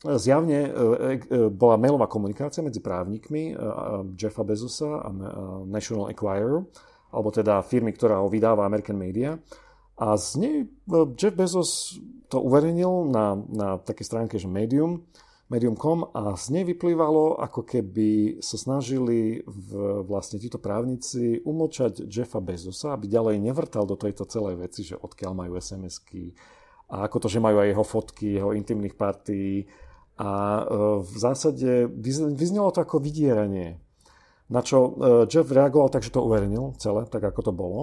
Zjavne 0.05 0.59
e, 0.65 0.69
e, 0.69 1.49
bola 1.49 1.81
mailová 1.81 2.05
komunikácia 2.05 2.61
medzi 2.61 2.77
právnikmi 2.77 3.57
Jeffa 4.13 4.45
Bezosa 4.45 5.01
a 5.01 5.09
National 5.65 6.13
Enquirer, 6.13 6.61
alebo 7.09 7.29
teda 7.33 7.65
firmy, 7.65 7.89
ktorá 7.97 8.21
ho 8.21 8.29
vydáva 8.29 8.69
American 8.69 9.01
Media. 9.01 9.41
A 9.97 10.13
z 10.17 10.29
nej 10.37 10.55
Jeff 11.17 11.33
Bezos 11.33 11.97
to 12.29 12.37
uverejnil 12.41 13.09
na, 13.09 13.33
na 13.49 13.67
takej 13.81 14.05
stránke, 14.05 14.35
že 14.37 14.45
Medium, 14.45 15.05
Medium.com 15.51 16.15
a 16.15 16.39
z 16.39 16.55
nej 16.55 16.63
vyplývalo, 16.63 17.35
ako 17.43 17.67
keby 17.67 18.39
sa 18.39 18.55
snažili 18.55 19.43
v, 19.43 19.99
vlastne 20.07 20.39
títo 20.39 20.63
právnici 20.63 21.43
umlčať 21.43 22.07
Jeffa 22.07 22.39
Bezosa, 22.39 22.95
aby 22.95 23.11
ďalej 23.11 23.43
nevrtal 23.43 23.83
do 23.83 23.99
tejto 23.99 24.23
celej 24.31 24.63
veci, 24.63 24.87
že 24.87 24.95
odkiaľ 24.95 25.35
majú 25.35 25.59
SMS-ky 25.59 26.31
a 26.91 27.07
ako 27.07 27.17
to, 27.23 27.27
že 27.31 27.43
majú 27.43 27.63
aj 27.63 27.71
jeho 27.71 27.85
fotky, 27.87 28.27
jeho 28.35 28.51
intimných 28.51 28.99
partí. 28.99 29.63
A 30.19 30.31
e, 30.59 30.63
v 30.99 31.15
zásade 31.15 31.87
vyznelo 32.35 32.75
to 32.75 32.83
ako 32.83 32.99
vydieranie. 32.99 33.79
Na 34.51 34.59
čo 34.59 34.77
e, 34.83 34.89
Jeff 35.31 35.47
reagoval 35.47 35.87
tak, 35.87 36.03
že 36.03 36.11
to 36.11 36.27
uverejnil 36.27 36.75
celé, 36.83 37.07
tak 37.07 37.23
ako 37.23 37.41
to 37.47 37.53
bolo. 37.55 37.81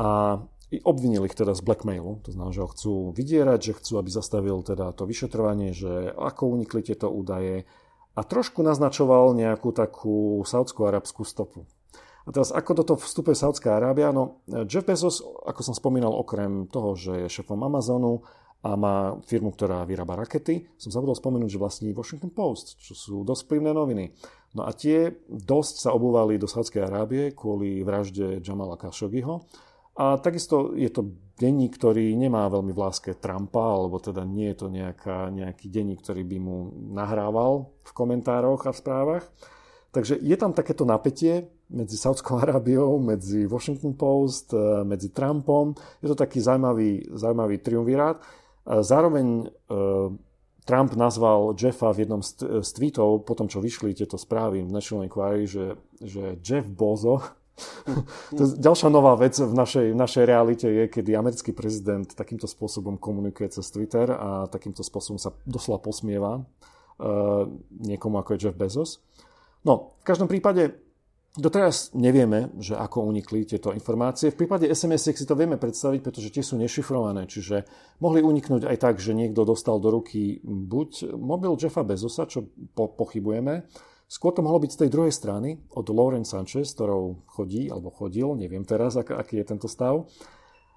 A 0.00 0.40
obvinili 0.82 1.30
ich 1.30 1.38
teda 1.38 1.54
z 1.54 1.62
blackmailu, 1.62 2.24
to 2.26 2.34
znamená, 2.34 2.50
že 2.50 2.64
ho 2.64 2.72
chcú 2.72 2.92
vydierať, 3.14 3.60
že 3.60 3.76
chcú, 3.78 3.92
aby 4.02 4.10
zastavil 4.10 4.58
teda 4.66 4.90
to 4.96 5.06
vyšetrovanie, 5.06 5.70
že 5.76 6.10
ako 6.16 6.50
unikli 6.50 6.82
tieto 6.82 7.12
údaje 7.12 7.68
a 8.14 8.20
trošku 8.22 8.62
naznačoval 8.66 9.34
nejakú 9.38 9.70
takú 9.70 10.42
saudskú 10.42 10.86
arabskú 10.86 11.22
stopu. 11.26 11.66
A 12.24 12.32
teraz 12.32 12.48
ako 12.56 12.72
do 12.80 12.82
toho 12.88 12.98
vstupuje 13.04 13.36
Saudská 13.36 13.76
Arábia? 13.76 14.08
No, 14.08 14.40
Jeff 14.64 14.88
Bezos, 14.88 15.20
ako 15.20 15.60
som 15.60 15.74
spomínal, 15.76 16.08
okrem 16.08 16.64
toho, 16.72 16.96
že 16.96 17.12
je 17.26 17.28
šefom 17.28 17.60
Amazonu 17.60 18.24
a 18.64 18.80
má 18.80 19.20
firmu, 19.28 19.52
ktorá 19.52 19.84
vyrába 19.84 20.16
rakety, 20.16 20.64
som 20.80 20.88
zabudol 20.88 21.12
spomenúť, 21.12 21.52
že 21.52 21.60
vlastní 21.60 21.92
Washington 21.92 22.32
Post, 22.32 22.80
čo 22.80 22.96
sú 22.96 23.14
dosť 23.28 23.44
vplyvné 23.44 23.76
noviny. 23.76 24.16
No 24.56 24.64
a 24.64 24.72
tie 24.72 25.12
dosť 25.28 25.84
sa 25.84 25.92
obúvali 25.92 26.40
do 26.40 26.48
Saudskej 26.48 26.88
Arábie 26.88 27.36
kvôli 27.36 27.84
vražde 27.84 28.40
Jamala 28.40 28.80
Khashoggiho. 28.80 29.44
A 29.94 30.18
takisto 30.18 30.74
je 30.74 30.90
to 30.90 31.14
denník, 31.38 31.78
ktorý 31.78 32.14
nemá 32.18 32.50
veľmi 32.50 32.74
v 32.74 32.82
láske 32.82 33.14
Trumpa, 33.14 33.78
alebo 33.78 34.02
teda 34.02 34.26
nie 34.26 34.50
je 34.54 34.56
to 34.58 34.66
nejaká, 34.70 35.30
nejaký 35.30 35.70
denník, 35.70 36.02
ktorý 36.02 36.22
by 36.26 36.38
mu 36.42 36.56
nahrával 36.94 37.70
v 37.86 37.90
komentároch 37.94 38.66
a 38.66 38.74
v 38.74 38.80
správach. 38.80 39.24
Takže 39.94 40.18
je 40.18 40.34
tam 40.34 40.50
takéto 40.50 40.82
napätie 40.82 41.46
medzi 41.70 41.94
Saudskou 41.94 42.38
Arábiou, 42.42 42.98
medzi 42.98 43.46
Washington 43.46 43.94
Post, 43.94 44.50
eh, 44.54 44.82
medzi 44.82 45.14
Trumpom. 45.14 45.74
Je 46.02 46.10
to 46.10 46.18
taký 46.18 46.42
zaujímavý, 46.42 47.14
zaujímavý 47.14 47.62
triumvirát. 47.62 48.18
Zároveň 48.64 49.46
eh, 49.46 50.08
Trump 50.64 50.96
nazval 50.96 51.52
Jeffa 51.52 51.92
v 51.92 52.08
jednom 52.08 52.24
z 52.24 52.68
tweetov, 52.72 53.28
po 53.28 53.36
tom, 53.36 53.52
čo 53.52 53.60
vyšli 53.60 53.92
tieto 53.92 54.16
správy 54.16 54.64
v 54.64 54.72
National 54.72 55.04
Inquiry, 55.04 55.44
že, 55.44 55.76
že 56.00 56.40
Jeff 56.40 56.64
Bozo, 56.64 57.20
to 58.34 58.42
ďalšia 58.58 58.88
nová 58.90 59.14
vec 59.14 59.38
v 59.38 59.54
našej, 59.54 59.86
v 59.94 59.98
našej 59.98 60.24
realite 60.26 60.66
je, 60.66 60.84
kedy 60.90 61.14
americký 61.14 61.54
prezident 61.54 62.06
takýmto 62.06 62.50
spôsobom 62.50 62.98
komunikuje 62.98 63.54
cez 63.54 63.70
Twitter 63.70 64.10
a 64.10 64.50
takýmto 64.50 64.82
spôsobom 64.82 65.18
sa 65.22 65.30
doslova 65.46 65.78
posmieva 65.78 66.42
uh, 66.42 67.46
niekomu 67.78 68.18
ako 68.18 68.34
je 68.34 68.48
Jeff 68.48 68.58
Bezos. 68.58 68.98
No, 69.62 69.96
v 70.02 70.04
každom 70.04 70.26
prípade 70.26 70.84
Doteraz 71.34 71.90
nevieme, 71.98 72.54
že 72.62 72.78
ako 72.78 73.10
unikli 73.10 73.42
tieto 73.42 73.74
informácie. 73.74 74.30
V 74.30 74.46
prípade 74.46 74.70
sms 74.70 75.18
si 75.18 75.26
to 75.26 75.34
vieme 75.34 75.58
predstaviť, 75.58 75.98
pretože 75.98 76.30
tie 76.30 76.46
sú 76.46 76.54
nešifrované, 76.54 77.26
čiže 77.26 77.66
mohli 77.98 78.22
uniknúť 78.22 78.70
aj 78.70 78.76
tak, 78.78 79.02
že 79.02 79.18
niekto 79.18 79.42
dostal 79.42 79.82
do 79.82 79.90
ruky 79.90 80.38
buď 80.46 81.18
mobil 81.18 81.58
Jeffa 81.58 81.82
Bezosa, 81.82 82.30
čo 82.30 82.46
po- 82.78 82.94
pochybujeme, 82.94 83.66
skôr 84.14 84.30
to 84.30 84.46
mohlo 84.46 84.62
byť 84.62 84.70
z 84.70 84.80
tej 84.86 84.90
druhej 84.94 85.10
strany, 85.10 85.58
od 85.74 85.90
Lauren 85.90 86.22
Sanchez, 86.22 86.70
ktorou 86.70 87.26
chodí, 87.26 87.66
alebo 87.66 87.90
chodil, 87.90 88.38
neviem 88.38 88.62
teraz, 88.62 88.94
ak, 88.94 89.10
aký 89.10 89.42
je 89.42 89.50
tento 89.50 89.66
stav. 89.66 90.06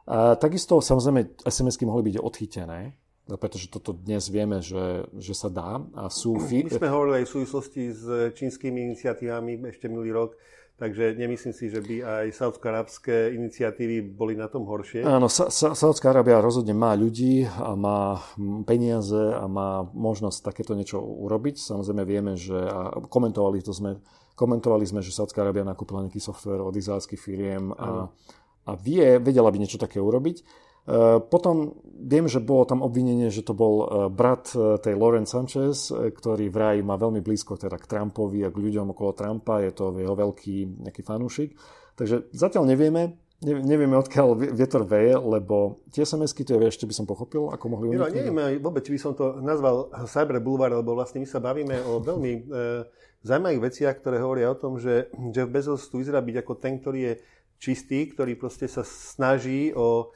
A 0.10 0.34
takisto 0.42 0.82
samozrejme 0.82 1.46
SMS-ky 1.46 1.86
mohli 1.86 2.10
byť 2.10 2.16
odchytené, 2.18 2.98
No, 3.28 3.36
pretože 3.36 3.68
toto 3.68 3.92
dnes 3.92 4.32
vieme, 4.32 4.64
že, 4.64 5.04
že 5.20 5.36
sa 5.36 5.52
dá 5.52 5.84
a 6.00 6.08
sú... 6.08 6.40
My 6.40 6.72
sme 6.72 6.88
hovorili 6.88 7.16
aj 7.22 7.26
v 7.28 7.34
súvislosti 7.36 7.84
s 7.92 8.04
čínskymi 8.40 8.88
iniciatívami 8.88 9.68
ešte 9.68 9.92
minulý 9.92 10.16
rok, 10.16 10.40
takže 10.78 11.18
nemyslím 11.18 11.54
si, 11.54 11.74
že 11.74 11.82
by 11.82 11.96
aj 12.06 12.26
saudsko-arabské 12.38 13.34
iniciatívy 13.34 14.14
boli 14.14 14.38
na 14.38 14.46
tom 14.46 14.70
horšie. 14.70 15.02
Áno, 15.02 15.26
Sa- 15.26 15.50
Sa- 15.50 15.74
Saudská 15.74 16.14
Arábia 16.14 16.38
rozhodne 16.38 16.78
má 16.78 16.94
ľudí 16.94 17.44
a 17.46 17.74
má 17.74 18.22
peniaze 18.64 19.18
a 19.18 19.50
má 19.50 19.84
možnosť 19.92 20.46
takéto 20.46 20.78
niečo 20.78 21.02
urobiť. 21.02 21.58
Samozrejme 21.58 22.04
vieme, 22.06 22.34
že 22.38 22.56
a 22.56 22.94
komentovali 23.10 23.66
to 23.66 23.74
sme, 23.74 23.98
komentovali 24.38 24.86
sme, 24.86 25.02
že 25.02 25.10
Saudská 25.12 25.42
Arábia 25.42 25.66
nakúpila 25.66 26.06
nejaký 26.06 26.22
software 26.22 26.62
od 26.62 26.78
izraelských 26.78 27.18
firiem 27.20 27.74
a, 27.74 28.06
a 28.70 28.72
vie, 28.78 29.18
vedela 29.18 29.50
by 29.50 29.58
niečo 29.58 29.82
také 29.82 29.98
urobiť. 29.98 30.67
Eh, 30.88 31.20
potom 31.20 31.76
viem, 32.00 32.32
že 32.32 32.40
bolo 32.40 32.64
tam 32.64 32.80
obvinenie, 32.80 33.28
že 33.28 33.44
to 33.44 33.52
bol 33.52 33.76
eh, 33.84 33.88
brat 34.08 34.56
eh, 34.56 34.80
tej 34.80 34.96
Lauren 34.96 35.28
Sanchez, 35.28 35.92
ktorý 35.92 36.48
vraj 36.48 36.80
má 36.80 36.96
veľmi 36.96 37.20
blízko 37.20 37.60
teda 37.60 37.76
k 37.76 37.92
Trumpovi 37.92 38.48
a 38.48 38.54
k 38.54 38.56
ľuďom 38.56 38.96
okolo 38.96 39.12
Trumpa, 39.12 39.60
je 39.68 39.76
to 39.76 39.92
jeho 40.00 40.16
veľký 40.16 40.88
nejaký 40.88 41.04
fanúšik. 41.04 41.60
Takže 42.00 42.32
zatiaľ 42.32 42.72
nevieme, 42.72 43.20
nevieme 43.44 44.00
odkiaľ 44.00 44.56
vietor 44.56 44.88
veje, 44.88 45.20
lebo 45.20 45.84
tie 45.92 46.08
SMS-ky, 46.08 46.48
to 46.48 46.56
ešte 46.56 46.88
by 46.88 46.94
som 46.96 47.04
pochopil, 47.04 47.52
ako 47.52 47.66
mohli 47.68 47.92
uniknúť. 47.92 48.08
No, 48.08 48.16
neviem 48.16 48.64
vôbec, 48.64 48.88
by 48.88 49.00
som 49.02 49.12
to 49.12 49.44
nazval 49.44 49.92
Cyber 50.08 50.40
Boulevard, 50.40 50.78
lebo 50.78 50.96
vlastne 50.96 51.20
my 51.20 51.28
sa 51.28 51.42
bavíme 51.42 51.82
o 51.90 51.98
veľmi 51.98 52.32
e, 52.38 52.42
zaujímavých 53.26 53.66
veciach, 53.66 53.96
ktoré 53.98 54.22
hovoria 54.22 54.54
o 54.54 54.58
tom, 54.62 54.78
že 54.78 55.10
Jeff 55.34 55.50
Bezos 55.50 55.90
tu 55.90 55.98
vyzerá 55.98 56.22
byť 56.22 56.36
ako 56.46 56.54
ten, 56.62 56.78
ktorý 56.78 57.00
je 57.02 57.14
čistý, 57.58 58.06
ktorý 58.14 58.38
proste 58.38 58.70
sa 58.70 58.86
snaží 58.86 59.74
o 59.74 60.14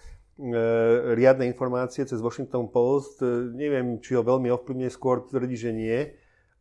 riadne 1.14 1.46
informácie 1.46 2.02
cez 2.04 2.18
Washington 2.18 2.68
Post. 2.74 3.22
E, 3.22 3.54
neviem, 3.54 4.02
či 4.02 4.18
ho 4.18 4.26
veľmi 4.26 4.50
ovplyvňuje, 4.50 4.90
skôr 4.90 5.22
tvrdí, 5.30 5.54
že 5.54 5.72
nie. 5.72 6.10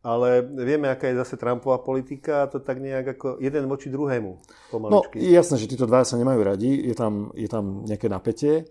Ale 0.01 0.41
vieme, 0.41 0.89
aká 0.89 1.13
je 1.13 1.21
zase 1.21 1.37
Trumpová 1.37 1.77
politika 1.81 2.45
a 2.45 2.49
to 2.49 2.57
tak 2.57 2.81
nejak 2.81 3.17
ako 3.17 3.37
jeden 3.37 3.69
voči 3.69 3.93
druhému. 3.93 4.31
Pomaličky. 4.73 5.21
No, 5.21 5.29
jasné, 5.29 5.61
že 5.61 5.69
títo 5.69 5.85
dva 5.85 6.01
sa 6.01 6.17
nemajú 6.17 6.41
radi, 6.41 6.73
je 6.73 6.95
tam, 6.97 7.29
je 7.37 7.45
tam 7.45 7.85
nejaké 7.85 8.09
napätie 8.09 8.65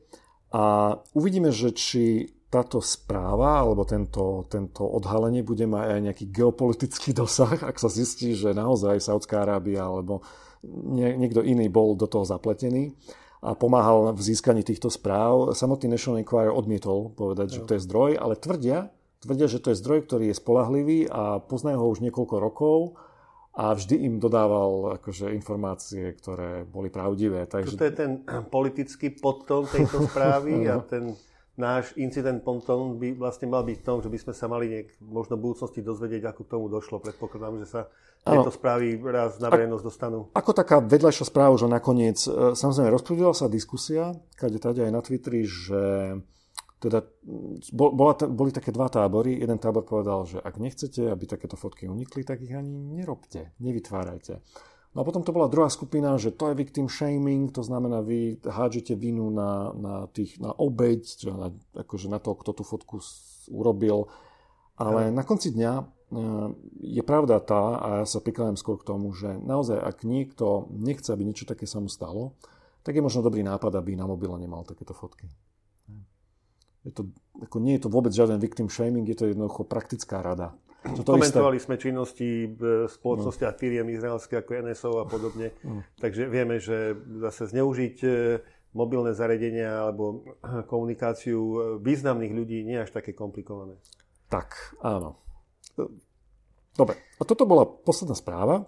a 0.51 0.95
uvidíme, 1.15 1.55
že 1.55 1.71
či 1.71 2.27
táto 2.51 2.83
správa 2.83 3.63
alebo 3.63 3.87
tento, 3.87 4.43
tento 4.51 4.83
odhalenie 4.83 5.47
bude 5.47 5.71
mať 5.71 5.87
aj 5.87 6.01
nejaký 6.11 6.25
geopolitický 6.35 7.15
dosah, 7.15 7.63
ak 7.63 7.79
sa 7.79 7.87
zistí, 7.87 8.35
že 8.35 8.51
naozaj 8.51 8.99
Saudská 8.99 9.47
Arábia 9.47 9.87
alebo 9.87 10.27
nie, 10.67 11.15
niekto 11.15 11.47
iný 11.47 11.71
bol 11.71 11.95
do 11.95 12.11
toho 12.11 12.27
zapletený 12.27 12.99
a 13.41 13.57
pomáhal 13.57 14.13
v 14.13 14.21
získaní 14.21 14.61
týchto 14.61 14.93
správ. 14.93 15.57
Samotný 15.57 15.97
National 15.97 16.21
Enquirer 16.21 16.53
odmietol 16.53 17.09
povedať, 17.17 17.57
že 17.57 17.61
to 17.65 17.73
je 17.77 17.85
zdroj, 17.85 18.21
ale 18.21 18.37
tvrdia, 18.37 18.93
tvrdia, 19.25 19.47
že 19.49 19.65
to 19.65 19.73
je 19.73 19.81
zdroj, 19.81 20.05
ktorý 20.05 20.25
je 20.33 20.37
spolahlivý 20.37 20.99
a 21.09 21.41
poznajú 21.41 21.81
ho 21.81 21.87
už 21.89 22.05
niekoľko 22.05 22.37
rokov 22.37 22.79
a 23.57 23.75
vždy 23.75 23.97
im 24.07 24.15
dodával 24.23 25.01
akože, 25.01 25.33
informácie, 25.35 26.15
ktoré 26.21 26.69
boli 26.69 26.93
pravdivé. 26.93 27.49
Takže... 27.49 27.81
To 27.81 27.89
je 27.89 27.97
ten 27.97 28.13
politický 28.53 29.11
podtón 29.11 29.67
tejto 29.67 30.07
správy 30.07 30.69
a 30.69 30.85
ten 30.93 31.17
náš 31.61 31.93
incident 32.01 32.41
ponton 32.41 32.97
by 32.97 33.13
vlastne 33.17 33.51
mal 33.51 33.61
byť 33.61 33.77
v 33.81 33.85
tom, 33.85 33.99
že 34.01 34.09
by 34.09 34.19
sme 34.21 34.33
sa 34.33 34.47
mali 34.49 34.67
niek- 34.69 34.97
možno 35.03 35.37
v 35.37 35.51
budúcnosti 35.51 35.85
dozvedieť, 35.85 36.33
ako 36.33 36.41
k 36.47 36.53
tomu 36.57 36.67
došlo. 36.73 37.05
Predpokladám, 37.05 37.61
že 37.61 37.69
sa 37.69 37.81
tieto 38.21 38.53
správy 38.53 39.01
raz 39.01 39.41
na 39.41 39.49
verejnosť 39.49 39.85
dostanú. 39.85 40.19
Ako 40.37 40.53
taká 40.53 40.85
vedľajšia 40.85 41.25
správa, 41.25 41.57
že 41.57 41.67
nakoniec, 41.67 42.21
e, 42.29 42.53
samozrejme, 42.53 42.93
rozprúdila 42.93 43.33
sa 43.33 43.49
diskusia, 43.49 44.13
kade 44.37 44.61
tady 44.61 44.85
aj 44.85 44.93
na 44.93 45.01
Twitteri, 45.01 45.43
že 45.49 45.83
teda 46.81 47.05
bola, 47.77 48.17
boli 48.17 48.51
také 48.53 48.73
dva 48.73 48.89
tábory. 48.89 49.37
Jeden 49.37 49.61
tábor 49.61 49.85
povedal, 49.85 50.25
že 50.25 50.41
ak 50.41 50.57
nechcete, 50.57 51.13
aby 51.13 51.29
takéto 51.29 51.57
fotky 51.61 51.85
unikli, 51.85 52.25
tak 52.25 52.41
ich 52.41 52.57
ani 52.57 52.73
nerobte, 52.97 53.53
nevytvárajte. 53.61 54.41
No 54.91 55.05
a 55.05 55.07
potom 55.07 55.23
to 55.23 55.31
bola 55.31 55.47
druhá 55.47 55.71
skupina, 55.71 56.19
že 56.19 56.35
to 56.35 56.51
je 56.51 56.59
victim 56.59 56.91
shaming, 56.91 57.55
to 57.55 57.63
znamená, 57.63 58.03
vy 58.03 58.43
hádžete 58.43 58.99
vinu 58.99 59.31
na, 59.31 59.71
na, 59.71 59.95
tých, 60.11 60.43
na 60.43 60.51
obeď, 60.51 61.05
na, 61.31 61.55
akože 61.79 62.11
na 62.11 62.19
to, 62.19 62.35
kto 62.35 62.51
tú 62.59 62.65
fotku 62.67 62.99
urobil. 63.55 64.11
Ale 64.75 65.13
ja. 65.13 65.15
na 65.15 65.23
konci 65.23 65.55
dňa 65.55 66.00
je 66.83 67.03
pravda 67.07 67.39
tá, 67.39 67.79
a 67.79 67.89
ja 68.03 68.07
sa 68.07 68.19
prikladám 68.19 68.59
skôr 68.59 68.83
k 68.83 68.87
tomu, 68.87 69.15
že 69.15 69.31
naozaj, 69.31 69.79
ak 69.79 70.03
niekto 70.03 70.67
nechce, 70.75 71.07
aby 71.15 71.23
niečo 71.23 71.47
také 71.47 71.71
sa 71.71 71.79
mu 71.79 71.87
stalo, 71.87 72.35
tak 72.83 72.99
je 72.99 73.05
možno 73.05 73.23
dobrý 73.23 73.47
nápad, 73.47 73.79
aby 73.79 73.95
na 73.95 74.11
mobile 74.11 74.35
nemal 74.41 74.67
takéto 74.67 74.91
fotky. 74.91 75.31
Je 76.83 76.91
to, 76.97 77.13
ako 77.39 77.61
nie 77.61 77.77
je 77.77 77.87
to 77.87 77.93
vôbec 77.93 78.11
žiaden 78.11 78.41
victim 78.41 78.67
shaming, 78.73 79.07
je 79.07 79.15
to 79.15 79.29
jednoducho 79.29 79.69
praktická 79.69 80.25
rada. 80.25 80.57
To 80.81 81.05
Komentovali 81.05 81.61
isté. 81.61 81.69
sme 81.69 81.77
činnosti 81.77 82.57
spoločnosti 82.89 83.45
no. 83.45 83.49
a 83.53 83.53
firiem 83.53 83.85
izraelské 83.93 84.41
ako 84.41 84.65
NSO 84.65 84.91
a 84.97 85.05
podobne. 85.05 85.53
No. 85.61 85.85
Takže 86.01 86.25
vieme, 86.25 86.57
že 86.57 86.97
zase 87.21 87.53
zneužiť 87.53 87.97
e, 88.01 88.09
mobilné 88.73 89.13
zariadenia 89.13 89.77
alebo 89.77 90.25
komunikáciu 90.73 91.37
e, 91.37 91.57
významných 91.85 92.33
ľudí 92.33 92.65
nie 92.65 92.81
je 92.81 92.85
až 92.89 92.97
také 92.97 93.13
komplikované. 93.13 93.77
Tak, 94.33 94.81
áno. 94.81 95.21
Dobre, 96.75 96.95
a 97.19 97.23
toto 97.27 97.45
bola 97.45 97.67
posledná 97.67 98.15
správa. 98.17 98.67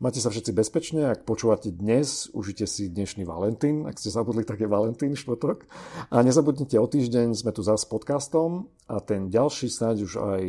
Máte 0.00 0.16
sa 0.16 0.32
všetci 0.32 0.56
bezpečne, 0.56 1.12
ak 1.12 1.28
počúvate 1.28 1.68
dnes, 1.68 2.32
užite 2.32 2.64
si 2.64 2.88
dnešný 2.88 3.28
Valentín, 3.28 3.84
ak 3.84 4.00
ste 4.00 4.08
zabudli, 4.08 4.48
tak 4.48 4.64
je 4.64 4.64
Valentín 4.64 5.12
štvrtok. 5.12 5.68
A 6.08 6.24
nezabudnite, 6.24 6.80
o 6.80 6.88
týždeň 6.88 7.36
sme 7.36 7.52
tu 7.52 7.60
zase 7.60 7.84
s 7.84 7.90
podcastom 7.92 8.72
a 8.88 9.04
ten 9.04 9.28
ďalší 9.28 9.68
snáď 9.68 10.08
už 10.08 10.12
aj 10.16 10.42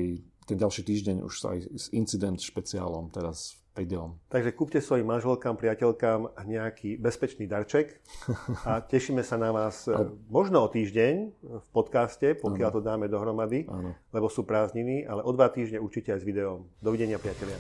ten 0.47 0.57
ďalší 0.57 0.81
týždeň 0.87 1.17
už 1.27 1.33
aj 1.51 1.57
s 1.67 1.85
incident 1.91 2.39
špeciálom, 2.39 3.11
teraz 3.11 3.60
videom. 3.75 4.19
Takže 4.27 4.51
kúpte 4.51 4.79
svojim 4.83 5.07
manželkám, 5.07 5.55
priateľkám 5.55 6.35
nejaký 6.43 6.99
bezpečný 6.99 7.47
darček 7.47 8.03
a 8.69 8.83
tešíme 8.83 9.23
sa 9.23 9.39
na 9.39 9.55
vás 9.55 9.87
a... 9.87 10.11
možno 10.27 10.63
o 10.63 10.67
týždeň 10.67 11.13
v 11.41 11.67
podcaste, 11.71 12.35
pokiaľ 12.39 12.69
ano. 12.69 12.75
to 12.75 12.81
dáme 12.83 13.05
dohromady, 13.07 13.67
ano. 13.71 13.95
lebo 14.11 14.27
sú 14.27 14.43
prázdniny, 14.43 15.07
ale 15.07 15.23
o 15.23 15.31
dva 15.31 15.47
týždne 15.47 15.79
určite 15.79 16.11
aj 16.11 16.19
s 16.19 16.27
videom. 16.27 16.67
Dovidenia, 16.83 17.15
priatelia. 17.15 17.57